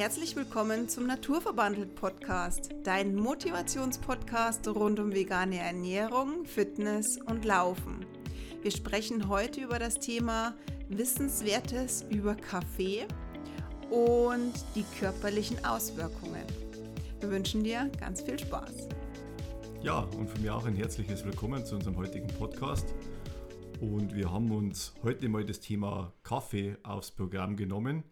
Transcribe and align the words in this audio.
Herzlich 0.00 0.34
willkommen 0.34 0.88
zum 0.88 1.06
Naturverbandelt 1.06 1.94
Podcast, 1.94 2.70
dein 2.84 3.14
Motivationspodcast 3.14 4.66
rund 4.68 4.98
um 4.98 5.12
vegane 5.12 5.58
Ernährung, 5.58 6.46
Fitness 6.46 7.18
und 7.26 7.44
Laufen. 7.44 8.06
Wir 8.62 8.70
sprechen 8.70 9.28
heute 9.28 9.60
über 9.60 9.78
das 9.78 9.98
Thema 9.98 10.54
Wissenswertes 10.88 12.06
über 12.08 12.34
Kaffee 12.34 13.06
und 13.90 14.54
die 14.74 14.86
körperlichen 14.98 15.62
Auswirkungen. 15.66 16.46
Wir 17.20 17.30
wünschen 17.30 17.62
dir 17.62 17.90
ganz 18.00 18.22
viel 18.22 18.38
Spaß. 18.38 18.88
Ja, 19.82 19.98
und 20.16 20.30
von 20.30 20.40
mir 20.40 20.54
auch 20.54 20.64
ein 20.64 20.76
herzliches 20.76 21.26
Willkommen 21.26 21.66
zu 21.66 21.74
unserem 21.74 21.98
heutigen 21.98 22.28
Podcast. 22.28 22.94
Und 23.82 24.14
wir 24.14 24.32
haben 24.32 24.50
uns 24.50 24.94
heute 25.02 25.28
mal 25.28 25.44
das 25.44 25.60
Thema 25.60 26.14
Kaffee 26.22 26.78
aufs 26.84 27.10
Programm 27.10 27.54
genommen. 27.54 28.02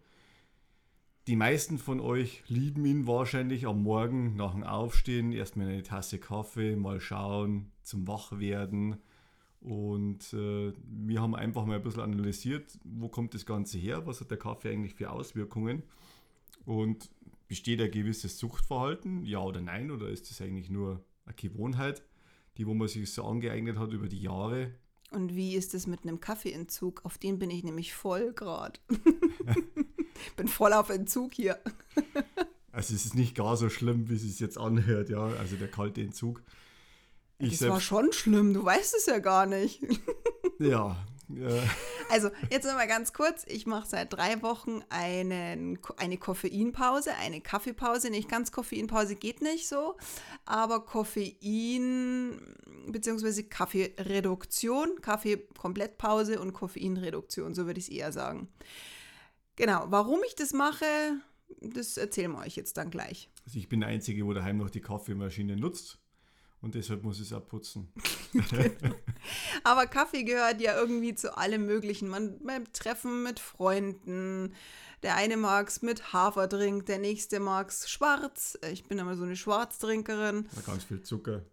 Die 1.27 1.35
meisten 1.35 1.77
von 1.77 1.99
euch 1.99 2.43
lieben 2.47 2.85
ihn 2.85 3.05
wahrscheinlich 3.05 3.67
am 3.67 3.83
Morgen 3.83 4.35
nach 4.35 4.53
dem 4.53 4.63
Aufstehen. 4.63 5.31
Erstmal 5.31 5.67
eine 5.67 5.83
Tasse 5.83 6.17
Kaffee, 6.17 6.75
mal 6.75 6.99
schauen, 6.99 7.71
zum 7.83 8.07
Wachwerden. 8.07 8.97
Und 9.61 10.33
äh, 10.33 10.73
wir 10.85 11.21
haben 11.21 11.35
einfach 11.35 11.65
mal 11.65 11.75
ein 11.75 11.83
bisschen 11.83 12.01
analysiert, 12.01 12.79
wo 12.83 13.09
kommt 13.09 13.33
das 13.33 13.45
Ganze 13.45 13.77
her, 13.77 14.07
was 14.07 14.21
hat 14.21 14.31
der 14.31 14.37
Kaffee 14.37 14.71
eigentlich 14.71 14.95
für 14.95 15.11
Auswirkungen 15.11 15.83
und 16.65 17.09
besteht 17.47 17.81
ein 17.81 17.91
gewisses 17.91 18.37
Suchtverhalten, 18.37 19.25
ja 19.25 19.39
oder 19.39 19.59
nein, 19.59 19.91
oder 19.91 20.07
ist 20.07 20.29
das 20.29 20.39
eigentlich 20.41 20.69
nur 20.69 21.03
eine 21.25 21.35
Gewohnheit, 21.35 22.03
die 22.57 22.67
wo 22.67 22.73
man 22.73 22.87
sich 22.87 23.11
so 23.11 23.25
angeeignet 23.25 23.77
hat 23.77 23.91
über 23.91 24.07
die 24.07 24.21
Jahre. 24.21 24.71
Und 25.11 25.35
wie 25.35 25.55
ist 25.55 25.73
es 25.73 25.87
mit 25.87 26.03
einem 26.03 26.19
Kaffeeentzug? 26.19 27.03
Auf 27.03 27.17
den 27.17 27.39
bin 27.39 27.49
ich 27.49 27.63
nämlich 27.63 27.93
voll 27.93 28.33
gerade. 28.33 28.79
bin 30.35 30.47
voll 30.47 30.73
auf 30.73 30.89
Entzug 30.89 31.33
hier. 31.33 31.59
also 32.71 32.93
es 32.93 33.05
ist 33.05 33.15
nicht 33.15 33.35
gar 33.35 33.57
so 33.57 33.69
schlimm, 33.69 34.09
wie 34.09 34.15
es 34.15 34.21
sich 34.21 34.39
jetzt 34.39 34.57
anhört, 34.57 35.09
ja. 35.09 35.25
Also 35.39 35.55
der 35.55 35.69
kalte 35.69 36.01
Entzug. 36.01 36.41
Ich 37.39 37.59
das 37.59 37.69
war 37.69 37.79
schon 37.79 38.11
schlimm, 38.11 38.53
du 38.53 38.65
weißt 38.65 38.95
es 38.95 39.05
ja 39.05 39.19
gar 39.19 39.45
nicht. 39.45 39.81
ja. 40.59 40.97
ja. 41.29 41.63
Also, 42.09 42.31
jetzt 42.49 42.65
nochmal 42.65 42.87
ganz 42.87 43.13
kurz. 43.13 43.45
Ich 43.47 43.65
mache 43.65 43.87
seit 43.87 44.11
drei 44.11 44.41
Wochen 44.41 44.81
einen, 44.89 45.79
eine 45.95 46.17
Koffeinpause, 46.17 47.13
eine 47.15 47.39
Kaffeepause. 47.39 48.09
Nicht 48.09 48.27
ganz 48.27 48.51
Koffeinpause 48.51 49.15
geht 49.15 49.41
nicht 49.41 49.69
so, 49.69 49.95
aber 50.45 50.81
Koffein 50.81 52.41
bzw. 52.87 53.43
Kaffeereduktion, 53.43 54.99
Kaffee-Komplettpause 55.01 56.41
und 56.41 56.51
Koffeinreduktion, 56.51 57.53
so 57.53 57.67
würde 57.67 57.79
ich 57.79 57.87
es 57.87 57.93
eher 57.93 58.11
sagen. 58.11 58.49
Genau, 59.59 59.87
warum 59.89 60.21
ich 60.25 60.35
das 60.35 60.53
mache, 60.53 60.85
das 61.59 61.97
erzählen 61.97 62.31
wir 62.31 62.39
euch 62.39 62.55
jetzt 62.55 62.77
dann 62.77 62.89
gleich. 62.89 63.29
Also 63.45 63.59
ich 63.59 63.67
bin 63.67 63.81
der 63.81 63.89
Einzige, 63.89 64.25
wo 64.25 64.31
daheim 64.31 64.55
noch 64.55 64.69
die 64.69 64.79
Kaffeemaschine 64.79 65.57
nutzt 65.57 65.99
und 66.61 66.75
deshalb 66.75 67.03
muss 67.03 67.17
ich 67.17 67.27
es 67.27 67.33
abputzen. 67.33 67.91
Aber 69.65 69.85
Kaffee 69.85 70.23
gehört 70.23 70.61
ja 70.61 70.79
irgendwie 70.79 71.13
zu 71.13 71.37
allem 71.37 71.65
Möglichen. 71.65 72.07
Man 72.07 72.39
beim 72.41 72.71
Treffen 72.71 73.21
mit 73.21 73.41
Freunden. 73.41 74.55
Der 75.03 75.17
eine 75.17 75.35
mag 75.35 75.67
es 75.67 75.81
mit 75.81 76.13
Haferdrink, 76.13 76.85
der 76.85 76.99
nächste 76.99 77.41
mag 77.41 77.67
es 77.67 77.89
schwarz. 77.89 78.57
Ich 78.71 78.85
bin 78.85 78.97
immer 78.97 79.17
so 79.17 79.23
eine 79.23 79.35
Schwarztrinkerin. 79.35 80.47
Ja, 80.55 80.61
ganz 80.61 80.85
viel 80.85 81.01
Zucker. 81.01 81.43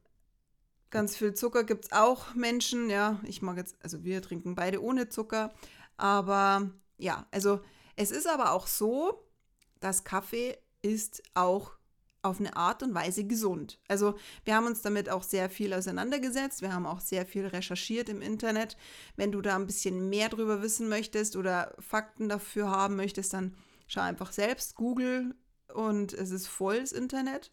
Ganz 0.90 1.16
viel 1.16 1.34
Zucker 1.34 1.64
gibt 1.64 1.86
es 1.86 1.92
auch 1.92 2.36
Menschen, 2.36 2.88
ja. 2.88 3.18
Ich 3.24 3.42
mag 3.42 3.56
jetzt, 3.56 3.74
also 3.82 4.04
wir 4.04 4.22
trinken 4.22 4.54
beide 4.54 4.80
ohne 4.80 5.08
Zucker. 5.08 5.52
Aber 5.96 6.70
ja, 6.98 7.26
also 7.32 7.60
es 7.96 8.10
ist 8.10 8.28
aber 8.28 8.52
auch 8.52 8.66
so, 8.66 9.26
dass 9.80 10.04
Kaffee 10.04 10.56
ist 10.82 11.22
auch 11.34 11.72
auf 12.22 12.40
eine 12.40 12.56
Art 12.56 12.82
und 12.82 12.94
Weise 12.94 13.24
gesund. 13.24 13.78
Also 13.88 14.16
wir 14.44 14.54
haben 14.54 14.66
uns 14.66 14.82
damit 14.82 15.08
auch 15.08 15.22
sehr 15.22 15.48
viel 15.48 15.72
auseinandergesetzt, 15.72 16.60
wir 16.60 16.74
haben 16.74 16.86
auch 16.86 17.00
sehr 17.00 17.24
viel 17.24 17.46
recherchiert 17.46 18.08
im 18.08 18.20
Internet. 18.20 18.76
Wenn 19.16 19.32
du 19.32 19.40
da 19.40 19.54
ein 19.56 19.66
bisschen 19.66 20.08
mehr 20.08 20.28
drüber 20.28 20.60
wissen 20.60 20.88
möchtest 20.88 21.36
oder 21.36 21.74
Fakten 21.78 22.28
dafür 22.28 22.70
haben 22.70 22.96
möchtest, 22.96 23.32
dann 23.32 23.54
schau 23.86 24.00
einfach 24.00 24.32
selbst, 24.32 24.74
Google 24.74 25.34
und 25.72 26.12
es 26.12 26.30
ist 26.30 26.48
voll 26.48 26.80
das 26.80 26.92
Internet. 26.92 27.52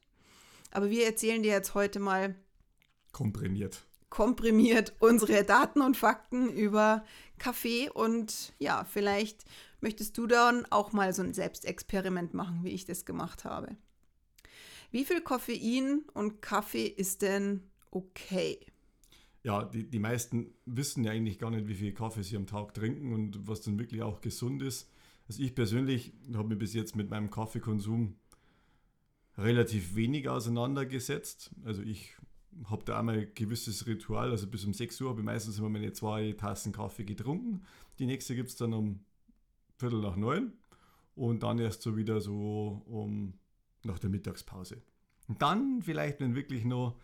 Aber 0.72 0.90
wir 0.90 1.06
erzählen 1.06 1.44
dir 1.44 1.52
jetzt 1.52 1.76
heute 1.76 2.00
mal 2.00 2.36
komprimiert. 3.12 3.86
Komprimiert 4.10 4.94
unsere 5.00 5.44
Daten 5.44 5.82
und 5.82 5.98
Fakten 5.98 6.50
über 6.50 7.04
Kaffee 7.38 7.90
und 7.90 8.54
ja, 8.60 8.86
vielleicht 8.86 9.44
möchtest 9.84 10.18
du 10.18 10.26
dann 10.26 10.66
auch 10.72 10.94
mal 10.94 11.14
so 11.14 11.22
ein 11.22 11.34
Selbstexperiment 11.34 12.34
machen, 12.34 12.64
wie 12.64 12.70
ich 12.70 12.86
das 12.86 13.06
gemacht 13.06 13.44
habe. 13.44 13.76
Wie 14.90 15.06
viel 15.06 15.22
Koffein 15.22 16.04
und 16.14 16.42
Kaffee 16.42 16.88
ist 16.88 17.22
denn 17.22 17.62
okay? 17.92 18.60
Ja, 19.44 19.66
die, 19.66 19.88
die 19.88 20.00
meisten 20.00 20.54
wissen 20.66 21.04
ja 21.04 21.12
eigentlich 21.12 21.38
gar 21.38 21.52
nicht, 21.52 21.68
wie 21.68 21.76
viel 21.76 21.94
Kaffee 21.94 22.24
sie 22.24 22.38
am 22.38 22.48
Tag 22.48 22.74
trinken 22.74 23.14
und 23.14 23.48
was 23.48 23.62
dann 23.62 23.78
wirklich 23.78 24.02
auch 24.02 24.22
gesund 24.22 24.62
ist. 24.62 24.90
Also 25.28 25.44
ich 25.44 25.54
persönlich 25.54 26.14
habe 26.34 26.48
mich 26.48 26.60
bis 26.60 26.74
jetzt 26.74 26.96
mit 26.96 27.10
meinem 27.10 27.30
Kaffeekonsum 27.30 28.16
relativ 29.38 29.96
wenig 29.96 30.30
auseinandergesetzt. 30.30 31.52
Also 31.66 31.82
ich 31.82 32.16
habe 32.66 32.86
da 32.86 33.00
einmal 33.00 33.20
ein 33.20 33.32
gewisses 33.36 33.86
Ritual, 33.86 34.32
also 34.32 34.48
bis 34.48 34.64
um 34.64 34.74
6 34.74 35.02
Uhr 35.02 35.10
habe 35.10 35.20
ich 35.20 35.26
meistens 35.26 35.60
immer 35.60 35.70
meine 35.70 35.92
zwei 35.92 36.32
Tassen 36.34 36.72
Kaffee 36.72 37.04
getrunken. 37.04 37.64
Die 38.00 38.06
nächste 38.06 38.36
gibt 38.36 38.50
es 38.50 38.56
dann 38.56 38.74
um 38.74 39.04
Viertel 39.84 40.02
nach 40.02 40.16
neun 40.16 40.54
und 41.16 41.44
dann 41.44 41.60
erst 41.60 41.82
so 41.82 41.98
wieder 41.98 42.22
so 42.22 42.82
um 42.86 43.34
nach 43.84 44.00
der 44.00 44.10
Mittagspause. 44.10 44.82
Und 45.28 45.42
dann 45.42 45.82
vielleicht, 45.82 46.22
wenn 46.22 46.36
wirklich 46.36 46.64
noch 46.64 46.96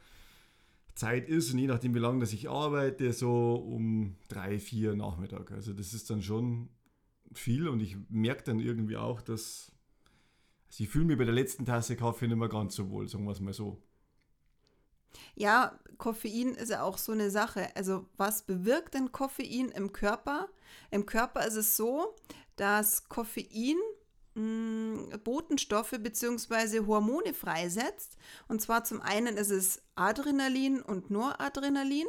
Zeit 0.95 1.27
ist 1.27 1.51
und 1.51 1.59
je 1.59 1.67
nachdem, 1.67 1.93
wie 1.93 1.99
lange 1.99 2.19
dass 2.19 2.33
ich 2.33 2.49
arbeite, 2.49 3.11
so 3.11 3.55
um 3.55 4.15
drei, 4.29 4.59
vier 4.59 4.95
Nachmittag. 4.95 5.51
Also 5.51 5.73
das 5.73 5.93
ist 5.93 6.09
dann 6.09 6.21
schon 6.21 6.69
viel 7.33 7.67
und 7.67 7.81
ich 7.81 7.97
merke 8.09 8.43
dann 8.43 8.59
irgendwie 8.59 8.97
auch, 8.97 9.21
dass 9.21 9.71
also 10.69 10.83
ich 10.83 10.89
fühle 10.89 11.05
mich 11.05 11.17
bei 11.17 11.25
der 11.25 11.33
letzten 11.33 11.65
Tasse 11.65 11.95
Kaffee 11.95 12.27
nicht 12.27 12.37
mehr 12.37 12.47
ganz 12.47 12.75
so 12.75 12.89
wohl, 12.89 13.07
sagen 13.07 13.25
wir 13.25 13.31
es 13.31 13.39
mal 13.39 13.53
so. 13.53 13.81
Ja, 15.35 15.79
Koffein 15.97 16.53
ist 16.53 16.69
ja 16.69 16.83
auch 16.83 16.97
so 16.97 17.11
eine 17.11 17.31
Sache. 17.31 17.75
Also 17.75 18.05
was 18.17 18.43
bewirkt 18.43 18.93
denn 18.93 19.11
Koffein 19.11 19.69
im 19.69 19.91
Körper? 19.91 20.49
Im 20.91 21.05
Körper 21.05 21.45
ist 21.45 21.55
es 21.55 21.75
so, 21.75 22.15
dass 22.59 23.07
Koffein 23.07 23.77
hm, 24.35 25.09
Botenstoffe 25.23 25.95
bzw. 25.99 26.85
Hormone 26.85 27.33
freisetzt. 27.33 28.17
Und 28.47 28.61
zwar 28.61 28.83
zum 28.83 29.01
einen 29.01 29.37
ist 29.37 29.49
es 29.49 29.81
Adrenalin 29.95 30.81
und 30.81 31.09
Noradrenalin 31.09 32.07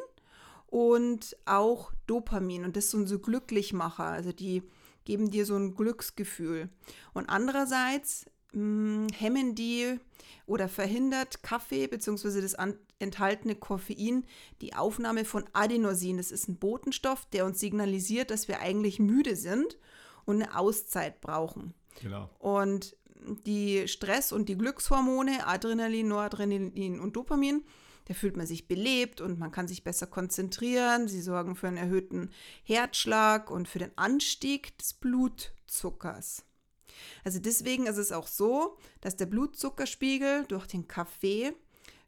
und 0.66 1.36
auch 1.46 1.92
Dopamin. 2.06 2.64
Und 2.64 2.76
das 2.76 2.90
sind 2.90 3.06
so 3.06 3.18
Glücklichmacher. 3.18 4.04
Also 4.04 4.32
die 4.32 4.62
geben 5.04 5.30
dir 5.30 5.46
so 5.46 5.56
ein 5.56 5.74
Glücksgefühl. 5.74 6.68
Und 7.14 7.28
andererseits 7.28 8.26
mh, 8.52 8.60
hm, 8.60 9.06
hemmen 9.16 9.54
die 9.54 9.98
oder 10.46 10.68
verhindert 10.68 11.42
Kaffee 11.42 11.86
bzw. 11.86 12.40
das 12.40 12.56
enthaltene 12.98 13.54
Koffein 13.54 14.24
die 14.60 14.74
Aufnahme 14.74 15.24
von 15.24 15.44
Adenosin. 15.52 16.16
Das 16.16 16.32
ist 16.32 16.48
ein 16.48 16.58
Botenstoff, 16.58 17.26
der 17.26 17.46
uns 17.46 17.60
signalisiert, 17.60 18.30
dass 18.30 18.48
wir 18.48 18.60
eigentlich 18.60 18.98
müde 18.98 19.36
sind 19.36 19.78
und 20.24 20.42
eine 20.42 20.56
Auszeit 20.56 21.20
brauchen. 21.20 21.74
Genau. 22.00 22.30
Und 22.38 22.96
die 23.46 23.86
Stress- 23.88 24.32
und 24.32 24.48
die 24.48 24.56
Glückshormone, 24.56 25.46
Adrenalin, 25.46 26.08
Noradrenalin 26.08 27.00
und 27.00 27.16
Dopamin, 27.16 27.64
da 28.06 28.14
fühlt 28.14 28.36
man 28.36 28.46
sich 28.46 28.66
belebt 28.66 29.20
und 29.20 29.38
man 29.38 29.52
kann 29.52 29.68
sich 29.68 29.84
besser 29.84 30.06
konzentrieren. 30.06 31.06
Sie 31.06 31.20
sorgen 31.20 31.54
für 31.54 31.68
einen 31.68 31.76
erhöhten 31.76 32.30
Herzschlag 32.64 33.50
und 33.50 33.68
für 33.68 33.78
den 33.78 33.96
Anstieg 33.96 34.76
des 34.78 34.94
Blutzuckers. 34.94 36.44
Also 37.24 37.38
deswegen 37.38 37.86
ist 37.86 37.98
es 37.98 38.12
auch 38.12 38.26
so, 38.26 38.76
dass 39.00 39.16
der 39.16 39.26
Blutzuckerspiegel 39.26 40.44
durch 40.46 40.66
den 40.66 40.88
Kaffee 40.88 41.52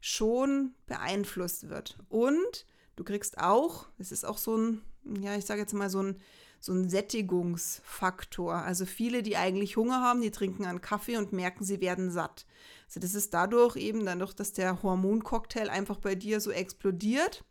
schon 0.01 0.73
beeinflusst 0.87 1.69
wird. 1.69 1.97
Und 2.09 2.65
du 2.95 3.03
kriegst 3.03 3.37
auch, 3.37 3.87
es 3.97 4.11
ist 4.11 4.25
auch 4.25 4.37
so 4.37 4.57
ein, 4.57 4.81
ja, 5.21 5.35
ich 5.37 5.45
sage 5.45 5.61
jetzt 5.61 5.73
mal 5.73 5.89
so 5.89 6.03
ein, 6.03 6.17
so 6.63 6.71
ein 6.71 6.87
Sättigungsfaktor. 6.87 8.55
Also 8.55 8.85
viele, 8.85 9.21
die 9.21 9.35
eigentlich 9.35 9.75
Hunger 9.75 9.99
haben, 9.99 10.21
die 10.21 10.31
trinken 10.31 10.63
einen 10.63 10.79
Kaffee 10.79 11.17
und 11.17 11.33
merken, 11.33 11.65
sie 11.65 11.81
werden 11.81 12.09
satt. 12.09 12.45
Also 12.87 13.01
das 13.01 13.15
ist 13.15 13.33
dadurch 13.33 13.75
eben, 13.75 14.05
dadurch, 14.05 14.33
dass 14.33 14.53
der 14.53 14.81
Hormoncocktail 14.81 15.69
einfach 15.69 15.97
bei 15.97 16.15
dir 16.15 16.39
so 16.39 16.51
explodiert, 16.51 17.43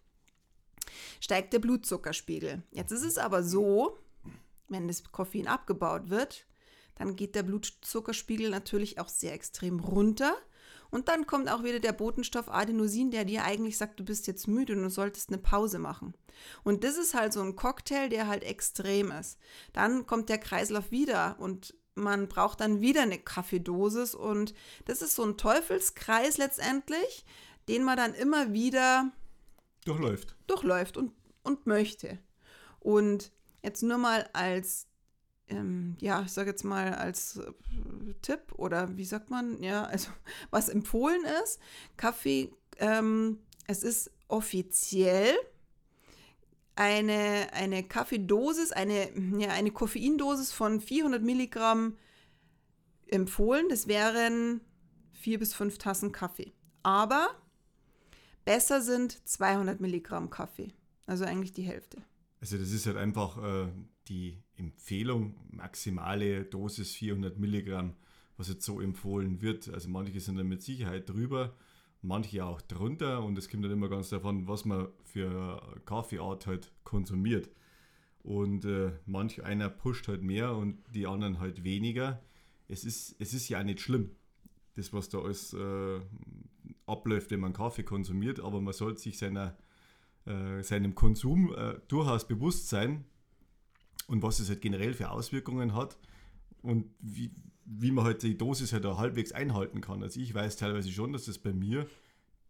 steigt 1.20 1.52
der 1.52 1.58
Blutzuckerspiegel. 1.58 2.62
Jetzt 2.70 2.90
ist 2.90 3.04
es 3.04 3.18
aber 3.18 3.42
so, 3.42 3.98
wenn 4.68 4.88
das 4.88 5.04
Koffein 5.12 5.46
abgebaut 5.46 6.08
wird, 6.08 6.46
dann 6.94 7.14
geht 7.14 7.34
der 7.34 7.42
Blutzuckerspiegel 7.42 8.48
natürlich 8.48 8.98
auch 8.98 9.10
sehr 9.10 9.34
extrem 9.34 9.80
runter. 9.80 10.34
Und 10.92 11.08
dann 11.08 11.26
kommt 11.26 11.50
auch 11.50 11.64
wieder 11.64 11.80
der 11.80 11.92
Botenstoff 11.92 12.50
Adenosin, 12.50 13.10
der 13.10 13.24
dir 13.24 13.44
eigentlich 13.44 13.78
sagt, 13.78 13.98
du 13.98 14.04
bist 14.04 14.26
jetzt 14.26 14.46
müde 14.46 14.74
und 14.74 14.82
du 14.82 14.90
solltest 14.90 15.30
eine 15.30 15.38
Pause 15.38 15.78
machen. 15.78 16.14
Und 16.64 16.84
das 16.84 16.98
ist 16.98 17.14
halt 17.14 17.32
so 17.32 17.40
ein 17.40 17.56
Cocktail, 17.56 18.10
der 18.10 18.28
halt 18.28 18.44
extrem 18.44 19.10
ist. 19.10 19.38
Dann 19.72 20.06
kommt 20.06 20.28
der 20.28 20.36
Kreislauf 20.36 20.90
wieder 20.90 21.36
und 21.38 21.74
man 21.94 22.28
braucht 22.28 22.60
dann 22.60 22.82
wieder 22.82 23.02
eine 23.02 23.18
Kaffeedosis 23.18 24.14
und 24.14 24.54
das 24.84 25.00
ist 25.00 25.14
so 25.14 25.24
ein 25.24 25.38
Teufelskreis 25.38 26.36
letztendlich, 26.36 27.24
den 27.68 27.84
man 27.84 27.96
dann 27.96 28.12
immer 28.12 28.52
wieder 28.52 29.10
durchläuft. 29.86 30.36
Durchläuft 30.46 30.98
und, 30.98 31.12
und 31.42 31.66
möchte. 31.66 32.18
Und 32.80 33.32
jetzt 33.62 33.82
nur 33.82 33.96
mal 33.98 34.28
als, 34.34 34.88
ähm, 35.52 35.96
ja, 36.00 36.22
ich 36.22 36.32
sage 36.32 36.50
jetzt 36.50 36.64
mal 36.64 36.94
als 36.94 37.36
äh, 37.36 37.52
Tipp 38.22 38.52
oder 38.56 38.96
wie 38.96 39.04
sagt 39.04 39.30
man, 39.30 39.62
ja, 39.62 39.84
also 39.84 40.10
was 40.50 40.68
empfohlen 40.68 41.22
ist, 41.44 41.60
Kaffee, 41.96 42.52
ähm, 42.78 43.38
es 43.66 43.82
ist 43.82 44.10
offiziell 44.28 45.34
eine, 46.74 47.48
eine 47.52 47.82
Kaffeedosis, 47.82 48.72
eine, 48.72 49.10
ja, 49.38 49.50
eine 49.50 49.70
Koffeindosis 49.70 50.52
von 50.52 50.80
400 50.80 51.22
Milligramm 51.22 51.96
empfohlen. 53.08 53.68
Das 53.68 53.86
wären 53.86 54.62
vier 55.12 55.38
bis 55.38 55.54
fünf 55.54 55.78
Tassen 55.78 56.12
Kaffee. 56.12 56.52
Aber 56.82 57.28
besser 58.44 58.80
sind 58.80 59.28
200 59.28 59.80
Milligramm 59.80 60.30
Kaffee. 60.30 60.72
Also 61.06 61.24
eigentlich 61.24 61.52
die 61.52 61.62
Hälfte. 61.62 61.98
Also 62.40 62.56
das 62.56 62.72
ist 62.72 62.86
halt 62.86 62.96
einfach 62.96 63.36
äh, 63.42 63.68
die 64.08 64.42
Empfehlung, 64.62 65.34
maximale 65.50 66.44
Dosis 66.44 66.94
400 66.94 67.38
Milligramm, 67.38 67.94
was 68.36 68.48
jetzt 68.48 68.64
so 68.64 68.80
empfohlen 68.80 69.42
wird. 69.42 69.68
Also 69.68 69.88
manche 69.88 70.18
sind 70.20 70.36
dann 70.36 70.48
mit 70.48 70.62
Sicherheit 70.62 71.08
drüber 71.08 71.54
manche 72.02 72.44
auch 72.44 72.60
drunter 72.60 73.22
und 73.22 73.38
es 73.38 73.48
kommt 73.48 73.64
dann 73.64 73.70
immer 73.70 73.88
ganz 73.88 74.10
davon, 74.10 74.46
was 74.48 74.64
man 74.64 74.88
für 75.04 75.80
Kaffeeart 75.86 76.46
halt 76.46 76.72
konsumiert. 76.84 77.48
Und 78.22 78.64
äh, 78.64 78.92
manch 79.06 79.42
einer 79.42 79.68
pusht 79.68 80.08
halt 80.08 80.22
mehr 80.22 80.54
und 80.54 80.78
die 80.94 81.06
anderen 81.06 81.40
halt 81.40 81.64
weniger. 81.64 82.22
Es 82.68 82.84
ist, 82.84 83.16
es 83.18 83.34
ist 83.34 83.48
ja 83.48 83.62
nicht 83.64 83.80
schlimm, 83.80 84.10
das 84.76 84.92
was 84.92 85.08
da 85.08 85.18
alles 85.18 85.54
äh, 85.54 86.00
abläuft, 86.86 87.30
wenn 87.30 87.40
man 87.40 87.52
Kaffee 87.52 87.82
konsumiert, 87.82 88.40
aber 88.40 88.60
man 88.60 88.72
sollte 88.72 89.00
sich 89.00 89.18
seiner, 89.18 89.56
äh, 90.24 90.62
seinem 90.62 90.94
Konsum 90.94 91.54
äh, 91.54 91.80
durchaus 91.88 92.26
bewusst 92.26 92.68
sein 92.68 93.04
und 94.12 94.22
was 94.22 94.40
es 94.40 94.50
halt 94.50 94.60
generell 94.60 94.92
für 94.92 95.10
Auswirkungen 95.10 95.74
hat 95.74 95.96
und 96.60 96.84
wie, 97.00 97.30
wie 97.64 97.90
man 97.90 98.04
halt 98.04 98.22
die 98.22 98.36
Dosis 98.36 98.74
halt 98.74 98.84
auch 98.84 98.98
halbwegs 98.98 99.32
einhalten 99.32 99.80
kann. 99.80 100.02
Also 100.02 100.20
ich 100.20 100.34
weiß 100.34 100.56
teilweise 100.56 100.92
schon, 100.92 101.14
dass 101.14 101.24
das 101.24 101.38
bei 101.38 101.54
mir 101.54 101.88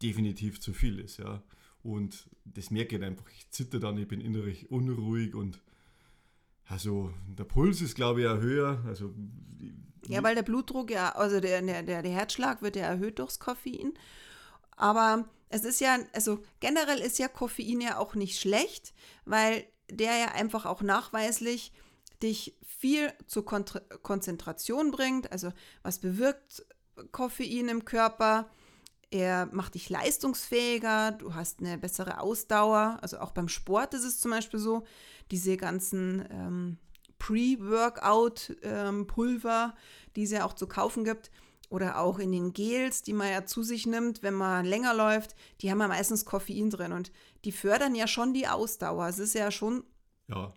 definitiv 0.02 0.60
zu 0.60 0.72
viel 0.72 0.98
ist, 0.98 1.18
ja. 1.18 1.40
Und 1.84 2.28
das 2.44 2.70
merke 2.72 2.96
ich 2.96 3.02
einfach. 3.02 3.28
Ich 3.30 3.48
zitter 3.50 3.78
dann, 3.78 3.96
ich 3.96 4.08
bin 4.08 4.20
innerlich 4.20 4.72
unruhig 4.72 5.36
und 5.36 5.62
also 6.66 7.12
der 7.26 7.44
Puls 7.44 7.80
ist, 7.80 7.94
glaube 7.94 8.22
ich, 8.22 8.26
auch 8.26 8.40
höher. 8.40 8.82
Also, 8.86 9.14
ja, 10.08 10.22
weil 10.24 10.34
der 10.34 10.42
Blutdruck 10.42 10.90
ja, 10.90 11.10
also 11.10 11.38
der, 11.38 11.62
der, 11.62 12.02
der 12.02 12.12
Herzschlag 12.12 12.60
wird 12.62 12.74
ja 12.74 12.84
erhöht 12.84 13.20
durchs 13.20 13.38
Koffein. 13.38 13.94
Aber 14.76 15.28
es 15.48 15.64
ist 15.64 15.80
ja, 15.80 15.98
also 16.12 16.42
generell 16.58 16.98
ist 16.98 17.20
ja 17.20 17.28
Koffein 17.28 17.80
ja 17.80 17.98
auch 17.98 18.16
nicht 18.16 18.40
schlecht, 18.40 18.92
weil 19.24 19.64
der 19.90 20.17
ja 20.17 20.29
einfach 20.29 20.67
auch 20.67 20.82
nachweislich 20.82 21.73
dich 22.23 22.56
viel 22.67 23.12
zur 23.26 23.44
Kontra 23.44 23.81
Konzentration 24.02 24.90
bringt. 24.90 25.31
Also 25.32 25.52
was 25.82 25.99
bewirkt 25.99 26.64
Koffein 27.11 27.69
im 27.69 27.84
Körper? 27.84 28.49
Er 29.11 29.46
macht 29.52 29.75
dich 29.75 29.90
leistungsfähiger, 29.90 31.12
du 31.12 31.34
hast 31.34 31.61
eine 31.61 31.76
bessere 31.76 32.20
Ausdauer. 32.20 32.99
Also 33.02 33.19
auch 33.19 33.32
beim 33.32 33.49
Sport 33.49 33.93
ist 33.94 34.05
es 34.05 34.20
zum 34.20 34.31
Beispiel 34.31 34.58
so, 34.58 34.84
diese 35.31 35.58
ganzen 35.58 36.26
ähm, 36.31 36.79
Pre-Workout-Pulver, 37.19 39.64
ähm, 39.64 39.73
die 40.17 40.23
es 40.23 40.31
ja 40.31 40.44
auch 40.44 40.55
zu 40.55 40.67
kaufen 40.67 41.05
gibt, 41.05 41.31
oder 41.72 41.98
auch 41.98 42.19
in 42.19 42.32
den 42.32 42.52
Gels, 42.52 43.02
die 43.02 43.12
man 43.12 43.30
ja 43.30 43.46
zu 43.46 43.62
sich 43.62 43.86
nimmt, 43.86 44.22
wenn 44.22 44.34
man 44.34 44.64
länger 44.64 44.94
läuft, 44.94 45.34
die 45.60 45.70
haben 45.70 45.80
ja 45.80 45.88
meistens 45.88 46.24
Koffein 46.24 46.70
drin 46.70 46.92
und 46.92 47.10
die 47.44 47.52
fördern 47.52 47.94
ja 47.94 48.06
schon 48.06 48.34
die 48.34 48.46
Ausdauer. 48.46 49.08
Es 49.08 49.19
ist 49.19 49.34
ja 49.34 49.50
schon 49.50 49.84
ja 50.28 50.52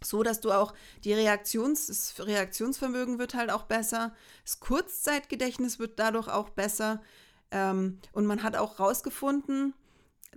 so 0.00 0.22
dass 0.22 0.40
du 0.40 0.52
auch 0.52 0.74
die 1.04 1.12
Reaktions, 1.12 1.88
das 1.88 2.14
Reaktionsvermögen 2.24 3.18
wird 3.18 3.34
halt 3.34 3.50
auch 3.50 3.64
besser, 3.64 4.14
das 4.44 4.60
Kurzzeitgedächtnis 4.60 5.78
wird 5.78 5.98
dadurch 5.98 6.28
auch 6.28 6.50
besser 6.50 7.02
ähm, 7.50 7.98
und 8.12 8.26
man 8.26 8.42
hat 8.42 8.56
auch 8.56 8.78
herausgefunden, 8.78 9.74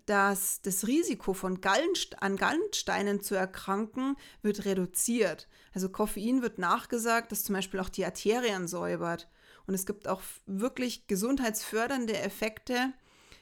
dass 0.06 0.62
das 0.62 0.88
Risiko 0.88 1.34
von 1.34 1.62
Gallenst 1.62 2.24
an 2.24 2.38
Gallensteinen 2.38 3.22
zu 3.22 3.36
erkranken 3.36 4.16
wird 4.42 4.66
reduziert. 4.66 5.48
Also 5.74 5.90
Koffein 5.90 6.42
wird 6.42 6.58
nachgesagt, 6.58 7.32
dass 7.32 7.44
zum 7.44 7.56
Beispiel 7.56 7.80
auch 7.80 7.90
die 7.90 8.06
Arterien 8.06 8.68
säubert. 8.68 9.30
Und 9.68 9.74
es 9.74 9.86
gibt 9.86 10.08
auch 10.08 10.22
wirklich 10.46 11.08
gesundheitsfördernde 11.08 12.18
Effekte, 12.18 12.94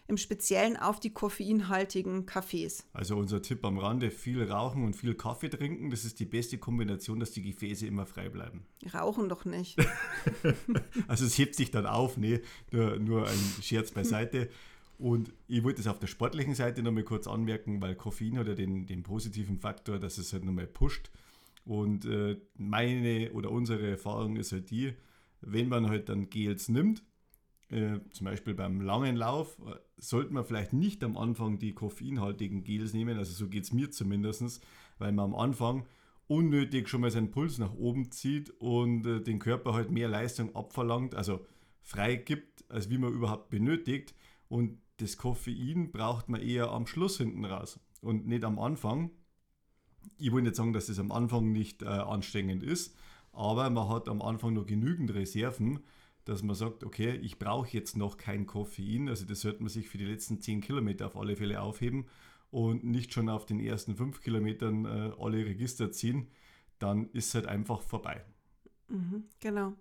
im 0.10 0.18
Speziellen 0.18 0.76
auf 0.76 1.00
die 1.00 1.12
koffeinhaltigen 1.12 2.26
Kaffees. 2.26 2.84
Also 2.94 3.16
unser 3.16 3.42
Tipp 3.42 3.64
am 3.64 3.78
Rande, 3.78 4.10
viel 4.10 4.44
rauchen 4.44 4.84
und 4.84 4.96
viel 4.96 5.14
Kaffee 5.14 5.50
trinken, 5.50 5.92
das 5.92 6.04
ist 6.04 6.20
die 6.20 6.26
beste 6.26 6.58
Kombination, 6.58 7.20
dass 7.20 7.32
die 7.32 7.44
Gefäße 7.44 7.86
immer 7.86 8.08
frei 8.08 8.28
bleiben. 8.28 8.66
Rauchen 8.92 9.30
doch 9.30 9.46
nicht. 9.46 9.78
also 11.08 11.26
es 11.26 11.38
hebt 11.38 11.56
sich 11.56 11.70
dann 11.70 11.86
auf, 11.86 12.18
nee, 12.18 12.42
nur, 12.72 12.98
nur 12.98 13.28
ein 13.28 13.40
Scherz 13.62 13.92
beiseite. 13.92 14.50
Und 14.98 15.32
ich 15.48 15.64
wollte 15.64 15.80
es 15.80 15.88
auf 15.88 16.00
der 16.00 16.08
sportlichen 16.08 16.56
Seite 16.56 16.82
nochmal 16.82 17.04
kurz 17.04 17.28
anmerken, 17.28 17.80
weil 17.80 17.96
Koffein 17.96 18.38
hat 18.38 18.48
ja 18.48 18.56
den, 18.56 18.86
den 18.88 19.04
positiven 19.04 19.60
Faktor, 19.60 20.00
dass 20.00 20.18
es 20.18 20.34
halt 20.34 20.44
nochmal 20.44 20.68
pusht. 20.68 21.12
Und 21.66 22.06
äh, 22.06 22.36
meine 22.58 23.32
oder 23.32 23.52
unsere 23.52 23.88
Erfahrung 23.88 24.38
ist 24.38 24.52
halt 24.52 24.72
die, 24.72 24.94
wenn 25.42 25.70
man 25.70 25.90
halt 25.90 26.10
dann 26.10 26.30
Gels 26.30 26.70
nimmt, 26.70 27.04
äh, 27.70 28.00
zum 28.12 28.26
Beispiel 28.26 28.56
beim 28.56 28.82
langen 28.82 29.16
Lauf, 29.16 29.58
äh, 29.60 29.76
sollte 29.98 30.34
man 30.34 30.44
vielleicht 30.44 30.74
nicht 30.74 31.04
am 31.04 31.18
Anfang 31.18 31.60
die 31.60 31.74
koffeinhaltigen 31.74 32.64
Gels 32.64 32.94
nehmen, 32.94 33.18
also 33.18 33.32
so 33.34 33.48
geht 33.48 33.64
es 33.64 33.74
mir 33.74 33.92
zumindest, 33.92 34.66
weil 34.98 35.12
man 35.12 35.26
am 35.26 35.36
Anfang 35.36 35.86
unnötig 36.28 36.88
schon 36.88 37.02
mal 37.02 37.12
seinen 37.12 37.32
Puls 37.32 37.58
nach 37.58 37.74
oben 37.74 38.12
zieht 38.12 38.52
und 38.60 39.06
äh, 39.06 39.22
den 39.22 39.40
Körper 39.40 39.74
halt 39.74 39.92
mehr 39.92 40.08
Leistung 40.08 40.56
abverlangt, 40.56 41.16
also 41.16 41.46
frei 41.82 42.16
gibt, 42.16 42.70
als 42.72 42.90
wie 42.90 43.00
man 43.00 43.12
überhaupt 43.12 43.50
benötigt. 43.50 44.14
Und 44.48 44.80
das 44.98 45.18
Koffein 45.18 45.92
braucht 45.92 46.30
man 46.30 46.42
eher 46.42 46.72
am 46.72 46.86
Schluss 46.86 47.18
hinten 47.18 47.46
raus 47.46 47.80
und 48.02 48.28
nicht 48.28 48.44
am 48.44 48.60
Anfang. 48.60 49.12
Ich 50.18 50.32
will 50.32 50.44
nicht 50.44 50.56
sagen, 50.56 50.74
dass 50.74 50.86
das 50.86 51.00
am 51.00 51.12
Anfang 51.12 51.52
nicht 51.52 51.82
äh, 51.82 51.88
anstrengend 51.88 52.64
ist, 52.64 52.96
aber 53.40 53.70
man 53.70 53.88
hat 53.88 54.10
am 54.10 54.22
Anfang 54.22 54.54
noch 54.54 54.66
genügend 54.66 55.14
Reserven, 55.14 55.80
dass 56.26 56.44
man 56.44 56.58
sagt, 56.58 56.84
okay, 56.84 57.16
ich 57.16 57.40
brauche 57.40 57.70
jetzt 57.70 57.96
noch 57.96 58.18
kein 58.18 58.46
Koffein. 58.46 59.08
Also 59.08 59.26
das 59.26 59.40
sollte 59.40 59.64
man 59.64 59.70
sich 59.70 59.88
für 59.88 59.98
die 59.98 60.04
letzten 60.06 60.42
10 60.42 60.60
Kilometer 60.60 61.08
auf 61.08 61.16
alle 61.16 61.38
Fälle 61.38 61.62
aufheben 61.62 62.06
und 62.52 62.84
nicht 62.84 63.14
schon 63.14 63.30
auf 63.30 63.46
den 63.46 63.62
ersten 63.62 63.96
5 63.96 64.20
Kilometern 64.20 64.84
äh, 64.84 65.14
alle 65.18 65.46
Register 65.46 65.90
ziehen. 65.90 66.28
Dann 66.80 67.10
ist 67.12 67.30
es 67.30 67.36
halt 67.36 67.48
einfach 67.48 67.82
vorbei. 67.82 68.26
Mhm, 68.90 69.24
genau. 69.40 69.72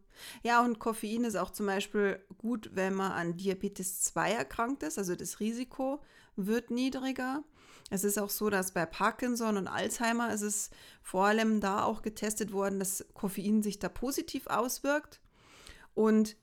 Ja, 0.45 0.65
und 0.65 0.79
Koffein 0.79 1.25
ist 1.25 1.35
auch 1.35 1.51
zum 1.51 1.67
Beispiel 1.67 2.21
gut, 2.39 2.71
wenn 2.75 2.95
man 2.95 3.11
an 3.11 3.37
Diabetes 3.37 4.03
2 4.03 4.35
erkrankt 4.35 4.85
ist. 4.85 4.99
Also 4.99 5.17
das 5.17 5.41
Risiko 5.41 6.01
wird 6.37 6.71
niedriger. 6.71 7.43
Es 7.91 8.05
ist 8.05 8.19
auch 8.19 8.31
so, 8.31 8.51
dass 8.51 8.73
bei 8.73 8.85
Parkinson 8.85 9.57
und 9.57 9.69
Alzheimer 9.69 10.33
ist 10.33 10.43
es 10.43 10.71
vor 11.03 11.27
allem 11.27 11.61
da 11.61 11.85
auch 11.85 12.03
getestet 12.03 12.53
worden, 12.53 12.79
dass 12.79 13.07
Koffein 13.15 13.63
sich 13.63 13.79
da 13.79 13.89
positiv 13.89 14.47
auswirkt. 14.47 15.21
Und 15.95 16.37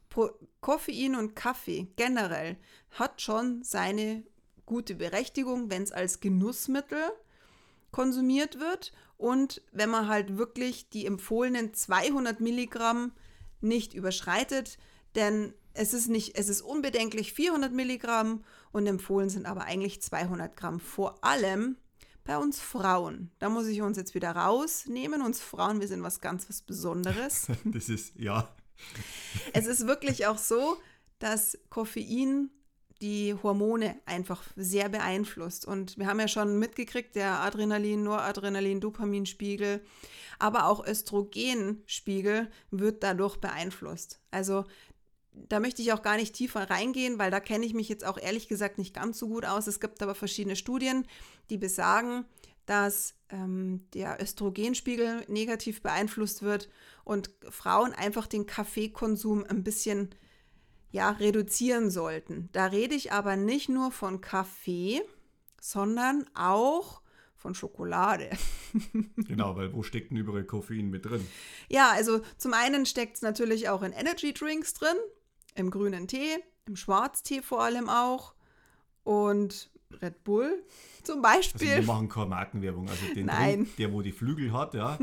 Koffein 0.62 1.16
und 1.16 1.36
Kaffee 1.36 1.88
generell 1.96 2.58
hat 2.92 3.22
schon 3.22 3.64
seine 3.64 4.24
gute 4.66 4.96
Berechtigung, 4.96 5.70
wenn 5.70 5.84
es 5.84 5.92
als 5.92 6.20
Genussmittel 6.20 7.04
konsumiert 7.92 8.60
wird 8.60 8.92
und 9.18 9.62
wenn 9.72 9.90
man 9.90 10.08
halt 10.08 10.38
wirklich 10.38 10.90
die 10.90 11.06
empfohlenen 11.06 11.74
200 11.74 12.42
Milligramm 12.42 13.14
nicht 13.62 13.94
überschreitet, 13.94 14.78
denn 15.16 15.54
es 15.74 15.94
ist 15.94 16.08
nicht, 16.08 16.38
es 16.38 16.50
ist 16.50 16.62
unbedenklich 16.62 17.34
400 17.34 17.72
Milligramm 17.72 18.44
und 18.72 18.88
empfohlen 18.88 19.30
sind 19.30 19.46
aber 19.46 19.64
eigentlich 19.64 20.02
200 20.02 20.56
Gramm. 20.56 20.80
Vor 20.80 21.24
allem 21.24 21.78
bei 22.24 22.38
uns 22.38 22.60
Frauen. 22.60 23.32
Da 23.40 23.50
muss 23.50 23.68
ich 23.68 23.82
uns 23.82 23.98
jetzt 23.98 24.16
wieder 24.16 24.32
rausnehmen. 24.32 25.22
Uns 25.22 25.40
Frauen, 25.42 25.80
wir 25.80 25.88
sind 25.88 26.04
was 26.04 26.22
ganz 26.22 26.50
was 26.50 26.62
Besonderes. 26.62 27.48
Das 27.66 27.90
ist, 27.90 28.16
ja, 28.18 28.54
es 29.54 29.68
ist 29.68 29.88
wirklich 29.88 30.28
auch 30.28 30.38
so, 30.38 30.78
dass 31.20 31.58
Koffein 31.70 32.50
die 33.02 33.36
Hormone 33.44 34.00
einfach 34.06 34.44
sehr 34.56 34.90
beeinflusst. 34.90 35.66
Und 35.66 35.98
wir 35.98 36.08
haben 36.08 36.20
ja 36.20 36.28
schon 36.28 36.58
mitgekriegt, 36.58 37.16
der 37.16 37.42
Adrenalin, 37.42 38.04
Noradrenalin, 38.04 38.80
Dopaminspiegel, 38.80 39.82
aber 40.40 40.66
auch 40.68 40.86
Östrogenspiegel 40.86 42.50
wird 42.72 43.04
dadurch 43.04 43.38
beeinflusst. 43.38 44.20
Also 44.32 44.66
da 45.50 45.60
möchte 45.60 45.82
ich 45.82 45.94
auch 45.94 46.02
gar 46.02 46.18
nicht 46.18 46.34
tiefer 46.34 46.70
reingehen, 46.70 47.20
weil 47.20 47.32
da 47.32 47.40
kenne 47.40 47.66
ich 47.66 47.74
mich 47.74 47.90
jetzt 47.90 48.06
auch 48.06 48.18
ehrlich 48.18 48.48
gesagt 48.48 48.78
nicht 48.78 48.94
ganz 48.94 49.20
so 49.20 49.28
gut 49.28 49.46
aus. 49.46 49.68
Es 49.68 49.80
gibt 49.80 50.02
aber 50.02 50.16
verschiedene 50.16 50.56
Studien, 50.56 51.06
die 51.50 51.58
besagen, 51.58 52.26
dass 52.66 53.16
ähm, 53.30 53.86
der 53.94 54.22
Östrogenspiegel 54.22 55.24
negativ 55.28 55.82
beeinflusst 55.82 56.42
wird 56.42 56.70
und 57.04 57.30
Frauen 57.50 57.94
einfach 57.94 58.28
den 58.28 58.46
Kaffeekonsum 58.46 59.44
ein 59.44 59.64
bisschen 59.64 60.16
ja, 60.92 61.12
reduzieren 61.12 61.92
sollten. 61.92 62.50
Da 62.54 62.68
rede 62.68 62.96
ich 62.96 63.12
aber 63.12 63.36
nicht 63.36 63.70
nur 63.70 63.92
von 63.92 64.22
Kaffee, 64.22 65.02
sondern 65.60 66.26
auch 66.34 67.02
von 67.36 67.54
Schokolade. 67.54 68.30
genau, 69.18 69.56
weil 69.56 69.74
wo 69.74 69.84
steckt 69.84 70.10
denn 70.10 70.18
überall 70.18 70.46
Koffein 70.46 70.90
mit 70.90 71.06
drin? 71.06 71.28
Ja, 71.70 71.92
also 71.92 72.22
zum 72.38 72.54
einen 72.54 72.86
steckt 72.86 73.18
es 73.18 73.22
natürlich 73.22 73.70
auch 73.70 73.84
in 73.84 73.92
Energy 73.92 74.34
Drinks 74.34 74.74
drin, 74.74 74.96
im 75.56 75.72
grünen 75.72 76.08
Tee, 76.08 76.38
im 76.68 76.76
Schwarztee 76.76 77.42
vor 77.42 77.64
allem 77.64 77.90
auch 77.90 78.34
und 79.04 79.70
Red 80.02 80.24
Bull 80.24 80.64
zum 81.04 81.22
Beispiel. 81.22 81.70
Also 81.70 81.82
wir 81.82 81.94
machen 81.94 82.10
keine 82.10 82.28
Markenwerbung. 82.28 82.90
Also 82.90 83.14
den 83.14 83.28
Nein. 83.28 83.64
Drink, 83.64 83.76
der 83.78 83.94
wo 83.94 84.02
die 84.02 84.12
Flügel 84.12 84.52
hat, 84.54 84.74
ja. 84.74 84.98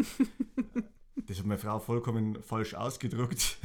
das 1.16 1.38
hat 1.38 1.46
meine 1.46 1.58
Frau 1.58 1.78
vollkommen 1.78 2.42
falsch 2.42 2.74
ausgedrückt. 2.74 3.58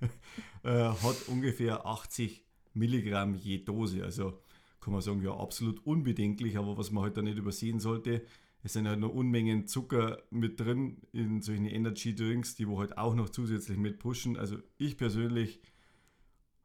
äh, 0.62 0.70
hat 0.70 1.28
ungefähr 1.28 1.86
80 1.86 2.44
Milligramm 2.74 3.34
je 3.34 3.58
Dose. 3.58 4.02
Also 4.02 4.40
kann 4.80 4.92
man 4.92 5.02
sagen, 5.02 5.22
ja, 5.22 5.34
absolut 5.34 5.84
unbedenklich, 5.86 6.58
aber 6.58 6.76
was 6.76 6.90
man 6.90 7.04
halt 7.04 7.16
da 7.16 7.22
nicht 7.22 7.38
übersehen 7.38 7.80
sollte, 7.80 8.22
es 8.62 8.74
sind 8.74 8.88
halt 8.88 8.98
noch 8.98 9.12
Unmengen 9.12 9.66
Zucker 9.66 10.22
mit 10.30 10.60
drin 10.60 11.02
in 11.12 11.42
solchen 11.42 11.66
Energy 11.66 12.14
Drinks, 12.14 12.54
die 12.54 12.66
wo 12.66 12.78
halt 12.80 12.96
auch 12.98 13.14
noch 13.14 13.28
zusätzlich 13.28 13.78
mit 13.78 13.98
pushen. 13.98 14.36
Also 14.36 14.56
ich 14.78 14.96
persönlich 14.96 15.60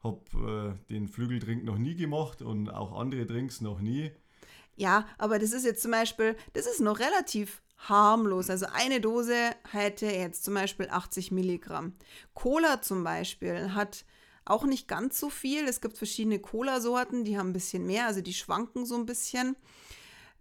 habe 0.03 0.77
äh, 0.89 0.93
den 0.93 1.07
Flügeldrink 1.07 1.63
noch 1.63 1.77
nie 1.77 1.95
gemacht 1.95 2.41
und 2.41 2.69
auch 2.69 2.97
andere 2.97 3.25
Drinks 3.25 3.61
noch 3.61 3.79
nie. 3.79 4.11
Ja, 4.75 5.05
aber 5.17 5.39
das 5.39 5.51
ist 5.51 5.65
jetzt 5.65 5.81
zum 5.81 5.91
Beispiel, 5.91 6.37
das 6.53 6.65
ist 6.65 6.79
noch 6.79 6.99
relativ 6.99 7.61
harmlos. 7.77 8.49
Also 8.49 8.65
eine 8.71 9.01
Dose 9.01 9.35
hätte 9.71 10.05
jetzt 10.05 10.43
zum 10.43 10.53
Beispiel 10.53 10.89
80 10.89 11.31
Milligramm. 11.31 11.93
Cola 12.33 12.81
zum 12.81 13.03
Beispiel 13.03 13.73
hat 13.73 14.05
auch 14.45 14.65
nicht 14.65 14.87
ganz 14.87 15.19
so 15.19 15.29
viel. 15.29 15.65
Es 15.65 15.81
gibt 15.81 15.97
verschiedene 15.97 16.39
Cola-Sorten, 16.39 17.23
die 17.23 17.37
haben 17.37 17.49
ein 17.49 17.53
bisschen 17.53 17.85
mehr, 17.85 18.07
also 18.07 18.21
die 18.21 18.33
schwanken 18.33 18.85
so 18.85 18.95
ein 18.95 19.05
bisschen. 19.05 19.55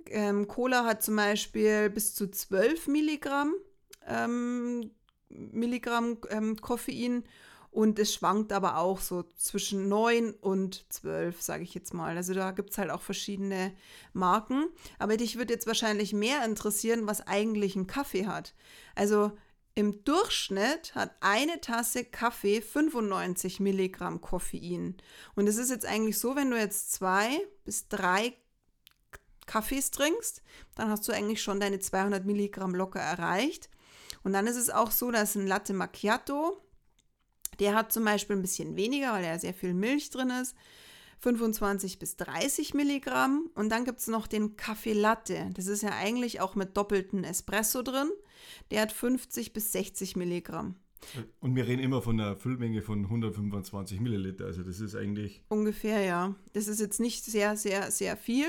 Ähm, 0.06 0.48
Cola 0.48 0.84
hat 0.84 1.02
zum 1.02 1.16
Beispiel 1.16 1.90
bis 1.90 2.14
zu 2.14 2.30
12 2.30 2.88
Milligramm, 2.88 3.54
ähm, 4.06 4.90
Milligramm 5.28 6.18
ähm, 6.30 6.56
Koffein 6.56 7.24
und 7.70 7.98
es 7.98 8.14
schwankt 8.14 8.52
aber 8.52 8.78
auch 8.78 9.00
so 9.00 9.24
zwischen 9.36 9.88
9 9.88 10.32
und 10.32 10.86
12, 10.92 11.42
sage 11.42 11.62
ich 11.62 11.74
jetzt 11.74 11.92
mal. 11.92 12.16
Also 12.16 12.34
da 12.34 12.50
gibt 12.52 12.70
es 12.70 12.78
halt 12.78 12.90
auch 12.90 13.02
verschiedene 13.02 13.74
Marken. 14.12 14.66
Aber 14.98 15.16
dich 15.16 15.36
würde 15.36 15.52
jetzt 15.52 15.66
wahrscheinlich 15.66 16.12
mehr 16.12 16.44
interessieren, 16.44 17.06
was 17.06 17.26
eigentlich 17.26 17.76
ein 17.76 17.86
Kaffee 17.86 18.26
hat. 18.26 18.54
Also 18.94 19.32
im 19.74 20.02
Durchschnitt 20.02 20.94
hat 20.94 21.14
eine 21.20 21.60
Tasse 21.60 22.04
Kaffee 22.04 22.62
95 22.62 23.60
Milligramm 23.60 24.20
Koffein. 24.20 24.96
Und 25.36 25.46
es 25.46 25.56
ist 25.56 25.70
jetzt 25.70 25.86
eigentlich 25.86 26.18
so, 26.18 26.34
wenn 26.34 26.50
du 26.50 26.58
jetzt 26.58 26.92
zwei 26.92 27.38
bis 27.64 27.86
drei 27.86 28.34
Kaffees 29.46 29.90
trinkst, 29.90 30.42
dann 30.74 30.90
hast 30.90 31.06
du 31.06 31.12
eigentlich 31.12 31.42
schon 31.42 31.60
deine 31.60 31.78
200 31.78 32.24
Milligramm 32.24 32.74
locker 32.74 33.00
erreicht. 33.00 33.70
Und 34.24 34.32
dann 34.32 34.46
ist 34.46 34.56
es 34.56 34.70
auch 34.70 34.90
so, 34.90 35.10
dass 35.10 35.36
ein 35.36 35.46
Latte 35.46 35.74
Macchiato 35.74 36.60
der 37.58 37.74
hat 37.74 37.92
zum 37.92 38.04
Beispiel 38.04 38.36
ein 38.36 38.42
bisschen 38.42 38.76
weniger, 38.76 39.12
weil 39.12 39.22
da 39.22 39.38
sehr 39.38 39.54
viel 39.54 39.74
Milch 39.74 40.10
drin 40.10 40.30
ist. 40.30 40.54
25 41.20 41.98
bis 41.98 42.16
30 42.16 42.74
Milligramm. 42.74 43.50
Und 43.54 43.70
dann 43.70 43.84
gibt 43.84 43.98
es 43.98 44.06
noch 44.06 44.26
den 44.26 44.56
Kaffee 44.56 44.92
Latte. 44.92 45.50
Das 45.54 45.66
ist 45.66 45.82
ja 45.82 45.90
eigentlich 45.90 46.40
auch 46.40 46.54
mit 46.54 46.76
doppeltem 46.76 47.24
Espresso 47.24 47.82
drin. 47.82 48.10
Der 48.70 48.82
hat 48.82 48.92
50 48.92 49.52
bis 49.52 49.72
60 49.72 50.16
Milligramm. 50.16 50.76
Und 51.40 51.54
wir 51.54 51.66
reden 51.66 51.82
immer 51.82 52.02
von 52.02 52.20
einer 52.20 52.36
Füllmenge 52.36 52.82
von 52.82 53.04
125 53.04 54.00
Milliliter. 54.00 54.46
Also 54.46 54.62
das 54.62 54.80
ist 54.80 54.94
eigentlich. 54.94 55.42
Ungefähr, 55.48 56.02
ja. 56.02 56.34
Das 56.52 56.68
ist 56.68 56.80
jetzt 56.80 57.00
nicht 57.00 57.24
sehr, 57.24 57.56
sehr, 57.56 57.90
sehr 57.90 58.16
viel. 58.16 58.46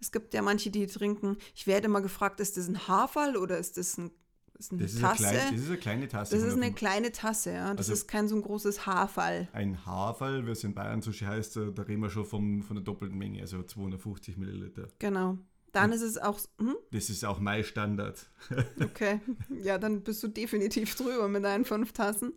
Es 0.00 0.12
gibt 0.12 0.34
ja 0.34 0.42
manche, 0.42 0.70
die 0.70 0.86
trinken. 0.86 1.36
Ich 1.54 1.66
werde 1.66 1.86
immer 1.86 2.02
gefragt, 2.02 2.40
ist 2.40 2.56
das 2.56 2.68
ein 2.68 2.88
Haferl 2.88 3.36
oder 3.36 3.58
ist 3.58 3.76
das 3.76 3.96
ein 3.96 4.10
ist 4.54 4.72
eine 4.72 4.82
das 4.82 4.94
Tasse. 4.96 5.24
Ist 5.24 5.28
eine 5.28 5.36
kleine, 5.36 5.50
das 5.50 5.60
ist 5.60 5.68
eine 5.68 5.78
kleine 5.78 6.08
Tasse. 6.08 6.36
Das 6.36 6.44
ist 6.44 6.54
eine 6.54 6.72
kleine 6.72 7.12
Tasse, 7.12 7.52
ja. 7.52 7.70
Das 7.74 7.88
also 7.88 7.92
ist 7.92 8.08
kein 8.08 8.28
so 8.28 8.36
ein 8.36 8.42
großes 8.42 8.86
Haarfall. 8.86 9.48
Ein 9.52 9.84
Haarfall, 9.84 10.46
wie 10.46 10.50
es 10.50 10.64
in 10.64 10.74
Bayern 10.74 11.02
so 11.02 11.12
schön 11.12 11.28
heißt, 11.28 11.56
da 11.56 11.82
reden 11.82 12.02
wir 12.02 12.10
schon 12.10 12.24
vom, 12.24 12.62
von 12.62 12.76
der 12.76 12.84
doppelten 12.84 13.18
Menge, 13.18 13.40
also 13.40 13.62
250 13.62 14.36
Milliliter. 14.36 14.88
Genau. 14.98 15.38
Dann 15.72 15.90
Und 15.90 15.96
ist 15.96 16.02
es 16.02 16.18
auch. 16.18 16.38
Hm? 16.60 16.76
Das 16.92 17.10
ist 17.10 17.24
auch 17.24 17.40
mein 17.40 17.64
Standard. 17.64 18.26
okay. 18.80 19.20
Ja, 19.62 19.76
dann 19.76 20.02
bist 20.02 20.22
du 20.22 20.28
definitiv 20.28 20.94
drüber 20.94 21.26
mit 21.26 21.42
deinen 21.42 21.64
fünf 21.64 21.92
Tassen. 21.92 22.32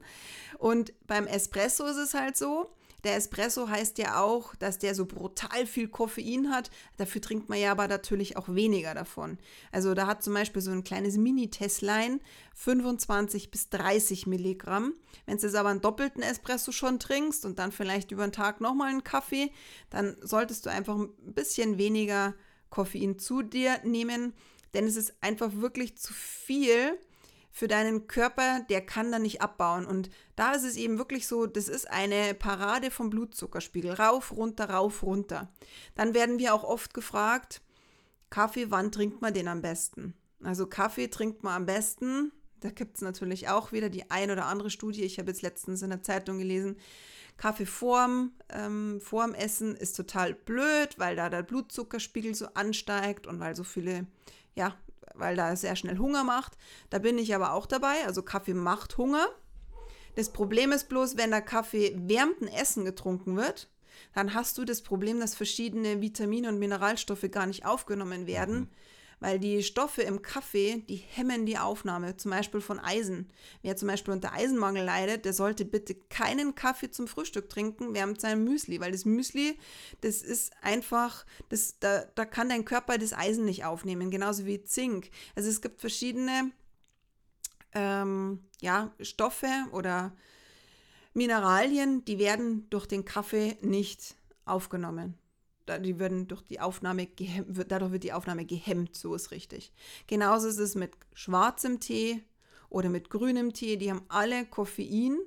Und 0.58 0.92
beim 1.06 1.28
Espresso 1.28 1.86
ist 1.86 1.98
es 1.98 2.16
halt 2.16 2.36
so, 2.36 2.72
der 3.08 3.16
Espresso 3.16 3.70
heißt 3.70 3.98
ja 4.00 4.22
auch, 4.22 4.54
dass 4.56 4.80
der 4.80 4.94
so 4.94 5.06
brutal 5.06 5.66
viel 5.66 5.88
Koffein 5.88 6.52
hat. 6.52 6.70
Dafür 6.98 7.22
trinkt 7.22 7.48
man 7.48 7.58
ja 7.58 7.72
aber 7.72 7.88
natürlich 7.88 8.36
auch 8.36 8.54
weniger 8.54 8.94
davon. 8.94 9.38
Also 9.72 9.94
da 9.94 10.08
hat 10.08 10.22
zum 10.22 10.34
Beispiel 10.34 10.62
so 10.62 10.72
ein 10.72 10.84
kleines 10.84 11.16
Mini-Tesslein 11.16 12.20
25 12.54 13.50
bis 13.50 13.70
30 13.70 14.28
Milligramm. 14.28 14.94
Wenn 15.26 15.38
du 15.38 15.44
jetzt 15.44 15.56
aber 15.56 15.70
einen 15.70 15.80
doppelten 15.80 16.22
Espresso 16.22 16.74
schon 16.74 17.00
trinkst 17.00 17.46
und 17.46 17.60
dann 17.60 17.72
vielleicht 17.72 18.12
über 18.12 18.28
den 18.28 18.34
Tag 18.34 18.60
nochmal 18.60 18.90
einen 18.90 19.06
Kaffee, 19.06 19.52
dann 19.90 20.18
solltest 20.22 20.66
du 20.66 20.70
einfach 20.70 20.98
ein 20.98 21.10
bisschen 21.34 21.78
weniger 21.78 22.36
Koffein 22.70 23.18
zu 23.20 23.42
dir 23.42 23.80
nehmen, 23.86 24.34
denn 24.74 24.86
es 24.86 24.98
ist 24.98 25.14
einfach 25.22 25.54
wirklich 25.54 25.98
zu 25.98 26.14
viel 26.14 27.00
für 27.58 27.68
deinen 27.68 28.06
Körper, 28.06 28.60
der 28.70 28.86
kann 28.86 29.12
da 29.12 29.18
nicht 29.18 29.42
abbauen. 29.42 29.88
Und 29.88 30.12
da 30.36 30.52
ist 30.52 30.64
es 30.64 30.76
eben 30.76 31.00
wirklich 31.00 31.26
so, 31.26 31.48
das 31.48 31.68
ist 31.68 31.90
eine 31.90 32.36
Parade 32.36 32.92
vom 32.92 33.10
Blutzuckerspiegel. 33.10 33.94
Rauf, 33.94 34.32
runter, 34.32 34.70
rauf, 34.70 35.02
runter. 35.02 35.52
Dann 35.96 36.14
werden 36.14 36.38
wir 36.38 36.54
auch 36.54 36.64
oft 36.64 36.94
gefragt, 36.94 37.64
Kaffee, 38.30 38.70
wann 38.70 38.92
trinkt 38.92 39.24
man 39.24 39.34
den 39.34 39.48
am 39.48 39.64
besten? 39.64 40.14
Also 40.44 40.68
Kaffee 40.68 41.08
trinkt 41.08 41.42
man 41.42 41.56
am 41.56 41.66
besten. 41.66 42.32
Da 42.60 42.70
gibt 42.70 42.98
es 42.98 43.02
natürlich 43.02 43.50
auch 43.50 43.72
wieder 43.72 43.90
die 43.90 44.12
ein 44.12 44.30
oder 44.30 44.46
andere 44.46 44.70
Studie. 44.70 45.02
Ich 45.02 45.18
habe 45.18 45.32
jetzt 45.32 45.42
letztens 45.42 45.82
in 45.82 45.90
der 45.90 46.04
Zeitung 46.04 46.38
gelesen, 46.38 46.78
Kaffee 47.38 47.66
vorm, 47.66 48.34
ähm, 48.50 49.02
vorm 49.02 49.34
Essen 49.34 49.76
ist 49.76 49.96
total 49.96 50.36
blöd, 50.36 51.00
weil 51.00 51.16
da 51.16 51.28
der 51.28 51.42
Blutzuckerspiegel 51.42 52.36
so 52.36 52.50
ansteigt 52.54 53.26
und 53.26 53.40
weil 53.40 53.56
so 53.56 53.64
viele 53.64 54.06
ja, 54.54 54.76
weil 55.20 55.36
da 55.36 55.56
sehr 55.56 55.76
schnell 55.76 55.98
Hunger 55.98 56.24
macht. 56.24 56.58
Da 56.90 57.00
bin 57.00 57.18
ich 57.18 57.34
aber 57.36 57.54
auch 57.54 57.66
dabei. 57.66 58.06
Also 58.06 58.22
Kaffee 58.22 58.54
macht 58.54 58.98
Hunger. 58.98 59.28
Das 60.16 60.32
Problem 60.32 60.72
ist 60.72 60.90
bloß, 60.90 61.18
wenn 61.18 61.32
der 61.32 61.42
Kaffee 61.42 61.92
dem 61.96 62.34
Essen 62.56 62.86
getrunken 62.86 63.38
wird, 63.38 63.70
dann 64.14 64.34
hast 64.34 64.58
du 64.58 64.66
das 64.66 64.82
Problem, 64.82 65.20
dass 65.20 65.36
verschiedene 65.36 66.02
Vitamine 66.02 66.50
und 66.50 66.60
Mineralstoffe 66.60 67.30
gar 67.32 67.46
nicht 67.46 67.66
aufgenommen 67.66 68.28
werden. 68.28 68.60
Mhm 68.60 68.70
weil 69.20 69.40
die 69.40 69.64
Stoffe 69.64 70.04
im 70.04 70.22
Kaffee, 70.22 70.84
die 70.88 70.96
hemmen 70.96 71.46
die 71.46 71.58
Aufnahme, 71.58 72.18
zum 72.18 72.32
Beispiel 72.32 72.62
von 72.62 72.80
Eisen. 72.80 73.32
Wer 73.62 73.76
zum 73.76 73.88
Beispiel 73.88 74.14
unter 74.14 74.34
Eisenmangel 74.34 74.84
leidet, 74.84 75.26
der 75.26 75.34
sollte 75.34 75.66
bitte 75.66 75.96
keinen 75.96 76.56
Kaffee 76.56 76.92
zum 76.92 77.08
Frühstück 77.08 77.50
trinken 77.50 77.94
während 77.94 78.22
seinem 78.22 78.44
Müsli, 78.44 78.80
weil 78.80 78.92
das 78.92 79.06
Müsli, 79.06 79.58
das 80.02 80.22
ist 80.22 80.52
einfach, 80.62 81.26
das, 81.50 81.80
da, 81.80 82.06
da 82.16 82.26
kann 82.26 82.50
dein 82.50 82.66
Körper 82.66 82.98
das 82.98 83.14
Eisen 83.14 83.46
nicht 83.46 83.66
aufnehmen, 83.66 84.12
genauso 84.12 84.46
wie 84.46 84.64
Zink. 84.64 85.10
Also 85.36 85.50
es 85.50 85.62
gibt 85.62 85.82
verschiedene 85.82 86.52
ähm, 87.74 88.44
ja, 88.62 88.94
Stoffe 89.00 89.50
oder 89.72 90.16
Mineralien, 91.14 92.06
die 92.06 92.20
werden 92.20 92.70
durch 92.70 92.86
den 92.86 93.04
Kaffee 93.04 93.58
nicht 93.62 94.16
aufgenommen 94.46 95.18
die 95.68 96.00
werden 96.00 96.28
durch 96.28 96.42
die 96.44 96.60
Aufnahme 96.60 97.08
gehemmt, 97.08 97.66
dadurch 97.70 97.92
wird 97.92 98.04
die 98.04 98.14
Aufnahme 98.14 98.46
gehemmt, 98.46 98.96
so 98.96 99.14
ist 99.16 99.32
richtig. 99.32 99.72
Genauso 100.08 100.48
ist 100.48 100.60
es 100.60 100.76
mit 100.76 100.92
schwarzem 101.14 101.80
Tee 101.80 102.24
oder 102.70 102.90
mit 102.90 103.10
grünem 103.10 103.54
Tee, 103.54 103.78
die 103.78 103.92
haben 103.92 104.04
alle 104.08 104.46
Koffein 104.46 105.18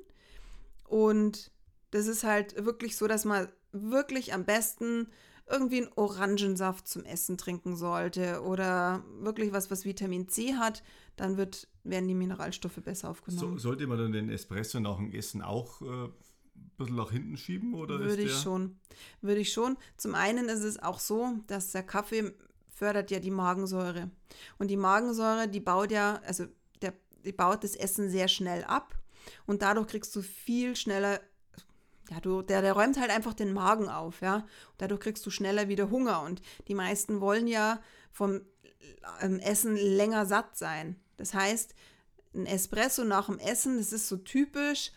und 0.84 1.50
das 1.90 2.06
ist 2.06 2.24
halt 2.24 2.64
wirklich 2.64 2.96
so, 2.96 3.06
dass 3.06 3.24
man 3.24 3.48
wirklich 3.72 4.32
am 4.32 4.44
besten 4.44 5.08
irgendwie 5.48 5.82
einen 5.82 5.92
Orangensaft 5.96 6.86
zum 6.86 7.04
Essen 7.04 7.36
trinken 7.36 7.76
sollte 7.76 8.42
oder 8.42 9.02
wirklich 9.20 9.52
was, 9.52 9.70
was 9.70 9.84
Vitamin 9.84 10.28
C 10.28 10.54
hat, 10.54 10.82
dann 11.16 11.36
wird, 11.36 11.68
werden 11.82 12.08
die 12.08 12.14
Mineralstoffe 12.14 12.80
besser 12.82 13.10
aufgenommen. 13.10 13.58
So, 13.58 13.58
sollte 13.58 13.86
man 13.86 13.98
dann 13.98 14.12
den 14.12 14.30
Espresso 14.30 14.80
nach 14.80 14.96
dem 14.96 15.12
Essen 15.12 15.42
auch 15.42 15.82
äh, 15.82 16.08
bisschen 16.80 16.96
nach 16.96 17.12
hinten 17.12 17.36
schieben? 17.36 17.74
Oder 17.74 18.00
Würde 18.00 18.22
ich 18.22 18.34
schon. 18.34 18.78
Würde 19.20 19.40
ich 19.40 19.52
schon. 19.52 19.76
Zum 19.96 20.14
einen 20.14 20.48
ist 20.48 20.64
es 20.64 20.82
auch 20.82 20.98
so, 20.98 21.38
dass 21.46 21.72
der 21.72 21.82
Kaffee 21.82 22.34
fördert 22.68 23.10
ja 23.10 23.20
die 23.20 23.30
Magensäure. 23.30 24.10
Und 24.58 24.68
die 24.68 24.76
Magensäure, 24.76 25.48
die 25.48 25.60
baut 25.60 25.92
ja, 25.92 26.20
also 26.26 26.46
der, 26.82 26.94
die 27.24 27.32
baut 27.32 27.62
das 27.62 27.76
Essen 27.76 28.10
sehr 28.10 28.28
schnell 28.28 28.64
ab. 28.64 28.94
Und 29.46 29.62
dadurch 29.62 29.88
kriegst 29.88 30.16
du 30.16 30.22
viel 30.22 30.74
schneller, 30.76 31.20
ja, 32.10 32.20
du, 32.20 32.42
der, 32.42 32.62
der 32.62 32.72
räumt 32.72 32.98
halt 32.98 33.10
einfach 33.10 33.34
den 33.34 33.52
Magen 33.52 33.88
auf, 33.88 34.22
ja. 34.22 34.36
Und 34.36 34.46
dadurch 34.78 35.00
kriegst 35.00 35.24
du 35.26 35.30
schneller 35.30 35.68
wieder 35.68 35.90
Hunger. 35.90 36.22
Und 36.22 36.40
die 36.68 36.74
meisten 36.74 37.20
wollen 37.20 37.46
ja 37.46 37.80
vom 38.10 38.40
ähm, 39.20 39.38
Essen 39.40 39.76
länger 39.76 40.26
satt 40.26 40.56
sein. 40.56 40.96
Das 41.18 41.34
heißt, 41.34 41.74
ein 42.34 42.46
Espresso 42.46 43.04
nach 43.04 43.26
dem 43.26 43.38
Essen, 43.38 43.78
das 43.78 43.92
ist 43.92 44.08
so 44.08 44.16
typisch, 44.16 44.92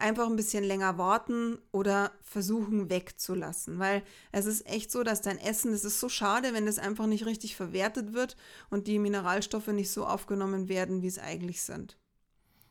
einfach 0.00 0.26
ein 0.26 0.36
bisschen 0.36 0.64
länger 0.64 0.98
warten 0.98 1.58
oder 1.72 2.12
versuchen 2.22 2.90
wegzulassen. 2.90 3.78
Weil 3.78 4.02
es 4.32 4.46
ist 4.46 4.66
echt 4.66 4.90
so, 4.90 5.02
dass 5.02 5.22
dein 5.22 5.38
Essen, 5.38 5.72
das 5.72 5.84
ist 5.84 6.00
so 6.00 6.08
schade, 6.08 6.52
wenn 6.52 6.66
das 6.66 6.78
einfach 6.78 7.06
nicht 7.06 7.26
richtig 7.26 7.56
verwertet 7.56 8.12
wird 8.12 8.36
und 8.70 8.86
die 8.86 8.98
Mineralstoffe 8.98 9.68
nicht 9.68 9.90
so 9.90 10.06
aufgenommen 10.06 10.68
werden, 10.68 11.02
wie 11.02 11.06
es 11.06 11.18
eigentlich 11.18 11.62
sind. 11.62 11.98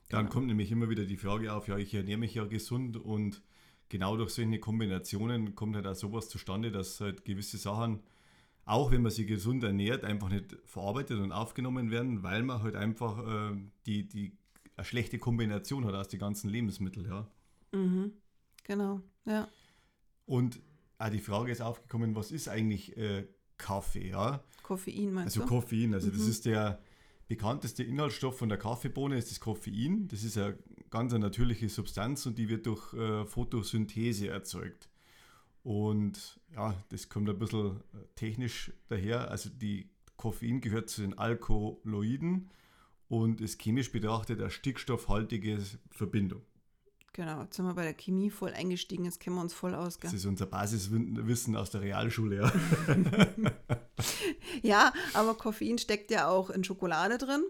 Dann 0.10 0.22
genau. 0.22 0.34
kommt 0.34 0.48
nämlich 0.48 0.72
immer 0.72 0.90
wieder 0.90 1.06
die 1.06 1.18
Frage 1.18 1.54
auf, 1.54 1.68
ja, 1.68 1.78
ich 1.78 1.94
ernähre 1.94 2.18
mich 2.18 2.34
ja 2.34 2.46
gesund 2.46 2.98
und 2.98 3.42
genau 3.90 4.18
durch 4.18 4.32
solche 4.32 4.60
Kombinationen 4.60 5.56
kommt 5.56 5.76
halt 5.76 5.88
auch 5.88 5.96
sowas 5.96 6.30
zustande, 6.30 6.72
dass 6.72 7.00
halt 7.00 7.26
gewisse 7.26 7.58
Sachen, 7.58 8.02
auch 8.66 8.92
wenn 8.92 9.02
man 9.04 9.12
sich 9.12 9.28
gesund 9.28 9.64
ernährt, 9.64 10.04
einfach 10.04 10.30
nicht 10.30 10.58
verarbeitet 10.66 11.20
und 11.20 11.32
aufgenommen 11.32 11.92
werden, 11.92 12.24
weil 12.24 12.44
man 12.44 12.64
halt 12.64 12.76
einfach 12.76 13.52
äh, 13.52 13.58
die, 13.86 14.08
die 14.08 14.38
eine 14.80 14.86
schlechte 14.86 15.20
Kombination 15.20 15.86
hat 15.86 15.94
aus 15.94 16.08
den 16.08 16.20
ganzen 16.20 16.50
Lebensmitteln, 16.50 17.06
ja. 17.06 17.28
Mhm. 17.72 18.14
Genau, 18.64 19.02
ja. 19.26 19.48
Und 20.26 20.62
auch 20.98 21.10
die 21.10 21.20
Frage 21.20 21.52
ist 21.52 21.62
aufgekommen, 21.62 22.16
was 22.16 22.32
ist 22.32 22.48
eigentlich 22.48 22.96
äh, 22.98 23.28
Kaffee, 23.58 24.10
ja? 24.10 24.44
Koffein 24.64 25.14
meinst 25.14 25.38
also 25.38 25.40
du? 25.40 25.44
Also 25.44 25.56
Koffein, 25.56 25.94
also 25.94 26.08
mhm. 26.08 26.12
das 26.14 26.28
ist 26.28 26.46
der 26.46 26.80
bekannteste 27.28 27.84
Inhaltsstoff 27.84 28.38
von 28.38 28.50
der 28.50 28.58
Kaffeebohne, 28.58 29.18
ist 29.18 29.32
das 29.32 29.40
Koffein. 29.40 30.08
Das 30.08 30.24
ist 30.24 30.38
eine 30.38 30.58
ganz 30.90 31.14
eine 31.14 31.26
natürliche 31.26 31.70
Substanz 31.70 32.26
und 32.26 32.38
die 32.38 32.50
wird 32.50 32.66
durch 32.66 32.94
äh, 32.94 33.26
Photosynthese 33.26 34.30
erzeugt. 34.30 34.90
Und 35.64 36.40
ja, 36.54 36.74
das 36.90 37.10
kommt 37.10 37.30
ein 37.30 37.38
bisschen 37.38 37.78
äh, 37.78 37.98
technisch 38.16 38.72
daher. 38.88 39.30
Also 39.30 39.50
die 39.50 39.90
Koffein 40.16 40.62
gehört 40.62 40.90
zu 40.90 41.02
den 41.02 41.18
Alkaloiden 41.18 42.50
und 43.10 43.42
ist 43.42 43.60
chemisch 43.60 43.92
betrachtet 43.92 44.40
eine 44.40 44.52
stickstoffhaltige 44.52 45.60
Verbindung. 45.92 46.44
Genau, 47.14 47.42
jetzt 47.42 47.56
sind 47.56 47.66
wir 47.66 47.74
bei 47.74 47.84
der 47.84 47.96
Chemie 47.96 48.30
voll 48.30 48.54
eingestiegen, 48.54 49.04
jetzt 49.04 49.20
kennen 49.20 49.36
wir 49.36 49.42
uns 49.42 49.54
voll 49.54 49.74
aus. 49.74 50.00
Gell? 50.00 50.12
Das 50.12 50.20
ist 50.20 50.26
unser 50.26 50.46
Basiswissen 50.46 51.56
aus 51.56 51.72
der 51.72 51.82
Realschule, 51.82 52.38
ja. 52.38 52.52
ja, 54.62 54.94
aber 55.14 55.34
Koffein 55.36 55.80
steckt 55.80 56.12
ja 56.12 56.30
auch 56.30 56.50
in 56.52 56.64
Schokolade 56.64 57.18
drin. 57.18 57.44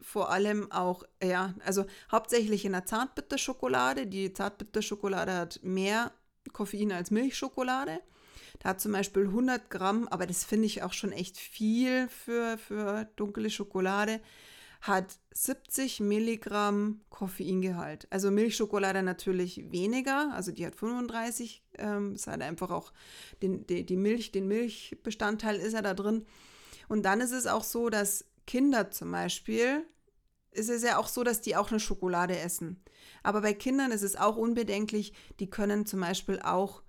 Vor 0.00 0.30
allem 0.30 0.70
auch, 0.70 1.02
ja, 1.22 1.54
also 1.64 1.86
hauptsächlich 2.12 2.64
in 2.64 2.72
der 2.72 2.84
Zartbitterschokolade. 2.84 4.06
Die 4.06 4.32
Zartbitterschokolade 4.32 5.34
hat 5.34 5.60
mehr 5.62 6.12
Koffein 6.52 6.92
als 6.92 7.10
Milchschokolade. 7.10 8.00
Da 8.60 8.70
hat 8.70 8.80
zum 8.80 8.92
Beispiel 8.92 9.24
100 9.24 9.70
Gramm, 9.70 10.06
aber 10.08 10.26
das 10.26 10.44
finde 10.44 10.66
ich 10.66 10.82
auch 10.82 10.92
schon 10.92 11.12
echt 11.12 11.38
viel 11.38 12.08
für, 12.08 12.58
für 12.58 13.06
dunkle 13.16 13.50
Schokolade 13.50 14.20
hat 14.80 15.18
70 15.32 16.00
Milligramm 16.00 17.00
Koffeingehalt. 17.10 18.06
Also 18.10 18.30
Milchschokolade 18.30 19.02
natürlich 19.02 19.70
weniger, 19.70 20.32
also 20.34 20.52
die 20.52 20.66
hat 20.66 20.76
35. 20.76 21.62
Ähm, 21.78 22.16
hat 22.26 22.42
einfach 22.42 22.70
auch 22.70 22.92
den, 23.42 23.66
die, 23.66 23.84
die 23.84 23.96
Milch, 23.96 24.32
den 24.32 24.48
Milchbestandteil 24.48 25.56
ist 25.56 25.72
ja 25.72 25.82
da 25.82 25.94
drin. 25.94 26.26
Und 26.88 27.02
dann 27.04 27.20
ist 27.20 27.32
es 27.32 27.46
auch 27.46 27.64
so, 27.64 27.90
dass 27.90 28.24
Kinder 28.46 28.90
zum 28.90 29.12
Beispiel, 29.12 29.84
ist 30.52 30.70
es 30.70 30.82
ja 30.82 30.98
auch 30.98 31.08
so, 31.08 31.22
dass 31.22 31.40
die 31.40 31.56
auch 31.56 31.70
eine 31.70 31.80
Schokolade 31.80 32.38
essen. 32.38 32.82
Aber 33.22 33.42
bei 33.42 33.52
Kindern 33.52 33.92
ist 33.92 34.02
es 34.02 34.16
auch 34.16 34.36
unbedenklich, 34.36 35.12
die 35.38 35.50
können 35.50 35.86
zum 35.86 36.00
Beispiel 36.00 36.40
auch 36.40 36.82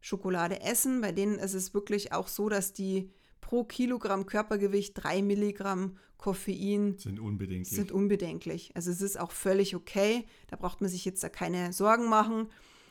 Schokolade 0.00 0.60
essen. 0.60 1.00
Bei 1.00 1.12
denen 1.12 1.38
ist 1.38 1.54
es 1.54 1.74
wirklich 1.74 2.12
auch 2.12 2.28
so, 2.28 2.48
dass 2.48 2.72
die 2.72 3.12
pro 3.40 3.64
Kilogramm 3.64 4.26
Körpergewicht 4.26 4.92
drei 4.94 5.22
Milligramm 5.22 5.96
Koffein 6.18 6.98
sind 6.98 7.18
unbedenklich. 7.18 7.74
sind 7.74 7.92
unbedenklich. 7.92 8.72
Also 8.74 8.90
es 8.90 9.00
ist 9.00 9.18
auch 9.18 9.32
völlig 9.32 9.74
okay. 9.74 10.26
Da 10.48 10.56
braucht 10.56 10.80
man 10.82 10.90
sich 10.90 11.04
jetzt 11.04 11.22
da 11.24 11.28
keine 11.28 11.72
Sorgen 11.72 12.08
machen. 12.08 12.48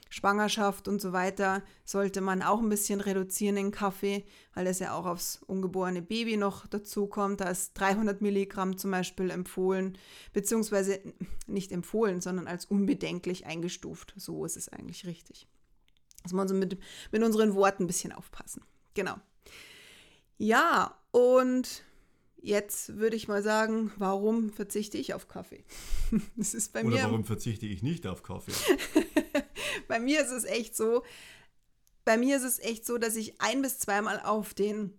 Schwangerschaft 0.09 0.87
und 0.87 0.99
so 0.99 1.13
weiter 1.13 1.61
sollte 1.85 2.21
man 2.21 2.41
auch 2.41 2.59
ein 2.59 2.69
bisschen 2.69 2.99
reduzieren 2.99 3.57
in 3.57 3.71
Kaffee, 3.71 4.25
weil 4.55 4.65
es 4.65 4.79
ja 4.79 4.95
auch 4.95 5.05
aufs 5.05 5.39
ungeborene 5.45 6.01
Baby 6.01 6.35
noch 6.35 6.65
dazu 6.65 7.05
kommt. 7.05 7.41
Da 7.41 7.49
ist 7.49 7.73
300 7.75 8.19
Milligramm 8.19 8.77
zum 8.77 8.89
Beispiel 8.89 9.29
empfohlen, 9.29 9.97
beziehungsweise 10.33 10.99
nicht 11.45 11.71
empfohlen, 11.71 12.21
sondern 12.21 12.47
als 12.47 12.65
unbedenklich 12.65 13.45
eingestuft. 13.45 14.15
So 14.17 14.45
ist 14.45 14.57
es 14.57 14.69
eigentlich 14.69 15.05
richtig. 15.05 15.47
Dass 16.23 16.33
wir 16.33 16.41
uns 16.41 16.51
mit, 16.51 16.79
mit 17.12 17.23
unseren 17.23 17.53
Worten 17.53 17.83
ein 17.83 17.88
bisschen 17.88 18.12
aufpassen. 18.12 18.63
Genau. 18.95 19.15
Ja, 20.39 20.97
und 21.12 21.84
jetzt 22.41 22.95
würde 22.97 23.17
ich 23.17 23.28
mal 23.28 23.43
sagen, 23.43 23.91
warum 23.97 24.52
verzichte 24.52 24.97
ich 24.97 25.13
auf 25.13 25.28
Kaffee? 25.28 25.65
das 26.38 26.54
ist 26.54 26.71
bei 26.71 26.84
Oder 26.84 26.95
mir. 26.95 27.04
warum 27.04 27.25
verzichte 27.25 27.65
ich 27.65 27.84
nicht 27.84 28.08
auf 28.08 28.23
Kaffee? 28.23 28.54
bei 29.89 29.99
mir 29.99 30.21
ist 30.21 30.32
es 30.32 30.45
echt 30.45 30.78
so, 30.78 31.04
bei 32.06 32.17
mir 32.17 32.38
ist 32.38 32.43
es 32.43 32.58
echt 32.60 32.86
so, 32.86 32.97
dass 32.97 33.17
ich 33.17 33.41
ein 33.41 33.62
bis 33.62 33.80
zweimal 33.80 34.21
auf 34.21 34.54
den 34.54 34.97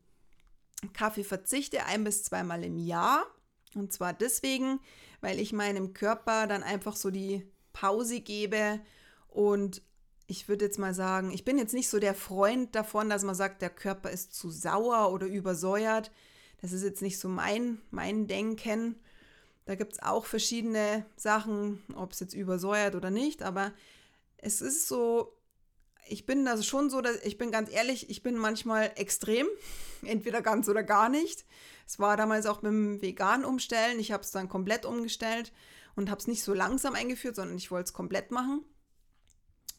Kaffee 0.93 1.25
verzichte, 1.25 1.87
ein 1.87 2.05
bis 2.05 2.23
zweimal 2.23 2.63
im 2.63 2.77
Jahr. 2.77 3.27
Und 3.75 3.95
zwar 3.95 4.13
deswegen, 4.13 4.79
weil 5.23 5.41
ich 5.41 5.55
meinem 5.55 5.95
Körper 5.95 6.47
dann 6.47 6.63
einfach 6.63 6.97
so 6.97 7.11
die 7.11 7.47
Pause 7.73 8.21
gebe 8.21 8.81
und 9.29 9.81
ich 10.31 10.49
würde 10.49 10.65
jetzt 10.65 10.79
mal 10.79 10.95
sagen, 10.95 11.33
ich 11.33 11.45
bin 11.45 11.59
jetzt 11.59 11.75
nicht 11.75 11.89
so 11.89 11.99
der 11.99 12.15
Freund 12.15 12.77
davon, 12.77 13.11
dass 13.11 13.25
man 13.25 13.35
sagt, 13.35 13.63
der 13.63 13.69
Körper 13.69 14.11
ist 14.11 14.33
zu 14.33 14.49
sauer 14.49 15.13
oder 15.13 15.27
übersäuert. 15.27 16.13
Das 16.61 16.71
ist 16.71 16.85
jetzt 16.85 17.03
nicht 17.03 17.19
so 17.19 17.29
mein, 17.29 17.81
mein 17.91 18.29
Denken. 18.29 18.95
Da 19.65 19.75
gibt 19.75 19.95
es 19.95 20.03
auch 20.03 20.27
verschiedene 20.27 21.05
Sachen, 21.17 21.83
ob 21.97 22.13
es 22.13 22.21
jetzt 22.21 22.35
übersäuert 22.35 22.95
oder 22.95 23.11
nicht, 23.11 23.43
aber 23.43 23.73
es 24.37 24.61
ist 24.61 24.87
so, 24.87 25.37
ich 26.07 26.27
bin 26.27 26.47
also 26.47 26.63
schon 26.63 26.91
so, 26.91 27.01
dass 27.01 27.17
ich 27.25 27.37
bin 27.37 27.51
ganz 27.51 27.69
ehrlich, 27.69 28.09
ich 28.09 28.23
bin 28.23 28.37
manchmal 28.37 28.93
extrem, 28.95 29.49
entweder 30.05 30.43
ganz 30.43 30.69
oder 30.69 30.85
gar 30.85 31.09
nicht. 31.09 31.45
Es 31.89 31.99
war 31.99 32.17
damals 32.17 32.47
auch 32.47 32.61
dem 32.61 33.03
Vegan 33.03 33.45
umstellen. 33.45 33.99
Ich 33.99 34.13
habe 34.13 34.23
es 34.23 34.31
dann 34.31 34.49
komplett 34.49 34.87
umgestellt 34.87 35.53
und 35.97 36.09
habe 36.09 36.21
es 36.21 36.29
nicht 36.29 36.45
so 36.45 36.55
langsam 36.55 36.95
eingeführt, 36.95 37.35
sondern 37.35 37.57
ich 37.57 37.73
wollte 37.73 37.89
es 37.89 37.93
komplett 37.93 38.31
machen. 38.31 38.65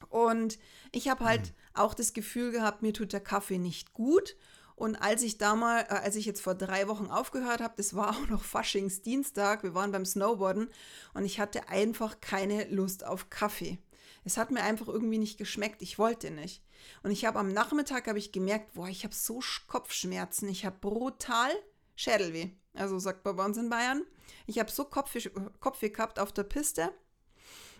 Und 0.09 0.59
ich 0.91 1.09
habe 1.09 1.25
halt 1.25 1.49
mhm. 1.49 1.55
auch 1.73 1.93
das 1.93 2.13
Gefühl 2.13 2.51
gehabt, 2.51 2.81
mir 2.81 2.93
tut 2.93 3.13
der 3.13 3.19
Kaffee 3.19 3.57
nicht 3.57 3.93
gut. 3.93 4.35
Und 4.75 4.95
als 4.95 5.21
ich 5.21 5.37
damals, 5.37 5.89
äh, 5.89 5.93
als 5.93 6.15
ich 6.15 6.25
jetzt 6.25 6.41
vor 6.41 6.55
drei 6.55 6.87
Wochen 6.87 7.07
aufgehört 7.07 7.61
habe, 7.61 7.75
das 7.77 7.95
war 7.95 8.09
auch 8.09 8.27
noch 8.29 8.43
Faschingsdienstag, 8.43 9.63
wir 9.63 9.75
waren 9.75 9.91
beim 9.91 10.05
Snowboarden 10.05 10.69
und 11.13 11.25
ich 11.25 11.39
hatte 11.39 11.69
einfach 11.69 12.19
keine 12.19 12.65
Lust 12.69 13.05
auf 13.05 13.29
Kaffee. 13.29 13.77
Es 14.23 14.37
hat 14.37 14.51
mir 14.51 14.63
einfach 14.63 14.87
irgendwie 14.87 15.17
nicht 15.17 15.37
geschmeckt, 15.37 15.81
ich 15.81 15.97
wollte 15.97 16.31
nicht. 16.31 16.63
Und 17.03 17.11
ich 17.11 17.25
habe 17.25 17.39
am 17.39 17.53
Nachmittag 17.53 18.07
habe 18.07 18.19
ich 18.19 18.31
gemerkt, 18.31 18.73
boah, 18.73 18.87
ich 18.87 19.03
habe 19.03 19.13
so 19.13 19.39
Kopfschmerzen, 19.67 20.49
ich 20.49 20.65
habe 20.65 20.77
brutal 20.79 21.51
Schädelweh. 21.95 22.49
Also 22.73 22.99
sagt 22.99 23.25
man 23.25 23.35
bei 23.35 23.45
uns 23.45 23.57
in 23.57 23.69
Bayern. 23.69 24.03
Ich 24.47 24.59
habe 24.59 24.71
so 24.71 24.85
Kopfweh, 24.85 25.29
Kopfweh 25.59 25.89
gehabt 25.89 26.19
auf 26.19 26.31
der 26.31 26.43
Piste 26.43 26.91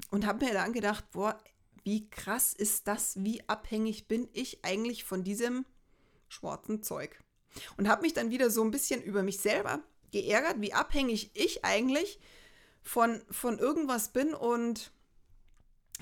und 0.10 0.26
habe 0.26 0.46
mir 0.46 0.54
dann 0.54 0.74
gedacht, 0.74 1.06
boah, 1.12 1.38
wie 1.84 2.10
krass 2.10 2.54
ist 2.54 2.88
das, 2.88 3.24
wie 3.24 3.48
abhängig 3.48 4.08
bin 4.08 4.30
ich 4.34 4.64
eigentlich 4.64 5.04
von 5.04 5.24
diesem 5.24 5.66
schwarzen 6.28 6.84
Zeug. 6.84 7.20
Und 7.78 7.88
habe 7.88 8.04
mich 8.04 8.14
dann 8.14 8.30
wieder 8.30 8.50
so 8.50 8.64
ein 8.64 8.72
bisschen 8.72 9.02
über 9.02 9.24
mich 9.24 9.40
selber 9.40 9.84
geärgert, 10.12 10.62
wie 10.62 10.74
abhängig 10.74 11.32
ich 11.34 11.66
eigentlich 11.66 12.20
von, 12.84 13.22
von 13.30 13.60
irgendwas 13.60 14.14
bin 14.14 14.34
und 14.34 14.92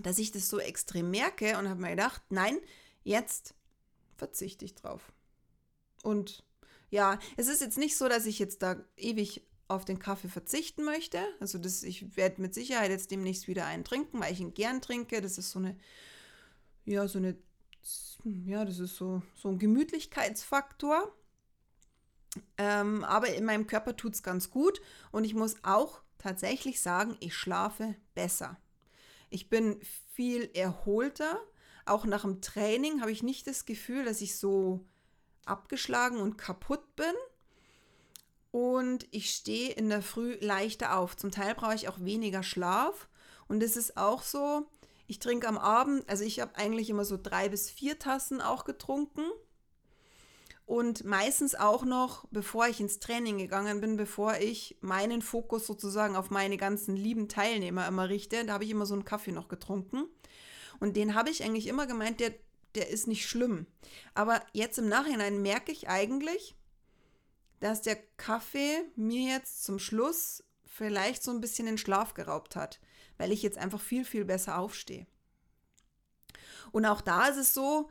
dass 0.02 0.20
ich 0.20 0.32
das 0.32 0.50
so 0.50 0.60
extrem 0.60 1.10
merke 1.12 1.58
und 1.58 1.68
habe 1.68 1.82
mir 1.82 1.92
gedacht, 1.92 2.22
nein, 2.30 2.60
jetzt 3.04 3.54
verzichte 4.16 4.66
ich 4.66 4.76
drauf. 4.76 5.12
Und 6.04 6.46
ja, 6.90 7.20
es 7.38 7.48
ist 7.48 7.62
jetzt 7.62 7.78
nicht 7.78 7.98
so, 7.98 8.08
dass 8.08 8.26
ich 8.26 8.40
jetzt 8.40 8.62
da 8.62 8.84
ewig 8.96 9.46
auf 9.70 9.86
den 9.86 10.00
Kaffee 10.00 10.28
verzichten 10.28 10.84
möchte. 10.84 11.20
Also 11.40 11.58
das, 11.60 11.84
ich 11.84 12.18
werde 12.18 12.42
mit 12.42 12.54
Sicherheit 12.54 12.90
jetzt 12.90 13.12
demnächst 13.12 13.48
wieder 13.48 13.66
einen 13.66 13.84
trinken, 13.86 14.20
weil 14.20 14.34
ich 14.34 14.40
ihn 14.40 14.54
gern 14.54 14.82
trinke. 14.82 15.22
Das 15.22 15.38
ist 15.38 15.52
so 15.52 15.60
eine, 15.60 15.78
ja, 16.86 17.08
so 17.08 17.20
eine, 17.20 17.38
ja, 18.24 18.66
das 18.66 18.80
ist 18.80 18.96
so, 18.96 19.22
so 19.36 19.48
ein 19.50 19.60
Gemütlichkeitsfaktor. 19.60 21.16
Ähm, 22.58 23.04
aber 23.04 23.34
in 23.34 23.46
meinem 23.46 23.68
Körper 23.68 23.96
tut 23.96 24.16
es 24.16 24.24
ganz 24.24 24.50
gut 24.50 24.82
und 25.12 25.24
ich 25.24 25.34
muss 25.34 25.56
auch 25.64 26.02
tatsächlich 26.18 26.82
sagen, 26.82 27.16
ich 27.20 27.36
schlafe 27.36 27.96
besser. 28.14 28.58
Ich 29.30 29.50
bin 29.50 29.80
viel 30.14 30.50
erholter. 30.54 31.40
Auch 31.86 32.06
nach 32.06 32.22
dem 32.22 32.42
Training 32.42 33.02
habe 33.02 33.12
ich 33.12 33.24
nicht 33.24 33.48
das 33.48 33.66
Gefühl, 33.66 34.04
dass 34.04 34.22
ich 34.22 34.38
so 34.38 34.86
abgeschlagen 35.46 36.18
und 36.18 36.38
kaputt 36.38 36.96
bin 36.96 37.14
und 38.52 39.08
ich 39.12 39.32
stehe 39.32 39.72
in 39.72 39.90
der 39.90 40.02
Früh 40.02 40.38
leichter 40.42 40.98
auf. 40.98 41.16
Zum 41.16 41.32
Teil 41.32 41.56
brauche 41.56 41.76
ich 41.76 41.88
auch 41.88 42.00
weniger 42.00 42.44
Schlaf 42.44 43.08
und 43.48 43.62
es 43.64 43.78
ist 43.78 43.98
auch 43.98 44.24
so, 44.24 44.68
ich 45.08 45.20
trinke 45.20 45.48
am 45.48 45.58
Abend, 45.58 46.08
also 46.10 46.24
ich 46.24 46.40
habe 46.40 46.56
eigentlich 46.56 46.90
immer 46.90 47.06
so 47.06 47.18
drei 47.22 47.50
bis 47.50 47.70
vier 47.70 48.00
Tassen 48.00 48.42
auch 48.42 48.66
getrunken 48.66 49.24
und 50.70 51.04
meistens 51.04 51.56
auch 51.56 51.84
noch, 51.84 52.26
bevor 52.30 52.68
ich 52.68 52.80
ins 52.80 53.00
Training 53.00 53.40
gegangen 53.40 53.82
bin, 53.82 53.98
bevor 53.98 54.36
ich 54.36 54.78
meinen 54.82 55.24
Fokus 55.24 55.66
sozusagen 55.66 56.16
auf 56.16 56.30
meine 56.30 56.58
ganzen 56.58 56.96
lieben 56.96 57.28
Teilnehmer 57.28 57.88
immer 57.88 58.08
richte, 58.08 58.46
da 58.46 58.54
habe 58.54 58.66
ich 58.66 58.70
immer 58.70 58.86
so 58.86 58.94
einen 58.94 59.04
Kaffee 59.04 59.32
noch 59.32 59.48
getrunken. 59.48 60.06
Und 60.80 60.96
den 60.96 61.16
habe 61.16 61.32
ich 61.32 61.44
eigentlich 61.44 61.66
immer 61.66 61.88
gemeint, 61.88 62.20
der, 62.20 62.36
der 62.76 62.90
ist 62.90 63.08
nicht 63.08 63.28
schlimm. 63.28 63.66
Aber 64.14 64.44
jetzt 64.54 64.78
im 64.78 64.88
Nachhinein 64.88 65.42
merke 65.42 65.72
ich 65.72 65.90
eigentlich, 65.90 66.56
dass 67.60 67.82
der 67.82 67.98
Kaffee 68.18 68.84
mir 68.96 69.34
jetzt 69.34 69.64
zum 69.64 69.80
Schluss 69.80 70.44
vielleicht 70.66 71.24
so 71.24 71.32
ein 71.32 71.42
bisschen 71.42 71.66
den 71.66 71.78
Schlaf 71.78 72.14
geraubt 72.14 72.56
hat, 72.56 72.80
weil 73.18 73.32
ich 73.32 73.42
jetzt 73.42 73.58
einfach 73.58 73.82
viel, 73.82 74.06
viel 74.06 74.26
besser 74.26 74.58
aufstehe. 74.58 75.06
Und 76.72 76.86
auch 76.86 77.02
da 77.02 77.28
ist 77.28 77.38
es 77.38 77.54
so, 77.54 77.90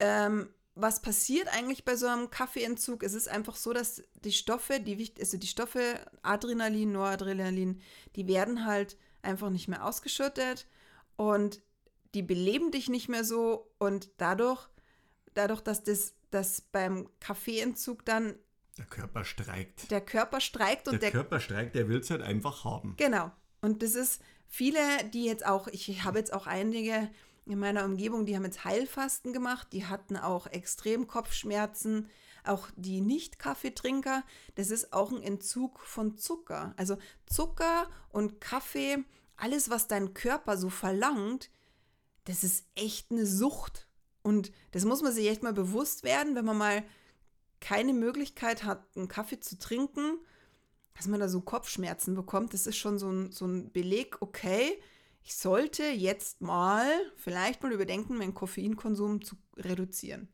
ähm, 0.00 0.48
was 0.74 1.02
passiert 1.02 1.48
eigentlich 1.48 1.84
bei 1.84 1.96
so 1.96 2.06
einem 2.06 2.30
Kaffeeentzug? 2.30 3.02
Es 3.02 3.14
ist 3.14 3.28
einfach 3.28 3.56
so, 3.56 3.72
dass 3.72 4.02
die 4.24 4.32
Stoffe, 4.32 4.80
die, 4.80 5.12
also 5.18 5.36
die 5.36 5.46
Stoffe 5.46 6.00
Adrenalin, 6.22 6.92
Noradrenalin, 6.92 7.80
die 8.16 8.26
werden 8.28 8.64
halt 8.64 8.96
einfach 9.22 9.50
nicht 9.50 9.68
mehr 9.68 9.84
ausgeschüttet 9.84 10.66
und 11.16 11.60
die 12.14 12.22
beleben 12.22 12.70
dich 12.70 12.88
nicht 12.88 13.08
mehr 13.08 13.24
so 13.24 13.70
und 13.78 14.10
dadurch, 14.18 14.68
dadurch, 15.34 15.60
dass 15.60 15.82
das 15.82 16.14
dass 16.30 16.60
beim 16.60 17.08
Kaffeeentzug 17.20 18.04
dann 18.04 18.38
der 18.78 18.86
Körper 18.86 19.24
streikt. 19.24 19.90
Der 19.90 20.00
Körper 20.00 20.40
streikt 20.40 20.88
und 20.88 20.94
der, 20.94 21.10
der 21.10 21.10
Körper 21.10 21.40
streikt, 21.40 21.74
der 21.74 21.88
will 21.88 21.98
es 21.98 22.10
halt 22.10 22.22
einfach 22.22 22.64
haben. 22.64 22.94
Genau. 22.96 23.30
Und 23.60 23.82
das 23.82 23.94
ist 23.94 24.22
viele, 24.46 24.80
die 25.12 25.24
jetzt 25.24 25.44
auch, 25.44 25.68
ich 25.68 26.04
habe 26.04 26.18
jetzt 26.18 26.32
auch 26.32 26.46
einige 26.46 27.10
in 27.46 27.58
meiner 27.58 27.84
Umgebung, 27.84 28.26
die 28.26 28.36
haben 28.36 28.44
jetzt 28.44 28.64
Heilfasten 28.64 29.32
gemacht, 29.32 29.68
die 29.72 29.86
hatten 29.86 30.16
auch 30.16 30.46
extrem 30.46 31.06
Kopfschmerzen, 31.06 32.08
auch 32.44 32.68
die 32.76 33.00
Nicht-Kaffeetrinker, 33.00 34.22
das 34.54 34.70
ist 34.70 34.92
auch 34.92 35.10
ein 35.10 35.22
Entzug 35.22 35.80
von 35.80 36.16
Zucker. 36.16 36.74
Also 36.76 36.98
Zucker 37.26 37.88
und 38.10 38.40
Kaffee, 38.40 38.98
alles, 39.36 39.70
was 39.70 39.88
dein 39.88 40.14
Körper 40.14 40.56
so 40.56 40.68
verlangt, 40.68 41.50
das 42.24 42.44
ist 42.44 42.66
echt 42.74 43.10
eine 43.10 43.26
Sucht. 43.26 43.86
Und 44.22 44.52
das 44.72 44.84
muss 44.84 45.02
man 45.02 45.12
sich 45.12 45.28
echt 45.28 45.42
mal 45.42 45.54
bewusst 45.54 46.04
werden, 46.04 46.34
wenn 46.34 46.44
man 46.44 46.58
mal 46.58 46.84
keine 47.60 47.92
Möglichkeit 47.92 48.64
hat, 48.64 48.84
einen 48.96 49.08
Kaffee 49.08 49.40
zu 49.40 49.58
trinken, 49.58 50.18
dass 50.94 51.06
man 51.06 51.20
da 51.20 51.28
so 51.28 51.40
Kopfschmerzen 51.40 52.14
bekommt. 52.14 52.54
Das 52.54 52.66
ist 52.66 52.76
schon 52.76 52.98
so 52.98 53.10
ein, 53.10 53.32
so 53.32 53.46
ein 53.46 53.70
Beleg, 53.72 54.20
okay, 54.20 54.80
ich 55.22 55.36
sollte 55.36 55.84
jetzt 55.84 56.40
mal, 56.40 56.86
vielleicht 57.16 57.62
mal 57.62 57.72
überdenken, 57.72 58.16
meinen 58.16 58.34
Koffeinkonsum 58.34 59.22
zu 59.22 59.36
reduzieren. 59.56 60.28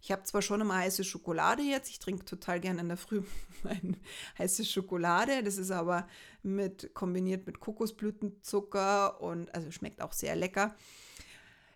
Ich 0.00 0.12
habe 0.12 0.22
zwar 0.22 0.42
schon 0.42 0.60
immer 0.60 0.76
heiße 0.76 1.04
Schokolade 1.04 1.62
jetzt, 1.62 1.90
ich 1.90 1.98
trinke 1.98 2.24
total 2.24 2.60
gerne 2.60 2.80
in 2.80 2.88
der 2.88 2.96
Früh 2.96 3.22
meine 3.62 3.96
heiße 4.38 4.64
Schokolade, 4.64 5.42
das 5.42 5.58
ist 5.58 5.70
aber 5.70 6.08
mit 6.42 6.94
kombiniert 6.94 7.46
mit 7.46 7.60
Kokosblütenzucker 7.60 9.20
und 9.20 9.54
also 9.54 9.70
schmeckt 9.70 10.00
auch 10.00 10.12
sehr 10.12 10.36
lecker. 10.36 10.76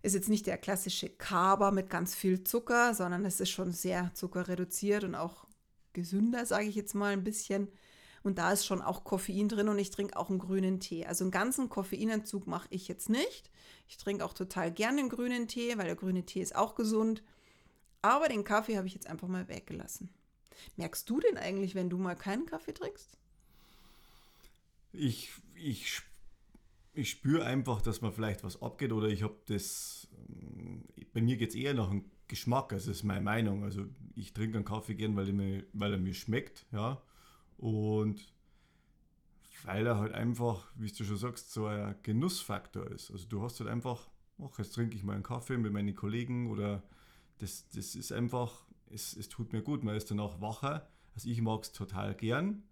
Ist 0.03 0.15
jetzt 0.15 0.29
nicht 0.29 0.47
der 0.47 0.59
klassische 0.59 1.09
Kaba 1.09 1.71
mit 1.71 1.91
ganz 1.91 2.15
viel 2.15 2.43
Zucker, 2.43 2.95
sondern 2.95 3.25
es 3.25 3.41
ist 3.41 3.51
schon 3.51 3.73
sehr 3.73 4.11
zuckerreduziert 4.15 5.05
und 5.05 5.15
auch 5.15 5.47
gesünder, 5.93 6.47
sage 6.47 6.67
ich 6.67 6.75
jetzt 6.75 6.95
mal 6.95 7.13
ein 7.13 7.25
bisschen. 7.25 7.69
Und 8.23 8.39
da 8.39 8.53
ist 8.53 8.67
schon 8.67 8.83
auch 8.83 9.05
Koffein 9.05 9.49
drin 9.49 9.69
und 9.69 9.79
ich 9.79 9.91
trinke 9.91 10.17
auch 10.17 10.29
einen 10.29 10.39
grünen 10.39 10.81
Tee. 10.81 11.07
Also 11.07 11.25
einen 11.25 11.31
ganzen 11.31 11.69
Koffeinentzug 11.69 12.47
mache 12.47 12.69
ich 12.71 12.87
jetzt 12.89 13.09
nicht. 13.09 13.51
Ich 13.89 13.97
trinke 13.97 14.25
auch 14.25 14.35
total 14.35 14.71
gerne 14.71 14.99
den 14.99 15.09
grünen 15.09 15.49
Tee, 15.49 15.77
weil 15.79 15.87
der 15.87 15.97
grüne 15.97 16.25
Tee 16.25 16.43
ist 16.43 16.55
auch 16.55 16.75
gesund. 16.75 17.23
Aber 18.03 18.29
den 18.29 18.45
Kaffee 18.45 18.77
habe 18.77 18.87
ich 18.87 18.95
jetzt 18.95 19.07
einfach 19.07 19.29
mal 19.29 19.49
weggelassen. 19.49 20.11
Merkst 20.77 21.09
du 21.09 21.21
denn 21.21 21.39
eigentlich, 21.39 21.75
wenn 21.75 21.91
du 21.91 21.99
mal 21.99 22.15
keinen 22.15 22.47
Kaffee 22.47 22.73
trinkst? 22.73 23.17
Ich, 24.93 25.31
ich, 25.55 26.03
ich 26.93 27.11
spüre 27.11 27.45
einfach, 27.45 27.83
dass 27.83 28.01
mir 28.01 28.13
vielleicht 28.13 28.45
was 28.45 28.61
abgeht 28.63 28.93
oder 28.93 29.09
ich 29.09 29.23
habe 29.23 29.37
das. 29.47 30.09
Bei 31.13 31.21
mir 31.21 31.37
geht 31.37 31.51
es 31.51 31.55
eher 31.55 31.75
nach 31.75 31.89
dem 31.89 32.05
Geschmack, 32.29 32.73
also 32.73 32.91
das 32.91 32.99
ist 32.99 33.05
meine 33.05 33.23
Meinung. 33.23 33.65
Also 33.65 33.87
ich 34.15 34.33
trinke 34.33 34.57
einen 34.57 34.65
Kaffee 34.65 34.95
gern, 34.95 35.17
weil 35.17 35.29
er 35.29 35.33
mir, 35.33 35.65
weil 35.73 35.93
er 35.93 35.99
mir 35.99 36.15
schmeckt, 36.15 36.67
ja. 36.73 37.03
Und 37.57 38.33
weil 39.65 39.87
er 39.87 39.99
halt 39.99 40.13
einfach, 40.13 40.73
wie 40.77 40.91
du 40.91 41.05
schon 41.05 41.17
sagst, 41.17 41.53
so 41.53 41.67
ein 41.67 41.95
Genussfaktor 42.03 42.87
ist. 42.91 43.11
Also 43.11 43.27
du 43.29 43.43
hast 43.43 43.61
halt 43.61 43.69
einfach, 43.69 44.09
ach, 44.43 44.59
jetzt 44.59 44.75
trinke 44.75 44.97
ich 44.97 45.05
mal 45.05 45.15
einen 45.15 45.23
Kaffee 45.23 45.59
mit 45.59 45.73
meinen 45.73 45.95
Kollegen 45.95 46.51
oder 46.51 46.83
das, 47.39 47.69
das 47.71 47.95
ist 47.95 48.13
einfach, 48.13 48.65
es, 48.91 49.17
es 49.17 49.29
tut 49.29 49.53
mir 49.53 49.63
gut, 49.63 49.85
man 49.85 49.97
ist 49.97 50.11
danach 50.11 50.41
wacher. 50.41 50.89
Also 51.15 51.29
ich 51.29 51.41
mag 51.43 51.63
es 51.63 51.73
total 51.73 52.15
gern, 52.15 52.63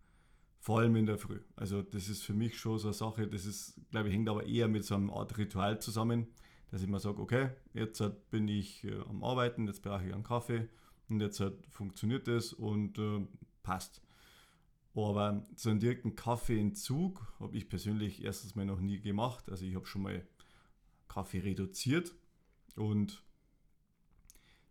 vor 0.59 0.81
allem 0.81 0.97
in 0.97 1.07
der 1.07 1.19
Früh. 1.19 1.41
Also 1.57 1.83
das 1.83 2.09
ist 2.09 2.23
für 2.23 2.35
mich 2.35 2.59
schon 2.59 2.79
so 2.79 2.89
eine 2.89 2.95
Sache, 2.95 3.29
das 3.29 3.47
ist, 3.47 3.81
glaube 3.91 4.09
ich, 4.09 4.15
hängt 4.15 4.29
aber 4.29 4.45
eher 4.45 4.69
mit 4.69 4.85
so 4.85 4.95
einem 4.95 5.11
Art 5.11 5.39
Ritual 5.39 5.81
zusammen, 5.81 6.27
dass 6.71 6.83
ich 6.83 6.89
mir 6.89 7.01
sage, 7.01 7.21
okay, 7.21 7.51
jetzt 7.75 8.03
bin 8.31 8.49
ich 8.49 8.85
äh, 8.85 9.01
am 9.09 9.23
Arbeiten, 9.25 9.67
jetzt 9.67 9.83
brauche 9.83 10.07
ich 10.07 10.13
einen 10.13 10.25
Kaffee 10.25 10.69
und 11.09 11.21
jetzt 11.21 11.43
funktioniert 11.71 12.29
das 12.29 12.53
und 12.53 12.99
äh, 12.99 13.27
passt. 13.63 14.03
Aber 14.95 15.47
so 15.55 15.71
einen 15.71 15.79
direkten 15.79 16.17
Kaffeeentzug 16.17 17.33
habe 17.39 17.57
ich 17.57 17.69
persönlich 17.69 18.25
erstens 18.25 18.57
mal 18.57 18.67
noch 18.67 18.81
nie 18.81 19.01
gemacht. 19.01 19.49
Also 19.49 19.65
ich 19.65 19.77
habe 19.77 19.87
schon 19.87 20.03
mal 20.03 20.27
Kaffee 21.07 21.39
reduziert 21.39 22.15
und 22.75 23.23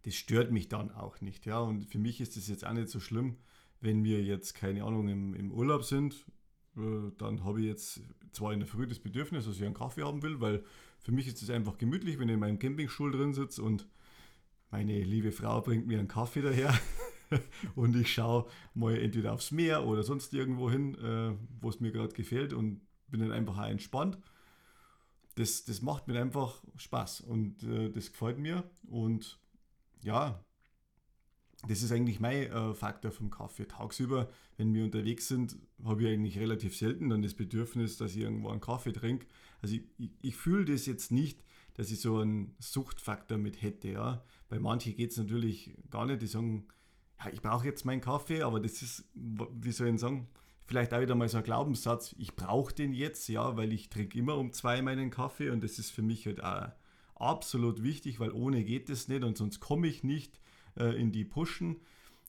das 0.03 0.15
stört 0.15 0.51
mich 0.51 0.67
dann 0.67 0.91
auch 0.91 1.21
nicht. 1.21 1.45
Ja? 1.45 1.59
Und 1.59 1.85
für 1.85 1.99
mich 1.99 2.19
ist 2.19 2.35
es 2.35 2.47
jetzt 2.47 2.65
auch 2.65 2.73
nicht 2.73 2.89
so 2.89 2.99
schlimm, 2.99 3.37
wenn 3.81 4.03
wir 4.03 4.23
jetzt, 4.23 4.53
keine 4.53 4.83
Ahnung, 4.83 5.07
im, 5.07 5.33
im 5.33 5.51
Urlaub 5.51 5.83
sind. 5.83 6.25
Äh, 6.75 7.11
dann 7.17 7.43
habe 7.43 7.61
ich 7.61 7.67
jetzt 7.67 8.01
zwar 8.31 8.53
in 8.53 8.59
der 8.59 8.67
Früh 8.67 8.87
das 8.87 8.99
Bedürfnis, 8.99 9.45
dass 9.45 9.55
ich 9.55 9.63
einen 9.63 9.73
Kaffee 9.73 10.03
haben 10.03 10.21
will, 10.21 10.39
weil 10.41 10.63
für 10.99 11.11
mich 11.11 11.27
ist 11.27 11.41
es 11.41 11.49
einfach 11.49 11.77
gemütlich, 11.77 12.19
wenn 12.19 12.29
ich 12.29 12.33
in 12.33 12.39
meinem 12.39 12.59
Campingstuhl 12.59 13.11
drin 13.11 13.33
sitze 13.33 13.63
und 13.63 13.87
meine 14.69 15.01
liebe 15.01 15.31
Frau 15.31 15.61
bringt 15.61 15.87
mir 15.87 15.99
einen 15.99 16.07
Kaffee 16.07 16.41
daher. 16.41 16.77
und 17.75 17.95
ich 17.95 18.13
schaue 18.13 18.47
mal 18.73 18.97
entweder 18.97 19.33
aufs 19.33 19.51
Meer 19.51 19.85
oder 19.85 20.03
sonst 20.03 20.33
irgendwo 20.33 20.69
hin, 20.69 20.95
äh, 20.95 21.35
wo 21.61 21.69
es 21.69 21.79
mir 21.79 21.91
gerade 21.91 22.13
gefällt 22.13 22.53
und 22.53 22.81
bin 23.07 23.21
dann 23.21 23.31
einfach 23.31 23.57
auch 23.57 23.67
entspannt. 23.67 24.17
Das, 25.35 25.65
das 25.65 25.81
macht 25.81 26.07
mir 26.07 26.19
einfach 26.19 26.63
Spaß 26.77 27.21
und 27.21 27.63
äh, 27.63 27.89
das 27.89 28.11
gefällt 28.11 28.39
mir. 28.39 28.69
Und 28.87 29.39
ja, 30.01 30.43
das 31.67 31.81
ist 31.81 31.91
eigentlich 31.91 32.19
mein 32.19 32.51
äh, 32.51 32.73
Faktor 32.73 33.11
vom 33.11 33.29
Kaffee. 33.29 33.67
Tagsüber, 33.67 34.29
wenn 34.57 34.73
wir 34.73 34.83
unterwegs 34.83 35.27
sind, 35.27 35.57
habe 35.83 36.03
ich 36.03 36.09
eigentlich 36.09 36.39
relativ 36.39 36.75
selten 36.75 37.09
dann 37.09 37.21
das 37.21 37.33
Bedürfnis, 37.33 37.97
dass 37.97 38.15
ich 38.15 38.21
irgendwo 38.21 38.49
einen 38.49 38.61
Kaffee 38.61 38.93
trinke. 38.93 39.27
Also 39.61 39.75
ich, 39.75 39.83
ich, 39.97 40.11
ich 40.21 40.35
fühle 40.35 40.65
das 40.65 40.85
jetzt 40.85 41.11
nicht, 41.11 41.43
dass 41.73 41.91
ich 41.91 41.99
so 41.99 42.19
einen 42.19 42.55
Suchtfaktor 42.59 43.37
mit 43.37 43.61
hätte. 43.61 43.89
Ja. 43.89 44.23
Bei 44.49 44.59
manchen 44.59 44.95
geht 44.95 45.11
es 45.11 45.17
natürlich 45.17 45.75
gar 45.89 46.05
nicht, 46.05 46.21
die 46.21 46.27
sagen, 46.27 46.67
ja, 47.19 47.31
ich 47.31 47.41
brauche 47.41 47.65
jetzt 47.65 47.85
meinen 47.85 48.01
Kaffee, 48.01 48.41
aber 48.41 48.59
das 48.59 48.81
ist, 48.81 49.05
wie 49.13 49.71
soll 49.71 49.87
ich 49.87 49.99
sagen, 49.99 50.27
vielleicht 50.65 50.93
auch 50.93 51.01
wieder 51.01 51.15
mal 51.15 51.29
so 51.29 51.37
ein 51.37 51.43
Glaubenssatz, 51.43 52.15
ich 52.19 52.35
brauche 52.35 52.73
den 52.73 52.93
jetzt, 52.93 53.27
ja, 53.29 53.57
weil 53.57 53.73
ich 53.73 53.89
trinke 53.89 54.17
immer 54.17 54.37
um 54.37 54.53
zwei 54.53 54.81
meinen 54.81 55.09
Kaffee 55.09 55.49
und 55.49 55.63
das 55.63 55.79
ist 55.79 55.91
für 55.91 56.01
mich 56.01 56.25
halt 56.25 56.43
auch 56.43 56.69
absolut 57.15 57.81
wichtig, 57.81 58.19
weil 58.19 58.31
ohne 58.31 58.63
geht 58.63 58.89
es 58.89 59.07
nicht 59.07 59.23
und 59.23 59.37
sonst 59.37 59.59
komme 59.59 59.87
ich 59.87 60.03
nicht 60.03 60.39
äh, 60.77 60.93
in 60.99 61.11
die 61.11 61.25
Pushen. 61.25 61.77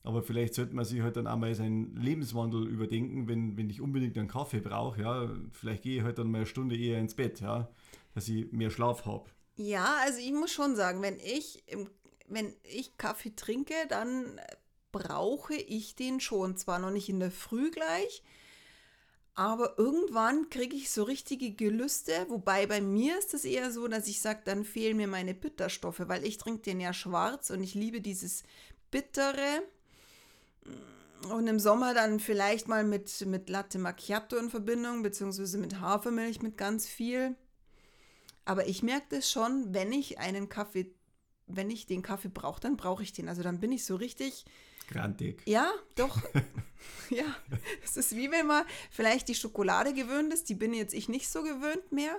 Aber 0.04 0.22
vielleicht 0.22 0.54
sollte 0.54 0.74
man 0.74 0.84
sich 0.84 1.02
halt 1.02 1.16
dann 1.16 1.26
auch 1.26 1.36
mal 1.36 1.54
seinen 1.54 1.96
Lebenswandel 1.96 2.66
überdenken, 2.66 3.28
wenn, 3.28 3.56
wenn 3.56 3.68
ich 3.68 3.80
unbedingt 3.80 4.16
einen 4.16 4.28
Kaffee 4.28 4.60
brauche, 4.60 5.02
ja, 5.02 5.30
vielleicht 5.52 5.82
gehe 5.82 5.98
ich 5.98 6.02
halt 6.02 6.18
dann 6.18 6.30
mal 6.30 6.38
eine 6.38 6.46
Stunde 6.46 6.76
eher 6.76 6.98
ins 6.98 7.14
Bett, 7.14 7.40
ja, 7.40 7.68
dass 8.14 8.28
ich 8.28 8.50
mehr 8.52 8.70
Schlaf 8.70 9.04
habe. 9.06 9.28
Ja, 9.56 9.96
also 10.02 10.20
ich 10.20 10.32
muss 10.32 10.52
schon 10.52 10.76
sagen, 10.76 11.02
wenn 11.02 11.18
ich, 11.18 11.64
wenn 12.28 12.54
ich 12.62 12.96
Kaffee 12.96 13.34
trinke, 13.34 13.74
dann 13.88 14.40
brauche 14.92 15.54
ich 15.54 15.96
den 15.96 16.20
schon. 16.20 16.56
Zwar 16.56 16.78
noch 16.78 16.90
nicht 16.90 17.08
in 17.08 17.20
der 17.20 17.32
Früh 17.32 17.70
gleich, 17.70 18.22
aber 19.38 19.78
irgendwann 19.78 20.50
kriege 20.50 20.74
ich 20.74 20.90
so 20.90 21.04
richtige 21.04 21.52
Gelüste. 21.52 22.26
Wobei 22.28 22.66
bei 22.66 22.80
mir 22.80 23.16
ist 23.16 23.34
es 23.34 23.44
eher 23.44 23.70
so, 23.70 23.86
dass 23.86 24.08
ich 24.08 24.20
sage, 24.20 24.40
dann 24.44 24.64
fehlen 24.64 24.96
mir 24.96 25.06
meine 25.06 25.32
Bitterstoffe, 25.32 26.02
weil 26.08 26.24
ich 26.24 26.38
trinke 26.38 26.62
den 26.62 26.80
ja 26.80 26.92
schwarz 26.92 27.50
und 27.50 27.62
ich 27.62 27.76
liebe 27.76 28.00
dieses 28.00 28.42
Bittere. 28.90 29.62
Und 31.30 31.46
im 31.46 31.60
Sommer 31.60 31.94
dann 31.94 32.18
vielleicht 32.18 32.66
mal 32.66 32.82
mit, 32.82 33.24
mit 33.26 33.48
Latte 33.48 33.78
Macchiato 33.78 34.36
in 34.36 34.50
Verbindung, 34.50 35.04
beziehungsweise 35.04 35.56
mit 35.58 35.78
Hafermilch 35.78 36.42
mit 36.42 36.56
ganz 36.56 36.88
viel. 36.88 37.36
Aber 38.44 38.66
ich 38.66 38.82
merke 38.82 39.06
das 39.10 39.30
schon, 39.30 39.72
wenn 39.72 39.92
ich 39.92 40.18
einen 40.18 40.48
Kaffee, 40.48 40.90
wenn 41.46 41.70
ich 41.70 41.86
den 41.86 42.02
Kaffee 42.02 42.28
brauche, 42.28 42.60
dann 42.60 42.76
brauche 42.76 43.04
ich 43.04 43.12
den. 43.12 43.28
Also 43.28 43.44
dann 43.44 43.60
bin 43.60 43.70
ich 43.70 43.84
so 43.84 43.94
richtig 43.94 44.46
Grantig. 44.88 45.42
Ja, 45.46 45.70
doch. 45.94 46.20
ja, 47.10 47.36
es 47.84 47.96
ist 47.96 48.16
wie 48.16 48.30
wenn 48.30 48.46
man 48.46 48.64
vielleicht 48.90 49.28
die 49.28 49.34
Schokolade 49.34 49.92
gewöhnt 49.92 50.32
ist. 50.32 50.48
Die 50.48 50.54
bin 50.54 50.74
jetzt 50.74 50.94
ich 50.94 51.08
nicht 51.08 51.28
so 51.28 51.42
gewöhnt 51.42 51.92
mehr. 51.92 52.18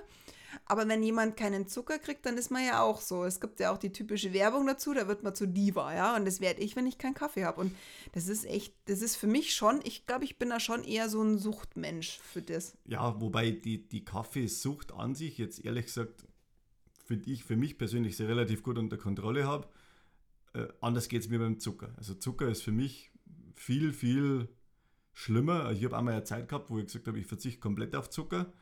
Aber 0.66 0.86
wenn 0.88 1.02
jemand 1.02 1.36
keinen 1.36 1.68
Zucker 1.68 1.98
kriegt, 1.98 2.26
dann 2.26 2.36
ist 2.36 2.50
man 2.50 2.64
ja 2.64 2.82
auch 2.82 3.00
so. 3.00 3.24
Es 3.24 3.40
gibt 3.40 3.60
ja 3.60 3.72
auch 3.72 3.78
die 3.78 3.92
typische 3.92 4.32
Werbung 4.32 4.66
dazu, 4.66 4.94
da 4.94 5.06
wird 5.08 5.22
man 5.22 5.34
zu 5.34 5.46
Diva, 5.46 5.94
ja. 5.94 6.16
Und 6.16 6.24
das 6.24 6.40
werde 6.40 6.60
ich, 6.60 6.76
wenn 6.76 6.86
ich 6.86 6.98
keinen 6.98 7.14
Kaffee 7.14 7.44
habe. 7.44 7.60
Und 7.60 7.74
das 8.12 8.28
ist 8.28 8.44
echt, 8.46 8.74
das 8.86 9.02
ist 9.02 9.16
für 9.16 9.26
mich 9.26 9.54
schon, 9.54 9.80
ich 9.84 10.06
glaube, 10.06 10.24
ich 10.24 10.38
bin 10.38 10.50
da 10.50 10.60
schon 10.60 10.82
eher 10.84 11.08
so 11.08 11.22
ein 11.22 11.38
Suchtmensch 11.38 12.18
für 12.20 12.42
das. 12.42 12.76
Ja, 12.86 13.20
wobei 13.20 13.50
die, 13.50 13.88
die 13.88 14.04
Kaffeesucht 14.04 14.92
an 14.92 15.14
sich 15.14 15.38
jetzt 15.38 15.64
ehrlich 15.64 15.86
gesagt, 15.86 16.26
finde 17.04 17.30
ich 17.30 17.44
für 17.44 17.56
mich 17.56 17.78
persönlich 17.78 18.16
sehr 18.16 18.28
relativ 18.28 18.62
gut 18.62 18.78
unter 18.78 18.96
Kontrolle 18.96 19.46
habe. 19.46 19.68
Äh, 20.52 20.66
anders 20.80 21.08
geht 21.08 21.22
es 21.22 21.28
mir 21.28 21.38
beim 21.38 21.58
Zucker. 21.58 21.92
Also 21.96 22.14
Zucker 22.14 22.48
ist 22.48 22.62
für 22.62 22.72
mich 22.72 23.10
viel, 23.54 23.92
viel 23.92 24.48
schlimmer. 25.12 25.70
Ich 25.72 25.84
habe 25.84 25.96
einmal 25.96 26.14
eine 26.14 26.24
Zeit 26.24 26.48
gehabt, 26.48 26.70
wo 26.70 26.78
ich 26.78 26.86
gesagt 26.86 27.06
habe, 27.06 27.18
ich 27.18 27.26
verzichte 27.26 27.60
komplett 27.60 27.94
auf 27.94 28.10
Zucker. 28.10 28.52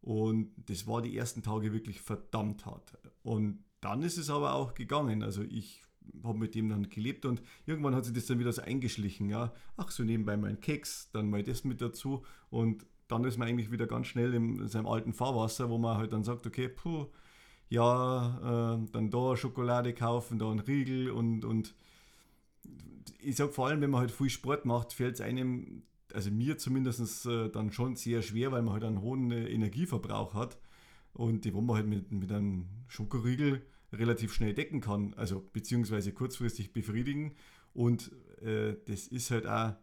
Und 0.00 0.52
das 0.56 0.86
war 0.86 1.02
die 1.02 1.16
ersten 1.16 1.42
Tage 1.42 1.72
wirklich 1.72 2.00
verdammt 2.00 2.64
hart. 2.66 2.96
Und 3.22 3.64
dann 3.80 4.02
ist 4.02 4.18
es 4.18 4.30
aber 4.30 4.54
auch 4.54 4.74
gegangen. 4.74 5.22
Also 5.22 5.42
ich 5.42 5.82
habe 6.22 6.38
mit 6.38 6.54
dem 6.54 6.68
dann 6.68 6.88
gelebt 6.88 7.24
und 7.24 7.42
irgendwann 7.66 7.94
hat 7.94 8.04
sich 8.04 8.14
das 8.14 8.26
dann 8.26 8.38
wieder 8.38 8.52
so 8.52 8.62
eingeschlichen. 8.62 9.28
Ja, 9.28 9.52
ach 9.76 9.90
so 9.90 10.04
nebenbei 10.04 10.36
mein 10.36 10.60
Keks, 10.60 11.10
dann 11.12 11.30
mal 11.30 11.42
das 11.42 11.64
mit 11.64 11.80
dazu 11.80 12.24
und 12.50 12.86
dann 13.08 13.24
ist 13.24 13.38
man 13.38 13.48
eigentlich 13.48 13.70
wieder 13.70 13.86
ganz 13.86 14.08
schnell 14.08 14.34
in 14.34 14.66
seinem 14.68 14.86
alten 14.86 15.12
Fahrwasser, 15.12 15.70
wo 15.70 15.78
man 15.78 15.96
halt 15.96 16.12
dann 16.12 16.24
sagt, 16.24 16.46
okay, 16.46 16.68
puh, 16.68 17.06
ja, 17.68 18.74
äh, 18.74 18.86
dann 18.92 19.10
da 19.10 19.36
Schokolade 19.36 19.92
kaufen, 19.92 20.38
da 20.38 20.50
ein 20.50 20.60
Riegel 20.60 21.10
und, 21.10 21.44
und 21.44 21.74
ich 23.20 23.36
sage 23.36 23.52
vor 23.52 23.68
allem, 23.68 23.80
wenn 23.80 23.90
man 23.90 24.00
halt 24.00 24.10
viel 24.10 24.30
Sport 24.30 24.64
macht, 24.64 24.92
fällt 24.92 25.16
es 25.16 25.20
einem, 25.20 25.82
also 26.12 26.30
mir 26.30 26.58
zumindest 26.58 27.26
äh, 27.26 27.48
dann 27.48 27.72
schon 27.72 27.96
sehr 27.96 28.22
schwer, 28.22 28.52
weil 28.52 28.62
man 28.62 28.74
halt 28.74 28.84
einen 28.84 29.00
hohen 29.00 29.30
äh, 29.32 29.48
Energieverbrauch 29.48 30.34
hat 30.34 30.58
und 31.12 31.44
die, 31.44 31.54
wo 31.54 31.60
man 31.60 31.76
halt 31.76 31.86
mit, 31.86 32.12
mit 32.12 32.30
einem 32.30 32.66
Schokoriegel 32.86 33.62
relativ 33.92 34.32
schnell 34.32 34.54
decken 34.54 34.80
kann, 34.80 35.14
also 35.14 35.44
beziehungsweise 35.52 36.12
kurzfristig 36.12 36.72
befriedigen 36.72 37.34
und 37.74 38.12
äh, 38.42 38.76
das 38.86 39.08
ist 39.08 39.30
halt 39.30 39.46
auch 39.46 39.74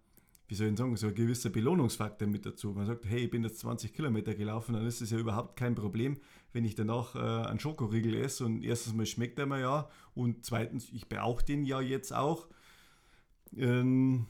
wie 0.48 0.56
soll 0.56 0.68
ich 0.68 0.78
sagen, 0.78 0.96
so 0.98 1.08
ein 1.08 1.16
gewisser 1.16 1.50
Belohnungsfaktor 1.50 2.28
mit 2.28 2.46
dazu. 2.46 2.74
Man 2.74 2.86
sagt, 2.86 3.06
hey, 3.06 3.22
ich 3.24 3.32
bin 3.32 3.44
jetzt 3.44 3.60
20 3.60 3.94
Kilometer 3.94 4.36
gelaufen, 4.36 4.74
dann 4.74 4.86
ist 4.86 5.02
es 5.02 5.10
ja 5.10 5.18
überhaupt 5.18 5.56
kein 5.56 5.74
Problem, 5.74 6.18
wenn 6.54 6.66
ich 6.66 6.76
danach 6.76 7.16
äh, 7.16 7.48
einen 7.48 7.60
Schokoriegel 7.60 8.16
esse 8.16 8.46
und 8.46 8.64
erstens 8.64 8.94
mal 8.94 9.06
schmeckt 9.06 9.40
er 9.40 9.48
mir 9.48 9.60
ja 9.60 9.90
und 10.14 10.46
zweitens, 10.46 10.90
ich 10.92 11.10
brauche 11.10 11.44
den 11.44 11.66
ja 11.66 11.82
jetzt 11.82 12.14
auch. 12.14 12.48
Ähm, 13.58 14.28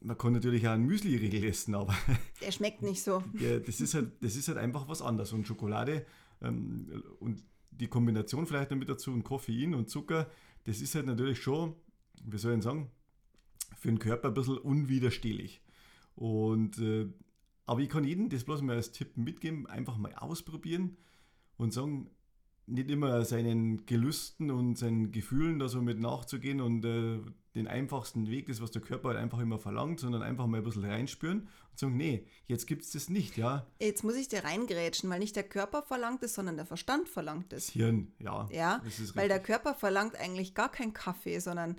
man 0.00 0.18
kann 0.18 0.32
natürlich 0.32 0.66
auch 0.66 0.72
einen 0.72 0.86
Müsli-Riegel 0.86 1.44
essen, 1.44 1.74
aber. 1.74 1.94
Der 2.40 2.50
schmeckt 2.50 2.82
nicht 2.82 3.02
so. 3.02 3.22
ja, 3.38 3.58
das, 3.58 3.80
ist 3.80 3.94
halt, 3.94 4.12
das 4.22 4.36
ist 4.36 4.48
halt 4.48 4.58
einfach 4.58 4.88
was 4.88 5.02
anderes. 5.02 5.32
Und 5.32 5.46
Schokolade 5.46 6.06
ähm, 6.42 7.02
und 7.20 7.42
die 7.70 7.88
Kombination 7.88 8.46
vielleicht 8.46 8.70
noch 8.70 8.78
mit 8.78 8.88
dazu 8.88 9.12
und 9.12 9.24
Koffein 9.24 9.74
und 9.74 9.90
Zucker, 9.90 10.30
das 10.64 10.80
ist 10.80 10.94
halt 10.94 11.06
natürlich 11.06 11.42
schon, 11.42 11.74
wie 12.24 12.38
soll 12.38 12.56
ich 12.56 12.64
sagen, 12.64 12.90
für 13.76 13.88
den 13.88 13.98
Körper 13.98 14.28
ein 14.28 14.34
bisschen 14.34 14.58
unwiderstehlich. 14.58 15.60
Und, 16.14 16.78
äh, 16.78 17.06
aber 17.66 17.80
ich 17.80 17.90
kann 17.90 18.04
jedem 18.04 18.30
das 18.30 18.44
bloß 18.44 18.62
mal 18.62 18.76
als 18.76 18.92
Tipp 18.92 19.18
mitgeben, 19.18 19.66
einfach 19.66 19.98
mal 19.98 20.14
ausprobieren 20.14 20.96
und 21.56 21.72
sagen, 21.72 22.10
nicht 22.66 22.90
immer 22.90 23.24
seinen 23.24 23.86
Gelüsten 23.86 24.50
und 24.50 24.76
seinen 24.76 25.12
Gefühlen 25.12 25.58
da 25.58 25.68
so 25.68 25.80
mit 25.80 26.00
nachzugehen 26.00 26.60
und 26.60 26.84
äh, 26.84 27.20
den 27.54 27.68
einfachsten 27.68 28.28
Weg, 28.28 28.48
das 28.48 28.60
was 28.60 28.70
der 28.70 28.82
Körper 28.82 29.08
halt 29.08 29.18
einfach 29.18 29.38
immer 29.38 29.58
verlangt, 29.58 30.00
sondern 30.00 30.22
einfach 30.22 30.46
mal 30.46 30.58
ein 30.58 30.64
bisschen 30.64 30.84
reinspüren 30.84 31.48
und 31.70 31.78
sagen, 31.78 31.96
nee, 31.96 32.26
jetzt 32.46 32.66
gibt 32.66 32.82
es 32.82 32.90
das 32.90 33.08
nicht, 33.08 33.36
ja. 33.36 33.66
Jetzt 33.80 34.04
muss 34.04 34.16
ich 34.16 34.28
dir 34.28 34.44
reingrätschen, 34.44 35.08
weil 35.08 35.20
nicht 35.20 35.36
der 35.36 35.44
Körper 35.44 35.82
verlangt 35.82 36.22
es, 36.22 36.34
sondern 36.34 36.56
der 36.56 36.66
Verstand 36.66 37.08
verlangt 37.08 37.52
es. 37.52 37.66
Das 37.66 37.74
Hirn, 37.74 38.12
ja. 38.18 38.48
Ja, 38.50 38.82
weil 39.14 39.28
der 39.28 39.40
Körper 39.40 39.74
verlangt 39.74 40.16
eigentlich 40.16 40.54
gar 40.54 40.70
keinen 40.70 40.92
Kaffee, 40.92 41.38
sondern 41.38 41.76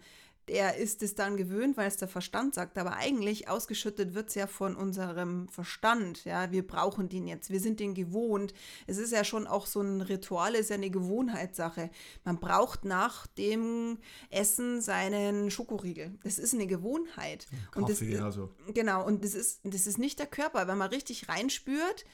der 0.48 0.78
ist 0.78 1.04
es 1.04 1.16
dann 1.16 1.36
gewöhnt, 1.36 1.76
weil 1.76 1.88
es 1.88 1.98
der 1.98 2.08
Verstand 2.08 2.56
sagt. 2.56 2.78
Aber 2.78 2.94
eigentlich 2.94 3.50
ausgeschüttet 3.50 4.14
wird 4.14 4.30
es 4.30 4.36
ja 4.36 4.48
von 4.48 4.76
unserem 4.76 5.50
Verstand. 5.50 6.24
Ja, 6.24 6.52
wir 6.52 6.66
brauchen 6.66 7.10
den 7.10 7.28
jetzt. 7.28 7.50
Wir 7.50 7.60
sind 7.60 7.80
den 7.80 7.94
gewohnt. 7.94 8.54
Es 8.86 8.98
ist 8.98 9.12
ja 9.12 9.24
schon 9.24 9.46
auch 9.46 9.66
so 9.66 9.82
ein 9.82 10.02
Ritual, 10.02 10.56
ist 10.56 10.70
ja 10.70 10.76
eine 10.76 10.90
Gewohnheitssache. 10.90 11.90
Man 12.24 12.40
braucht 12.40 12.86
nach 12.86 13.28
dem 13.28 13.98
Essen 14.30 14.82
seinen 14.82 15.52
Schokoriegel. 15.52 16.18
Das 16.24 16.40
ist 16.40 16.54
eine 16.54 16.68
Gewohnheit. 16.68 17.48
Kaffee, 17.72 17.80
und 17.80 17.90
das, 17.90 18.24
also. 18.24 18.50
Genau. 18.74 19.06
Und 19.06 19.26
das 19.26 19.34
ist, 19.34 19.60
das 19.64 19.86
ist 19.86 19.98
nicht 19.98 20.18
der 20.20 20.28
Körper. 20.28 20.68
Wenn 20.68 20.78
man 20.78 20.90
richtig 20.90 21.28
reinspürt, 21.28 22.06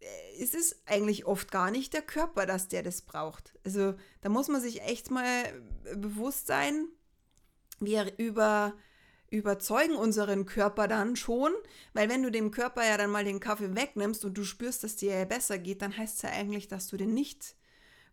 äh, 0.00 0.42
ist 0.42 0.54
es 0.54 0.82
eigentlich 0.84 1.24
oft 1.24 1.50
gar 1.50 1.70
nicht 1.70 1.94
der 1.94 2.02
Körper, 2.02 2.44
dass 2.44 2.68
der 2.68 2.82
das 2.82 3.00
braucht. 3.00 3.54
Also 3.64 3.94
da 4.20 4.28
muss 4.28 4.48
man 4.48 4.60
sich 4.60 4.82
echt 4.82 5.10
mal 5.10 5.44
bewusst 5.96 6.46
sein, 6.46 6.88
wir 7.84 8.12
über, 8.18 8.74
überzeugen 9.30 9.96
unseren 9.96 10.46
Körper 10.46 10.88
dann 10.88 11.16
schon, 11.16 11.52
weil 11.92 12.08
wenn 12.08 12.22
du 12.22 12.30
dem 12.30 12.50
Körper 12.50 12.86
ja 12.86 12.96
dann 12.96 13.10
mal 13.10 13.24
den 13.24 13.40
Kaffee 13.40 13.74
wegnimmst 13.74 14.24
und 14.24 14.36
du 14.36 14.44
spürst, 14.44 14.84
dass 14.84 14.96
dir 14.96 15.14
ja 15.14 15.24
besser 15.24 15.58
geht, 15.58 15.82
dann 15.82 15.96
heißt 15.96 16.16
es 16.16 16.22
ja 16.22 16.30
eigentlich, 16.30 16.68
dass 16.68 16.88
du 16.88 16.96
den 16.96 17.14
nicht 17.14 17.56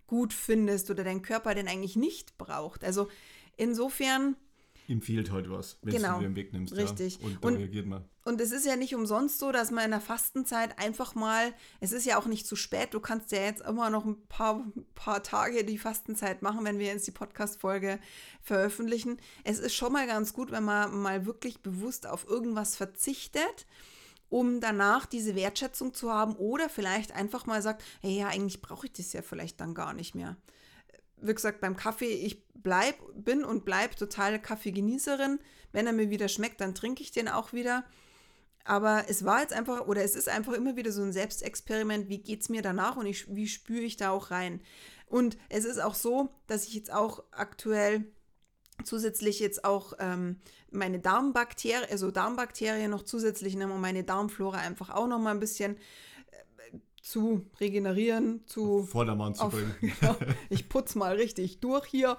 gut 0.07 0.33
findest 0.33 0.89
oder 0.89 1.03
dein 1.03 1.21
Körper 1.21 1.53
den 1.53 1.67
eigentlich 1.67 1.95
nicht 1.95 2.37
braucht. 2.37 2.83
Also 2.83 3.09
insofern 3.57 4.35
ihm 4.89 5.01
fehlt 5.01 5.31
halt 5.31 5.49
was, 5.49 5.77
wenn 5.83 5.93
genau, 5.93 6.17
du 6.17 6.23
den 6.23 6.35
wegnimmst. 6.35 6.75
Richtig. 6.75 7.19
Ja, 7.19 7.27
und 7.27 7.43
da 7.43 7.47
und, 7.47 7.57
reagiert 7.57 7.85
man. 7.85 8.03
Und 8.25 8.41
es 8.41 8.51
ist 8.51 8.65
ja 8.65 8.75
nicht 8.75 8.95
umsonst 8.95 9.39
so, 9.39 9.51
dass 9.51 9.69
man 9.69 9.85
in 9.85 9.91
der 9.91 10.01
Fastenzeit 10.01 10.77
einfach 10.79 11.13
mal, 11.15 11.53
es 11.79 11.91
ist 11.91 12.05
ja 12.05 12.17
auch 12.19 12.25
nicht 12.25 12.47
zu 12.47 12.55
spät, 12.55 12.93
du 12.93 12.99
kannst 12.99 13.31
ja 13.31 13.41
jetzt 13.41 13.61
immer 13.61 13.89
noch 13.89 14.05
ein 14.05 14.17
paar, 14.27 14.65
paar 14.95 15.21
Tage 15.21 15.63
die 15.63 15.77
Fastenzeit 15.77 16.41
machen, 16.41 16.65
wenn 16.65 16.79
wir 16.79 16.87
jetzt 16.87 17.07
die 17.07 17.11
Podcast-Folge 17.11 17.99
veröffentlichen. 18.41 19.17
Es 19.43 19.59
ist 19.59 19.75
schon 19.75 19.93
mal 19.93 20.07
ganz 20.07 20.33
gut, 20.33 20.51
wenn 20.51 20.65
man 20.65 20.99
mal 21.01 21.25
wirklich 21.25 21.61
bewusst 21.61 22.07
auf 22.07 22.27
irgendwas 22.27 22.75
verzichtet 22.75 23.67
um 24.31 24.61
danach 24.61 25.07
diese 25.07 25.33
Wertschätzung 25.33 25.95
zu 25.95 26.13
haben 26.13 26.35
oder 26.35 26.69
vielleicht 26.69 27.13
einfach 27.13 27.47
mal 27.47 27.63
sagt, 27.63 27.83
hey, 28.01 28.15
ja, 28.15 28.27
eigentlich 28.27 28.61
brauche 28.61 28.85
ich 28.85 28.93
das 28.93 29.11
ja 29.11 29.23
vielleicht 29.23 29.59
dann 29.59 29.73
gar 29.73 29.95
nicht 29.95 30.13
mehr 30.13 30.37
wie 31.21 31.33
gesagt, 31.33 31.61
beim 31.61 31.75
Kaffee, 31.75 32.13
ich 32.13 32.45
bleib, 32.53 32.95
bin 33.13 33.43
und 33.43 33.65
bleib 33.65 33.95
total 33.95 34.39
Kaffeegenießerin. 34.39 35.39
Wenn 35.71 35.87
er 35.87 35.93
mir 35.93 36.09
wieder 36.09 36.27
schmeckt, 36.27 36.61
dann 36.61 36.75
trinke 36.75 37.03
ich 37.03 37.11
den 37.11 37.27
auch 37.27 37.53
wieder. 37.53 37.83
Aber 38.65 39.05
es 39.07 39.25
war 39.25 39.41
jetzt 39.41 39.53
einfach, 39.53 39.87
oder 39.87 40.03
es 40.03 40.15
ist 40.15 40.29
einfach 40.29 40.53
immer 40.53 40.75
wieder 40.75 40.91
so 40.91 41.01
ein 41.01 41.13
Selbstexperiment, 41.13 42.09
wie 42.09 42.19
geht 42.19 42.41
es 42.41 42.49
mir 42.49 42.61
danach 42.61 42.97
und 42.97 43.05
ich, 43.05 43.33
wie 43.33 43.47
spüre 43.47 43.81
ich 43.81 43.97
da 43.97 44.11
auch 44.11 44.31
rein. 44.31 44.61
Und 45.07 45.37
es 45.49 45.65
ist 45.65 45.79
auch 45.79 45.95
so, 45.95 46.29
dass 46.47 46.65
ich 46.65 46.73
jetzt 46.73 46.93
auch 46.93 47.23
aktuell 47.31 48.05
zusätzlich 48.83 49.39
jetzt 49.39 49.65
auch 49.65 49.93
ähm, 49.99 50.39
meine 50.71 50.99
Darmbakterien, 50.99 51.89
also 51.89 52.11
Darmbakterien 52.11 52.91
noch 52.91 53.03
zusätzlich 53.03 53.55
nehme 53.55 53.73
und 53.73 53.81
meine 53.81 54.03
Darmflora 54.03 54.59
einfach 54.59 54.89
auch 54.91 55.07
noch 55.07 55.19
mal 55.19 55.31
ein 55.31 55.39
bisschen 55.39 55.77
zu 57.01 57.45
regenerieren, 57.59 58.45
zu 58.45 58.83
Vordermann 58.83 59.35
zu 59.35 59.43
auf, 59.43 59.53
bringen. 59.53 59.75
Genau, 59.99 60.15
ich 60.49 60.69
putze 60.69 60.97
mal 60.97 61.15
richtig 61.15 61.59
durch 61.59 61.85
hier. 61.85 62.17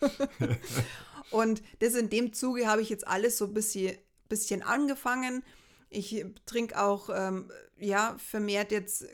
und 1.30 1.62
das 1.80 1.94
in 1.94 2.10
dem 2.10 2.32
Zuge 2.32 2.66
habe 2.66 2.82
ich 2.82 2.88
jetzt 2.88 3.06
alles 3.06 3.38
so 3.38 3.46
ein 3.46 3.54
bisschen, 3.54 3.96
bisschen 4.28 4.62
angefangen. 4.62 5.42
Ich 5.90 6.24
trinke 6.44 6.80
auch 6.80 7.08
ähm, 7.12 7.50
ja, 7.80 8.16
vermehrt 8.18 8.72
jetzt 8.72 9.06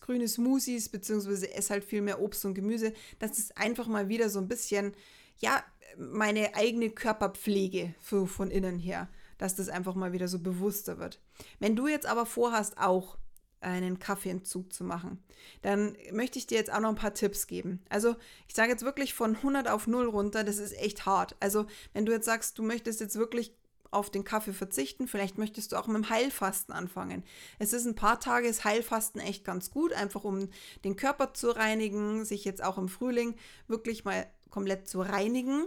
grüne 0.00 0.28
Smoothies, 0.28 0.88
beziehungsweise 0.88 1.52
esse 1.52 1.74
halt 1.74 1.84
viel 1.84 2.02
mehr 2.02 2.20
Obst 2.20 2.44
und 2.44 2.54
Gemüse. 2.54 2.92
Das 3.18 3.38
ist 3.38 3.56
einfach 3.56 3.86
mal 3.86 4.08
wieder 4.08 4.28
so 4.30 4.38
ein 4.38 4.48
bisschen, 4.48 4.94
ja, 5.38 5.62
meine 5.96 6.54
eigene 6.54 6.90
Körperpflege 6.90 7.94
für, 8.00 8.26
von 8.26 8.50
innen 8.50 8.78
her, 8.78 9.08
dass 9.38 9.54
das 9.54 9.68
einfach 9.68 9.94
mal 9.94 10.12
wieder 10.12 10.28
so 10.28 10.38
bewusster 10.38 10.98
wird. 10.98 11.20
Wenn 11.58 11.76
du 11.76 11.86
jetzt 11.86 12.06
aber 12.06 12.26
vorhast, 12.26 12.78
auch 12.78 13.18
einen 13.60 13.98
Kaffeeentzug 13.98 14.72
zu 14.72 14.84
machen. 14.84 15.22
Dann 15.62 15.96
möchte 16.12 16.38
ich 16.38 16.46
dir 16.46 16.58
jetzt 16.58 16.72
auch 16.72 16.80
noch 16.80 16.90
ein 16.90 16.94
paar 16.94 17.14
Tipps 17.14 17.46
geben. 17.46 17.82
Also 17.88 18.16
ich 18.48 18.54
sage 18.54 18.70
jetzt 18.70 18.84
wirklich 18.84 19.14
von 19.14 19.36
100 19.36 19.68
auf 19.68 19.86
0 19.86 20.06
runter, 20.06 20.44
das 20.44 20.58
ist 20.58 20.76
echt 20.78 21.06
hart. 21.06 21.36
Also 21.40 21.66
wenn 21.92 22.06
du 22.06 22.12
jetzt 22.12 22.26
sagst, 22.26 22.58
du 22.58 22.62
möchtest 22.62 23.00
jetzt 23.00 23.16
wirklich 23.16 23.52
auf 23.90 24.10
den 24.10 24.24
Kaffee 24.24 24.52
verzichten, 24.52 25.08
vielleicht 25.08 25.38
möchtest 25.38 25.72
du 25.72 25.76
auch 25.76 25.86
mit 25.86 25.96
dem 25.96 26.10
Heilfasten 26.10 26.74
anfangen. 26.74 27.24
Es 27.58 27.72
ist 27.72 27.86
ein 27.86 27.94
paar 27.94 28.20
Tage 28.20 28.48
das 28.48 28.64
Heilfasten 28.64 29.20
echt 29.20 29.44
ganz 29.44 29.70
gut, 29.70 29.92
einfach 29.92 30.24
um 30.24 30.48
den 30.84 30.96
Körper 30.96 31.34
zu 31.34 31.50
reinigen, 31.50 32.24
sich 32.24 32.44
jetzt 32.44 32.62
auch 32.62 32.78
im 32.78 32.88
Frühling 32.88 33.36
wirklich 33.68 34.04
mal 34.04 34.26
komplett 34.50 34.88
zu 34.88 35.00
reinigen. 35.00 35.66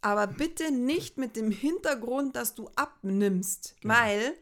Aber 0.00 0.26
bitte 0.26 0.70
nicht 0.70 1.18
mit 1.18 1.36
dem 1.36 1.50
Hintergrund, 1.50 2.36
dass 2.36 2.54
du 2.54 2.70
abnimmst, 2.76 3.76
genau. 3.80 3.94
weil 3.94 4.34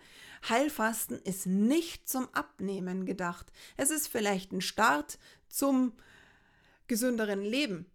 Heilfasten 0.49 1.19
ist 1.23 1.47
nicht 1.47 2.09
zum 2.09 2.29
Abnehmen 2.35 3.07
gedacht. 3.07 3.53
Es 3.77 3.91
ist 3.91 4.09
vielleicht 4.09 4.53
ein 4.53 4.61
Start 4.61 5.19
zum 5.49 5.93
gesünderen 6.87 7.43
Leben. 7.43 7.87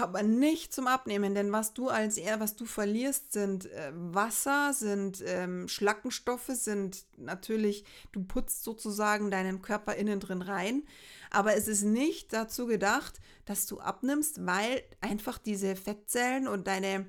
aber 0.00 0.22
nicht 0.22 0.72
zum 0.72 0.86
Abnehmen, 0.86 1.34
denn 1.34 1.52
was 1.52 1.72
du 1.72 1.88
als 1.88 2.16
eher, 2.18 2.40
was 2.40 2.56
du 2.56 2.66
verlierst, 2.66 3.32
sind 3.32 3.66
äh, 3.72 3.90
Wasser, 3.94 4.72
sind 4.74 5.22
ähm, 5.24 5.68
Schlackenstoffe, 5.68 6.48
sind 6.48 7.06
natürlich, 7.16 7.84
du 8.12 8.24
putzt 8.24 8.64
sozusagen 8.64 9.30
deinen 9.30 9.62
Körper 9.62 9.94
innen 9.94 10.20
drin 10.20 10.42
rein. 10.42 10.82
Aber 11.30 11.56
es 11.56 11.68
ist 11.68 11.84
nicht 11.84 12.32
dazu 12.32 12.66
gedacht, 12.66 13.20
dass 13.44 13.66
du 13.66 13.80
abnimmst, 13.80 14.44
weil 14.46 14.82
einfach 15.00 15.38
diese 15.38 15.76
Fettzellen 15.76 16.48
und 16.48 16.66
deine 16.66 17.06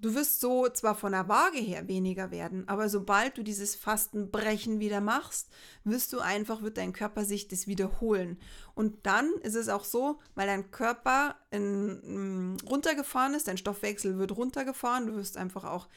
Du 0.00 0.14
wirst 0.14 0.38
so 0.40 0.68
zwar 0.68 0.94
von 0.94 1.10
der 1.10 1.28
Waage 1.28 1.58
her 1.58 1.88
weniger 1.88 2.30
werden, 2.30 2.68
aber 2.68 2.88
sobald 2.88 3.36
du 3.36 3.42
dieses 3.42 3.74
Fastenbrechen 3.74 4.78
wieder 4.78 5.00
machst, 5.00 5.48
wirst 5.82 6.12
du 6.12 6.20
einfach, 6.20 6.62
wird 6.62 6.78
dein 6.78 6.92
Körper 6.92 7.24
sich 7.24 7.48
das 7.48 7.66
wiederholen. 7.66 8.38
Und 8.76 9.06
dann 9.06 9.28
ist 9.42 9.56
es 9.56 9.68
auch 9.68 9.82
so, 9.82 10.20
weil 10.36 10.46
dein 10.46 10.70
Körper 10.70 11.34
in, 11.50 12.52
mm, 12.52 12.58
runtergefahren 12.68 13.34
ist, 13.34 13.48
dein 13.48 13.56
Stoffwechsel 13.56 14.18
wird 14.18 14.36
runtergefahren, 14.36 15.08
du 15.08 15.16
wirst 15.16 15.36
einfach 15.36 15.64
auch 15.64 15.88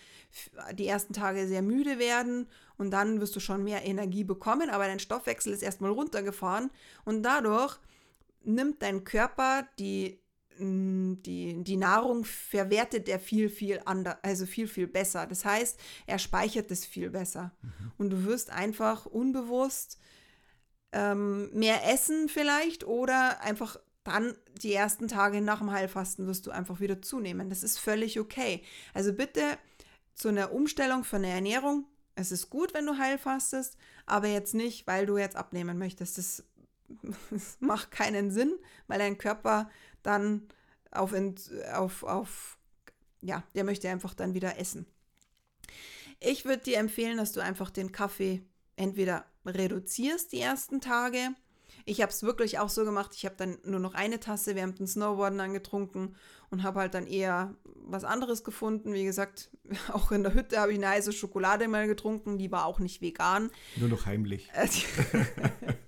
die 0.73 0.87
ersten 0.87 1.13
Tage 1.13 1.45
sehr 1.45 1.61
müde 1.61 1.99
werden 1.99 2.47
und 2.79 2.89
dann 2.89 3.21
wirst 3.21 3.35
du 3.35 3.39
schon 3.39 3.63
mehr 3.63 3.85
Energie 3.85 4.23
bekommen, 4.23 4.71
aber 4.71 4.85
dein 4.87 4.99
Stoffwechsel 4.99 5.53
ist 5.53 5.61
erstmal 5.61 5.91
runtergefahren 5.91 6.71
und 7.05 7.21
dadurch 7.21 7.77
nimmt 8.43 8.81
dein 8.81 9.03
Körper 9.03 9.67
die 9.77 10.20
die, 10.61 11.63
die 11.63 11.77
Nahrung 11.77 12.23
verwertet 12.23 13.09
er 13.09 13.19
viel, 13.19 13.49
viel 13.49 13.81
anders, 13.85 14.17
also 14.21 14.45
viel, 14.45 14.67
viel 14.67 14.87
besser. 14.87 15.25
Das 15.25 15.43
heißt, 15.43 15.79
er 16.05 16.19
speichert 16.19 16.69
es 16.71 16.85
viel 16.85 17.09
besser. 17.09 17.51
Mhm. 17.61 17.91
Und 17.97 18.09
du 18.11 18.25
wirst 18.25 18.51
einfach 18.51 19.05
unbewusst 19.05 19.99
ähm, 20.91 21.49
mehr 21.53 21.89
essen 21.91 22.29
vielleicht 22.29 22.83
oder 22.83 23.41
einfach 23.41 23.77
dann 24.03 24.33
die 24.61 24.73
ersten 24.73 25.07
Tage 25.07 25.41
nach 25.41 25.59
dem 25.59 25.71
Heilfasten 25.71 26.27
wirst 26.27 26.47
du 26.47 26.51
einfach 26.51 26.79
wieder 26.79 27.01
zunehmen. 27.01 27.49
Das 27.49 27.63
ist 27.63 27.77
völlig 27.77 28.19
okay. 28.19 28.63
Also 28.93 29.13
bitte 29.13 29.57
zu 30.13 30.29
einer 30.29 30.51
Umstellung 30.51 31.03
von 31.03 31.21
der 31.21 31.33
Ernährung. 31.33 31.85
Es 32.15 32.31
ist 32.31 32.49
gut, 32.49 32.73
wenn 32.73 32.85
du 32.85 32.97
heilfastest, 32.97 33.77
aber 34.05 34.27
jetzt 34.27 34.53
nicht, 34.53 34.85
weil 34.87 35.05
du 35.05 35.17
jetzt 35.17 35.35
abnehmen 35.35 35.77
möchtest. 35.77 36.17
Das, 36.17 36.43
das 37.29 37.57
macht 37.59 37.91
keinen 37.91 38.31
Sinn, 38.31 38.53
weil 38.87 38.99
dein 38.99 39.17
Körper 39.17 39.69
dann 40.03 40.47
auf, 40.91 41.13
auf, 41.73 42.03
auf, 42.03 42.57
ja, 43.21 43.43
der 43.55 43.63
möchte 43.63 43.89
einfach 43.89 44.13
dann 44.13 44.33
wieder 44.33 44.59
essen. 44.59 44.85
Ich 46.19 46.45
würde 46.45 46.63
dir 46.63 46.77
empfehlen, 46.77 47.17
dass 47.17 47.31
du 47.31 47.39
einfach 47.39 47.69
den 47.71 47.91
Kaffee 47.91 48.43
entweder 48.75 49.25
reduzierst 49.45 50.31
die 50.31 50.39
ersten 50.39 50.81
Tage. 50.81 51.29
Ich 51.85 52.01
habe 52.01 52.11
es 52.11 52.21
wirklich 52.21 52.59
auch 52.59 52.69
so 52.69 52.85
gemacht, 52.85 53.11
ich 53.15 53.25
habe 53.25 53.35
dann 53.37 53.57
nur 53.63 53.79
noch 53.79 53.95
eine 53.95 54.19
Tasse 54.19 54.55
während 54.55 54.77
dem 54.77 54.85
Snowboarden 54.85 55.39
angetrunken 55.39 56.15
und 56.49 56.63
habe 56.63 56.81
halt 56.81 56.93
dann 56.93 57.07
eher 57.07 57.55
was 57.63 58.03
anderes 58.03 58.43
gefunden. 58.43 58.93
Wie 58.93 59.03
gesagt, 59.03 59.49
auch 59.91 60.11
in 60.11 60.23
der 60.23 60.33
Hütte 60.33 60.59
habe 60.59 60.73
ich 60.73 60.77
eine 60.77 60.89
heiße 60.89 61.11
Schokolade 61.11 61.67
mal 61.67 61.87
getrunken, 61.87 62.37
die 62.37 62.51
war 62.51 62.65
auch 62.65 62.79
nicht 62.79 63.01
vegan. 63.01 63.49
Nur 63.77 63.89
noch 63.89 64.05
heimlich. 64.05 64.51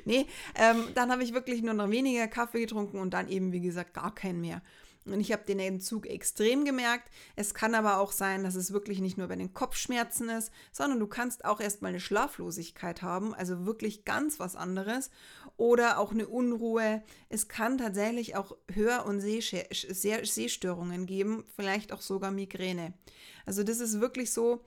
nee, 0.04 0.26
ähm, 0.54 0.88
dann 0.94 1.10
habe 1.10 1.22
ich 1.22 1.34
wirklich 1.34 1.62
nur 1.62 1.74
noch 1.74 1.90
weniger 1.90 2.28
Kaffee 2.28 2.60
getrunken 2.60 2.98
und 2.98 3.14
dann 3.14 3.28
eben, 3.28 3.52
wie 3.52 3.60
gesagt, 3.60 3.94
gar 3.94 4.14
keinen 4.14 4.40
mehr. 4.40 4.62
Und 5.06 5.20
ich 5.20 5.32
habe 5.32 5.44
den 5.44 5.58
Entzug 5.58 6.06
extrem 6.06 6.64
gemerkt. 6.64 7.10
Es 7.34 7.54
kann 7.54 7.74
aber 7.74 7.98
auch 7.98 8.12
sein, 8.12 8.44
dass 8.44 8.54
es 8.54 8.72
wirklich 8.72 9.00
nicht 9.00 9.16
nur 9.16 9.28
bei 9.28 9.36
den 9.36 9.54
Kopfschmerzen 9.54 10.28
ist, 10.28 10.52
sondern 10.72 11.00
du 11.00 11.06
kannst 11.06 11.44
auch 11.44 11.60
erstmal 11.60 11.90
eine 11.90 12.00
Schlaflosigkeit 12.00 13.00
haben, 13.00 13.34
also 13.34 13.64
wirklich 13.64 14.04
ganz 14.04 14.38
was 14.38 14.56
anderes. 14.56 15.10
Oder 15.56 15.98
auch 15.98 16.12
eine 16.12 16.28
Unruhe. 16.28 17.02
Es 17.28 17.48
kann 17.48 17.78
tatsächlich 17.78 18.36
auch 18.36 18.56
Hör- 18.72 19.06
und 19.06 19.20
Sehstörungen 19.20 21.06
geben, 21.06 21.44
vielleicht 21.56 21.92
auch 21.92 22.02
sogar 22.02 22.30
Migräne. 22.30 22.92
Also 23.46 23.62
das 23.62 23.80
ist 23.80 24.00
wirklich 24.00 24.32
so, 24.32 24.62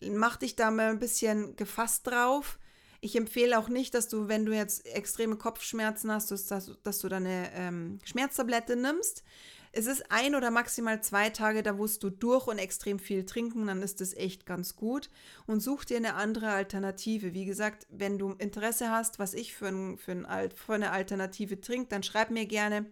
mach 0.00 0.36
dich 0.36 0.54
da 0.54 0.70
mal 0.70 0.90
ein 0.90 1.00
bisschen 1.00 1.56
gefasst 1.56 2.06
drauf 2.06 2.58
ich 3.00 3.16
empfehle 3.16 3.58
auch 3.58 3.68
nicht, 3.68 3.94
dass 3.94 4.08
du, 4.08 4.28
wenn 4.28 4.44
du 4.44 4.52
jetzt 4.52 4.86
extreme 4.86 5.36
Kopfschmerzen 5.36 6.10
hast, 6.10 6.30
dass, 6.30 6.46
dass 6.82 6.98
du 6.98 7.08
deine 7.08 7.50
ähm, 7.54 7.98
Schmerztablette 8.04 8.76
nimmst. 8.76 9.22
Es 9.70 9.86
ist 9.86 10.10
ein 10.10 10.34
oder 10.34 10.50
maximal 10.50 11.02
zwei 11.02 11.30
Tage, 11.30 11.62
da 11.62 11.74
musst 11.74 12.02
du 12.02 12.10
durch 12.10 12.46
und 12.46 12.58
extrem 12.58 12.98
viel 12.98 13.24
trinken, 13.26 13.66
dann 13.66 13.82
ist 13.82 14.00
das 14.00 14.14
echt 14.14 14.46
ganz 14.46 14.74
gut. 14.74 15.10
Und 15.46 15.60
such 15.60 15.84
dir 15.84 15.98
eine 15.98 16.14
andere 16.14 16.50
Alternative. 16.50 17.34
Wie 17.34 17.44
gesagt, 17.44 17.86
wenn 17.90 18.18
du 18.18 18.32
Interesse 18.32 18.90
hast, 18.90 19.18
was 19.18 19.34
ich 19.34 19.54
für, 19.54 19.68
ein, 19.68 19.98
für, 19.98 20.12
ein, 20.12 20.50
für 20.50 20.74
eine 20.74 20.90
Alternative 20.90 21.60
trinke, 21.60 21.88
dann 21.90 22.02
schreib 22.02 22.30
mir 22.30 22.46
gerne. 22.46 22.86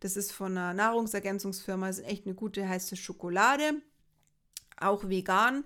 Das 0.00 0.16
ist 0.16 0.32
von 0.32 0.58
einer 0.58 0.74
Nahrungsergänzungsfirma, 0.74 1.86
das 1.86 2.00
ist 2.00 2.06
echt 2.06 2.26
eine 2.26 2.34
gute 2.34 2.68
heiße 2.68 2.96
Schokolade, 2.96 3.80
auch 4.76 5.08
vegan 5.08 5.64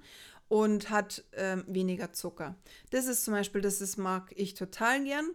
und 0.49 0.91
hat 0.91 1.25
ähm, 1.33 1.65
weniger 1.67 2.13
Zucker. 2.13 2.57
Das 2.91 3.07
ist 3.07 3.25
zum 3.25 3.35
Beispiel, 3.35 3.61
das 3.61 3.81
ist, 3.81 3.97
mag 3.97 4.33
ich 4.37 4.55
total 4.55 5.05
gern. 5.05 5.31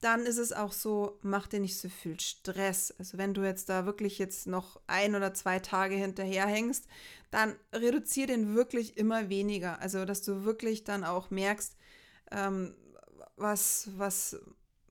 Dann 0.00 0.26
ist 0.26 0.38
es 0.38 0.52
auch 0.52 0.72
so, 0.72 1.18
mach 1.22 1.48
dir 1.48 1.60
nicht 1.60 1.76
so 1.76 1.88
viel 1.88 2.18
Stress. 2.20 2.94
Also 2.98 3.18
wenn 3.18 3.34
du 3.34 3.42
jetzt 3.42 3.68
da 3.68 3.84
wirklich 3.84 4.18
jetzt 4.18 4.46
noch 4.46 4.80
ein 4.86 5.14
oder 5.14 5.34
zwei 5.34 5.58
Tage 5.58 5.96
hinterherhängst, 5.96 6.86
dann 7.30 7.56
reduziere 7.72 8.28
den 8.28 8.54
wirklich 8.54 8.96
immer 8.96 9.28
weniger. 9.28 9.80
Also 9.80 10.04
dass 10.04 10.22
du 10.22 10.44
wirklich 10.44 10.84
dann 10.84 11.04
auch 11.04 11.30
merkst, 11.30 11.76
ähm, 12.30 12.74
was, 13.36 13.90
was, 13.96 14.38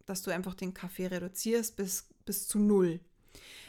dass 0.05 0.21
du 0.23 0.31
einfach 0.31 0.55
den 0.55 0.73
Kaffee 0.73 1.07
reduzierst 1.07 1.75
bis, 1.75 2.07
bis 2.25 2.47
zu 2.47 2.59
null. 2.59 2.99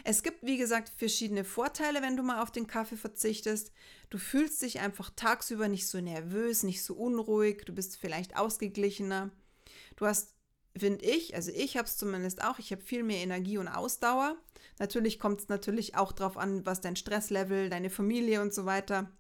Es 0.04 0.22
gibt, 0.22 0.44
wie 0.44 0.56
gesagt, 0.56 0.90
verschiedene 0.96 1.44
Vorteile, 1.44 2.02
wenn 2.02 2.16
du 2.16 2.22
mal 2.22 2.42
auf 2.42 2.50
den 2.50 2.66
Kaffee 2.66 2.96
verzichtest. 2.96 3.72
Du 4.10 4.18
fühlst 4.18 4.62
dich 4.62 4.80
einfach 4.80 5.10
tagsüber 5.14 5.68
nicht 5.68 5.86
so 5.86 6.00
nervös, 6.00 6.62
nicht 6.62 6.82
so 6.82 6.94
unruhig, 6.94 7.64
du 7.64 7.74
bist 7.74 7.96
vielleicht 7.96 8.36
ausgeglichener. 8.36 9.30
Du 9.96 10.06
hast, 10.06 10.34
finde 10.76 11.04
ich, 11.04 11.34
also 11.34 11.50
ich 11.54 11.76
habe 11.76 11.86
es 11.86 11.96
zumindest 11.96 12.42
auch, 12.42 12.58
ich 12.58 12.72
habe 12.72 12.82
viel 12.82 13.02
mehr 13.02 13.22
Energie 13.22 13.58
und 13.58 13.68
Ausdauer. 13.68 14.36
Natürlich 14.78 15.18
kommt 15.18 15.40
es 15.40 15.48
natürlich 15.48 15.96
auch 15.96 16.12
darauf 16.12 16.36
an, 16.36 16.64
was 16.64 16.80
dein 16.80 16.96
Stresslevel, 16.96 17.68
deine 17.68 17.90
Familie 17.90 18.40
und 18.40 18.54
so 18.54 18.64
weiter, 18.64 19.10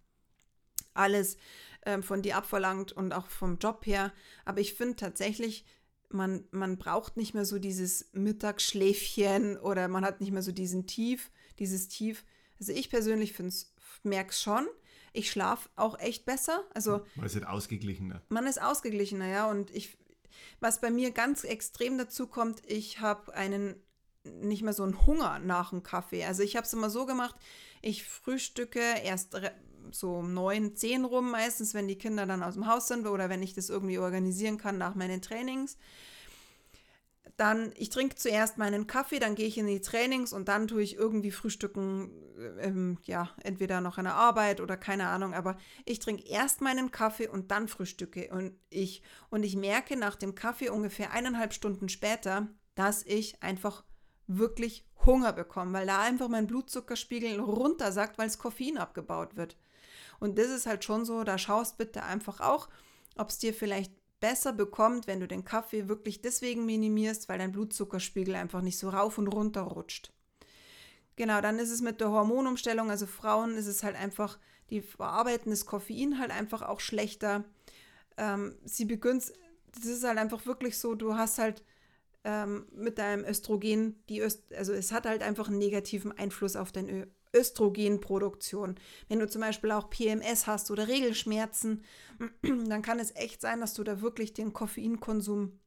alles 0.94 1.36
ähm, 1.84 2.02
von 2.02 2.22
dir 2.22 2.36
abverlangt 2.36 2.92
und 2.92 3.12
auch 3.12 3.28
vom 3.28 3.58
Job 3.58 3.86
her. 3.86 4.12
Aber 4.44 4.60
ich 4.60 4.74
finde 4.74 4.96
tatsächlich, 4.96 5.64
man, 6.10 6.44
man 6.50 6.78
braucht 6.78 7.16
nicht 7.16 7.34
mehr 7.34 7.44
so 7.44 7.58
dieses 7.58 8.10
Mittagsschläfchen 8.12 9.58
oder 9.58 9.88
man 9.88 10.04
hat 10.04 10.20
nicht 10.20 10.32
mehr 10.32 10.42
so 10.42 10.52
diesen 10.52 10.86
Tief, 10.86 11.30
dieses 11.58 11.88
Tief. 11.88 12.24
Also 12.58 12.72
ich 12.72 12.90
persönlich 12.90 13.34
merke 14.02 14.30
es 14.30 14.40
schon. 14.40 14.66
Ich 15.12 15.30
schlafe 15.30 15.68
auch 15.76 15.98
echt 15.98 16.24
besser. 16.24 16.64
Also 16.74 17.04
man 17.16 17.26
ist 17.26 17.34
halt 17.34 17.46
ausgeglichener. 17.46 18.22
Man 18.28 18.46
ist 18.46 18.60
ausgeglichener, 18.60 19.26
ja. 19.26 19.50
Und 19.50 19.70
ich, 19.74 19.98
was 20.60 20.80
bei 20.80 20.90
mir 20.90 21.10
ganz 21.10 21.44
extrem 21.44 21.98
dazu 21.98 22.26
kommt, 22.26 22.62
ich 22.66 23.00
habe 23.00 23.34
einen 23.34 23.76
nicht 24.24 24.62
mehr 24.62 24.72
so 24.72 24.82
einen 24.82 25.06
Hunger 25.06 25.38
nach 25.38 25.70
dem 25.70 25.82
Kaffee. 25.82 26.24
Also 26.24 26.42
ich 26.42 26.56
habe 26.56 26.66
es 26.66 26.72
immer 26.72 26.90
so 26.90 27.06
gemacht, 27.06 27.36
ich 27.80 28.04
frühstücke 28.04 28.80
erst 29.02 29.40
so 29.92 30.16
um 30.16 30.34
neun, 30.34 30.76
zehn 30.76 31.04
rum 31.04 31.30
meistens, 31.30 31.74
wenn 31.74 31.88
die 31.88 31.98
Kinder 31.98 32.26
dann 32.26 32.42
aus 32.42 32.54
dem 32.54 32.66
Haus 32.66 32.88
sind 32.88 33.06
oder 33.06 33.28
wenn 33.28 33.42
ich 33.42 33.54
das 33.54 33.70
irgendwie 33.70 33.98
organisieren 33.98 34.58
kann 34.58 34.78
nach 34.78 34.94
meinen 34.94 35.22
Trainings. 35.22 35.76
Dann, 37.36 37.72
ich 37.76 37.90
trinke 37.90 38.16
zuerst 38.16 38.58
meinen 38.58 38.88
Kaffee, 38.88 39.20
dann 39.20 39.36
gehe 39.36 39.46
ich 39.46 39.58
in 39.58 39.68
die 39.68 39.80
Trainings 39.80 40.32
und 40.32 40.48
dann 40.48 40.66
tue 40.66 40.82
ich 40.82 40.96
irgendwie 40.96 41.30
frühstücken, 41.30 42.10
ähm, 42.58 42.98
ja, 43.04 43.30
entweder 43.44 43.80
noch 43.80 43.98
in 43.98 44.04
der 44.04 44.14
Arbeit 44.14 44.60
oder 44.60 44.76
keine 44.76 45.06
Ahnung, 45.06 45.34
aber 45.34 45.56
ich 45.84 46.00
trinke 46.00 46.26
erst 46.26 46.62
meinen 46.62 46.90
Kaffee 46.90 47.28
und 47.28 47.52
dann 47.52 47.68
frühstücke 47.68 48.30
und 48.32 48.54
ich. 48.70 49.02
Und 49.30 49.44
ich 49.44 49.54
merke 49.54 49.96
nach 49.96 50.16
dem 50.16 50.34
Kaffee 50.34 50.70
ungefähr 50.70 51.12
eineinhalb 51.12 51.52
Stunden 51.52 51.88
später, 51.88 52.48
dass 52.74 53.04
ich 53.04 53.40
einfach 53.42 53.84
wirklich 54.26 54.84
Hunger 55.04 55.32
bekomme, 55.32 55.72
weil 55.72 55.86
da 55.86 56.00
einfach 56.00 56.28
mein 56.28 56.46
Blutzuckerspiegel 56.46 57.40
runter 57.40 57.92
sagt, 57.92 58.18
weil 58.18 58.26
das 58.26 58.38
Koffein 58.38 58.78
abgebaut 58.78 59.36
wird. 59.36 59.56
Und 60.20 60.38
das 60.38 60.48
ist 60.48 60.66
halt 60.66 60.84
schon 60.84 61.04
so, 61.04 61.24
da 61.24 61.38
schaust 61.38 61.78
bitte 61.78 62.02
einfach 62.02 62.40
auch, 62.40 62.68
ob 63.16 63.30
es 63.30 63.38
dir 63.38 63.54
vielleicht 63.54 63.92
besser 64.20 64.52
bekommt, 64.52 65.06
wenn 65.06 65.20
du 65.20 65.28
den 65.28 65.44
Kaffee 65.44 65.88
wirklich 65.88 66.20
deswegen 66.20 66.66
minimierst, 66.66 67.28
weil 67.28 67.38
dein 67.38 67.52
Blutzuckerspiegel 67.52 68.34
einfach 68.34 68.62
nicht 68.62 68.78
so 68.78 68.88
rauf 68.88 69.18
und 69.18 69.28
runter 69.28 69.62
rutscht. 69.62 70.12
Genau, 71.16 71.40
dann 71.40 71.58
ist 71.58 71.70
es 71.70 71.80
mit 71.80 72.00
der 72.00 72.10
Hormonumstellung, 72.10 72.90
also 72.90 73.06
Frauen 73.06 73.56
ist 73.56 73.66
es 73.66 73.82
halt 73.82 73.96
einfach, 73.96 74.38
die 74.70 74.80
verarbeiten 74.80 75.50
das 75.50 75.66
Koffein 75.66 76.18
halt 76.18 76.30
einfach 76.30 76.62
auch 76.62 76.80
schlechter. 76.80 77.44
Ähm, 78.16 78.56
sie 78.64 78.84
begünstigt, 78.84 79.38
das 79.72 79.86
ist 79.86 80.04
halt 80.04 80.18
einfach 80.18 80.46
wirklich 80.46 80.78
so, 80.78 80.94
du 80.94 81.16
hast 81.16 81.38
halt 81.38 81.64
ähm, 82.24 82.66
mit 82.72 82.98
deinem 82.98 83.24
Östrogen, 83.24 84.02
die 84.08 84.20
Öst 84.20 84.52
also 84.54 84.72
es 84.72 84.92
hat 84.92 85.06
halt 85.06 85.22
einfach 85.22 85.48
einen 85.48 85.58
negativen 85.58 86.16
Einfluss 86.16 86.56
auf 86.56 86.72
dein 86.72 86.88
Ö 86.88 87.06
Östrogenproduktion. 87.38 88.78
Wenn 89.08 89.18
du 89.18 89.28
zum 89.28 89.40
Beispiel 89.40 89.70
auch 89.70 89.90
PMS 89.90 90.46
hast 90.46 90.70
oder 90.70 90.88
Regelschmerzen, 90.88 91.84
dann 92.42 92.82
kann 92.82 92.98
es 92.98 93.14
echt 93.14 93.40
sein, 93.40 93.60
dass 93.60 93.74
du 93.74 93.84
da 93.84 94.00
wirklich 94.00 94.34
den 94.34 94.52
Koffeinkonsum 94.52 95.58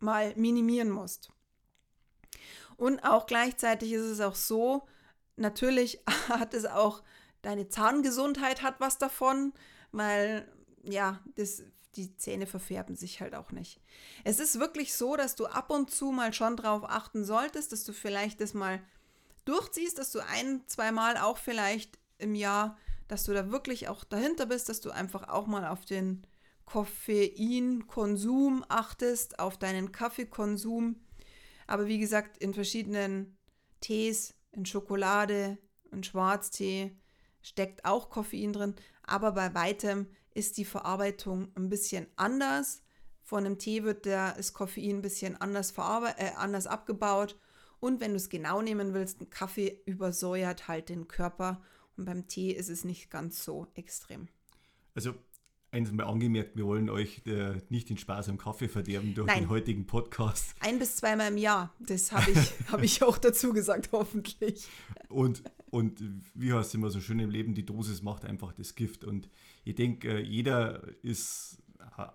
mal 0.00 0.34
minimieren 0.36 0.90
musst. 0.90 1.30
Und 2.76 3.04
auch 3.04 3.26
gleichzeitig 3.26 3.92
ist 3.92 4.02
es 4.02 4.20
auch 4.20 4.34
so, 4.34 4.86
natürlich 5.36 6.00
hat 6.28 6.54
es 6.54 6.66
auch, 6.66 7.02
deine 7.42 7.68
Zahngesundheit 7.68 8.62
hat 8.62 8.80
was 8.80 8.98
davon, 8.98 9.52
weil 9.92 10.50
ja, 10.82 11.20
das, 11.36 11.62
die 11.96 12.16
Zähne 12.16 12.46
verfärben 12.46 12.96
sich 12.96 13.20
halt 13.20 13.34
auch 13.34 13.52
nicht. 13.52 13.80
Es 14.24 14.40
ist 14.40 14.58
wirklich 14.58 14.94
so, 14.94 15.16
dass 15.16 15.34
du 15.36 15.46
ab 15.46 15.70
und 15.70 15.90
zu 15.90 16.10
mal 16.10 16.32
schon 16.32 16.56
drauf 16.56 16.84
achten 16.84 17.24
solltest, 17.24 17.72
dass 17.72 17.84
du 17.84 17.92
vielleicht 17.92 18.40
das 18.40 18.54
mal 18.54 18.82
durchziehst, 19.44 19.98
dass 19.98 20.12
du 20.12 20.20
ein, 20.20 20.62
zweimal 20.66 21.16
auch 21.16 21.38
vielleicht 21.38 21.98
im 22.18 22.34
Jahr, 22.34 22.76
dass 23.08 23.24
du 23.24 23.32
da 23.32 23.50
wirklich 23.50 23.88
auch 23.88 24.04
dahinter 24.04 24.46
bist, 24.46 24.68
dass 24.68 24.80
du 24.80 24.90
einfach 24.90 25.28
auch 25.28 25.46
mal 25.46 25.66
auf 25.66 25.84
den 25.84 26.26
Koffeinkonsum 26.64 28.64
achtest, 28.68 29.38
auf 29.38 29.58
deinen 29.58 29.92
Kaffeekonsum. 29.92 30.96
Aber 31.66 31.86
wie 31.86 31.98
gesagt, 31.98 32.38
in 32.38 32.54
verschiedenen 32.54 33.36
Tees, 33.80 34.34
in 34.52 34.66
Schokolade, 34.66 35.58
in 35.90 36.02
Schwarztee 36.02 36.96
steckt 37.42 37.84
auch 37.84 38.08
Koffein 38.08 38.52
drin, 38.52 38.74
aber 39.02 39.32
bei 39.32 39.54
weitem 39.54 40.08
ist 40.32 40.56
die 40.56 40.64
Verarbeitung 40.64 41.52
ein 41.54 41.68
bisschen 41.68 42.06
anders. 42.16 42.82
Von 43.22 43.46
einem 43.46 43.58
Tee 43.58 43.84
wird 43.84 44.04
der, 44.04 44.34
das 44.34 44.52
Koffein 44.52 44.96
ein 44.96 45.02
bisschen 45.02 45.40
anders, 45.40 45.72
äh, 45.76 46.32
anders 46.36 46.66
abgebaut. 46.66 47.38
Und 47.84 48.00
wenn 48.00 48.12
du 48.12 48.16
es 48.16 48.30
genau 48.30 48.62
nehmen 48.62 48.94
willst, 48.94 49.20
ein 49.20 49.28
Kaffee 49.28 49.78
übersäuert 49.84 50.68
halt 50.68 50.88
den 50.88 51.06
Körper. 51.06 51.60
Und 51.98 52.06
beim 52.06 52.26
Tee 52.26 52.50
ist 52.50 52.70
es 52.70 52.82
nicht 52.82 53.10
ganz 53.10 53.44
so 53.44 53.66
extrem. 53.74 54.28
Also 54.94 55.12
eins 55.70 55.92
mal 55.92 56.04
angemerkt, 56.04 56.56
wir 56.56 56.64
wollen 56.64 56.88
euch 56.88 57.20
äh, 57.26 57.60
nicht 57.68 57.90
den 57.90 57.98
Spaß 57.98 58.30
am 58.30 58.38
Kaffee 58.38 58.68
verderben 58.68 59.12
durch 59.12 59.26
Nein. 59.26 59.40
den 59.40 59.48
heutigen 59.50 59.84
Podcast. 59.84 60.54
Ein 60.60 60.78
bis 60.78 60.96
zweimal 60.96 61.30
im 61.30 61.36
Jahr, 61.36 61.74
das 61.78 62.10
habe 62.10 62.30
ich, 62.30 62.54
hab 62.72 62.82
ich 62.82 63.02
auch 63.02 63.18
dazu 63.18 63.52
gesagt, 63.52 63.90
hoffentlich. 63.92 64.66
Und, 65.10 65.42
und 65.68 66.02
wie 66.32 66.54
heißt 66.54 66.68
es 66.68 66.74
immer 66.74 66.88
so 66.88 67.02
schön 67.02 67.18
im 67.18 67.28
Leben, 67.28 67.52
die 67.52 67.66
Dosis 67.66 68.00
macht 68.00 68.24
einfach 68.24 68.54
das 68.54 68.76
Gift. 68.76 69.04
Und 69.04 69.28
ich 69.62 69.74
denke, 69.74 70.08
äh, 70.08 70.20
jeder 70.22 70.88
ist 71.02 71.62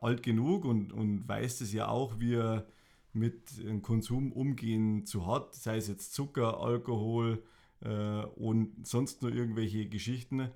alt 0.02 0.24
genug 0.24 0.66
und, 0.66 0.92
und 0.92 1.28
weiß 1.28 1.62
es 1.62 1.72
ja 1.74 1.90
auch, 1.90 2.20
wie 2.20 2.34
er 2.34 2.66
mit 3.14 3.58
dem 3.64 3.82
Konsum 3.82 4.32
umgehen 4.32 5.06
zu 5.06 5.26
hat, 5.26 5.56
sei 5.56 5.78
es 5.78 5.88
jetzt 5.88 6.14
Zucker, 6.14 6.60
Alkohol 6.60 7.44
äh, 7.82 8.24
und 8.24 8.86
sonst 8.86 9.22
nur 9.22 9.34
irgendwelche 9.34 9.88
Geschichten. 9.88 10.50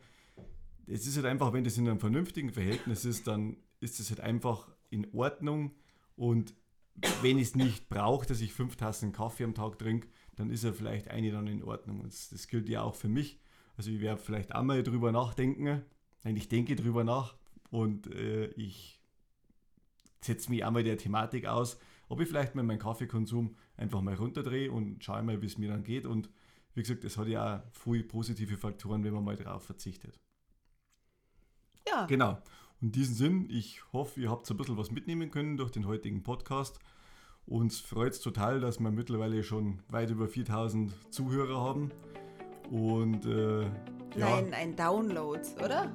Es 0.85 1.07
ist 1.07 1.15
halt 1.15 1.25
einfach, 1.25 1.53
wenn 1.53 1.63
das 1.63 1.77
in 1.77 1.87
einem 1.87 1.99
vernünftigen 1.99 2.51
Verhältnis 2.51 3.05
ist, 3.05 3.27
dann 3.27 3.57
ist 3.79 3.99
es 3.99 4.09
halt 4.09 4.19
einfach 4.19 4.69
in 4.89 5.07
Ordnung 5.13 5.71
und 6.15 6.53
wenn 7.21 7.39
ich 7.39 7.47
es 7.47 7.55
nicht 7.55 7.89
brauche, 7.89 8.27
dass 8.27 8.39
ich 8.39 8.53
fünf 8.53 8.75
Tassen 8.75 9.13
Kaffee 9.13 9.45
am 9.45 9.55
Tag 9.55 9.79
trinke, 9.79 10.07
dann 10.35 10.51
ist 10.51 10.63
er 10.63 10.73
vielleicht 10.73 11.07
eine 11.07 11.31
dann 11.31 11.47
in 11.47 11.63
Ordnung. 11.63 12.01
Und 12.01 12.13
das, 12.13 12.29
das 12.29 12.47
gilt 12.47 12.69
ja 12.69 12.83
auch 12.83 12.93
für 12.93 13.07
mich. 13.07 13.39
Also 13.77 13.89
ich 13.89 13.99
werde 13.99 14.21
vielleicht 14.21 14.53
auch 14.53 14.61
mal 14.61 14.83
drüber 14.83 15.11
nachdenken, 15.11 15.83
Nein, 16.23 16.37
ich 16.37 16.47
denke 16.47 16.75
drüber 16.75 17.03
nach 17.03 17.35
und 17.69 18.07
äh, 18.07 18.45
ich 18.55 18.99
setze 20.21 20.49
mich 20.49 20.63
einmal 20.63 20.83
der 20.83 20.97
Thematik 20.97 21.45
aus, 21.45 21.77
ob 22.13 22.21
ich 22.21 22.27
vielleicht 22.27 22.53
mal 22.53 22.61
meinen 22.61 22.77
Kaffeekonsum 22.77 23.55
einfach 23.75 23.99
mal 24.01 24.13
runterdrehe 24.13 24.71
und 24.71 25.03
schaue 25.03 25.23
mal, 25.23 25.41
wie 25.41 25.47
es 25.47 25.57
mir 25.57 25.69
dann 25.69 25.83
geht. 25.83 26.05
Und 26.05 26.29
wie 26.75 26.81
gesagt, 26.83 27.03
es 27.03 27.17
hat 27.17 27.27
ja 27.27 27.57
auch 27.57 27.61
viele 27.71 28.03
positive 28.03 28.55
Faktoren, 28.55 29.03
wenn 29.03 29.13
man 29.13 29.23
mal 29.23 29.35
darauf 29.35 29.63
verzichtet. 29.63 30.19
Ja. 31.87 32.05
Genau. 32.05 32.37
Und 32.81 32.87
in 32.87 32.91
diesem 32.91 33.15
Sinn, 33.15 33.47
ich 33.49 33.81
hoffe, 33.93 34.21
ihr 34.21 34.29
habt 34.29 34.45
so 34.45 34.53
ein 34.53 34.57
bisschen 34.57 34.77
was 34.77 34.91
mitnehmen 34.91 35.31
können 35.31 35.57
durch 35.57 35.71
den 35.71 35.87
heutigen 35.87 36.21
Podcast. 36.21 36.77
Uns 37.47 37.79
freut 37.79 38.13
es 38.13 38.19
total, 38.19 38.59
dass 38.59 38.79
wir 38.79 38.91
mittlerweile 38.91 39.43
schon 39.43 39.81
weit 39.89 40.11
über 40.11 40.27
4000 40.27 40.93
Zuhörer 41.11 41.59
haben. 41.61 41.89
Und 42.69 43.25
äh, 43.25 43.63
ja. 43.63 43.69
Nein, 44.39 44.53
ein 44.53 44.75
Download, 44.75 45.41
oder? 45.65 45.91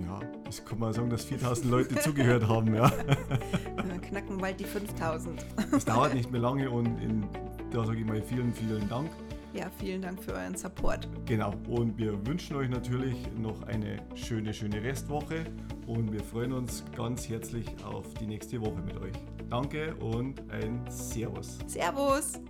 Ja, 0.00 0.20
das 0.44 0.64
kann 0.64 0.78
man 0.78 0.92
sagen, 0.92 1.10
dass 1.10 1.24
4000 1.24 1.70
Leute 1.70 1.94
zugehört 1.96 2.48
haben, 2.48 2.74
ja. 2.74 2.90
Wir 3.84 3.98
knacken 4.00 4.38
bald 4.38 4.58
die 4.58 4.64
5000. 4.64 5.44
Es 5.76 5.84
dauert 5.84 6.14
nicht 6.14 6.30
mehr 6.30 6.40
lange 6.40 6.70
und 6.70 6.98
in, 6.98 7.26
da 7.70 7.84
sage 7.84 8.00
ich 8.00 8.06
mal 8.06 8.22
vielen, 8.22 8.52
vielen 8.54 8.88
Dank. 8.88 9.10
Ja, 9.52 9.66
vielen 9.78 10.00
Dank 10.00 10.22
für 10.22 10.32
euren 10.32 10.54
Support. 10.54 11.08
Genau, 11.26 11.52
und 11.68 11.98
wir 11.98 12.26
wünschen 12.26 12.56
euch 12.56 12.70
natürlich 12.70 13.16
noch 13.36 13.62
eine 13.64 13.98
schöne, 14.14 14.54
schöne 14.54 14.82
Restwoche 14.82 15.44
und 15.86 16.10
wir 16.10 16.22
freuen 16.22 16.52
uns 16.52 16.82
ganz 16.96 17.28
herzlich 17.28 17.66
auf 17.84 18.14
die 18.14 18.26
nächste 18.26 18.60
Woche 18.62 18.80
mit 18.86 18.96
euch. 18.96 19.12
Danke 19.50 19.94
und 19.96 20.40
ein 20.50 20.80
Servus. 20.88 21.58
Servus. 21.66 22.40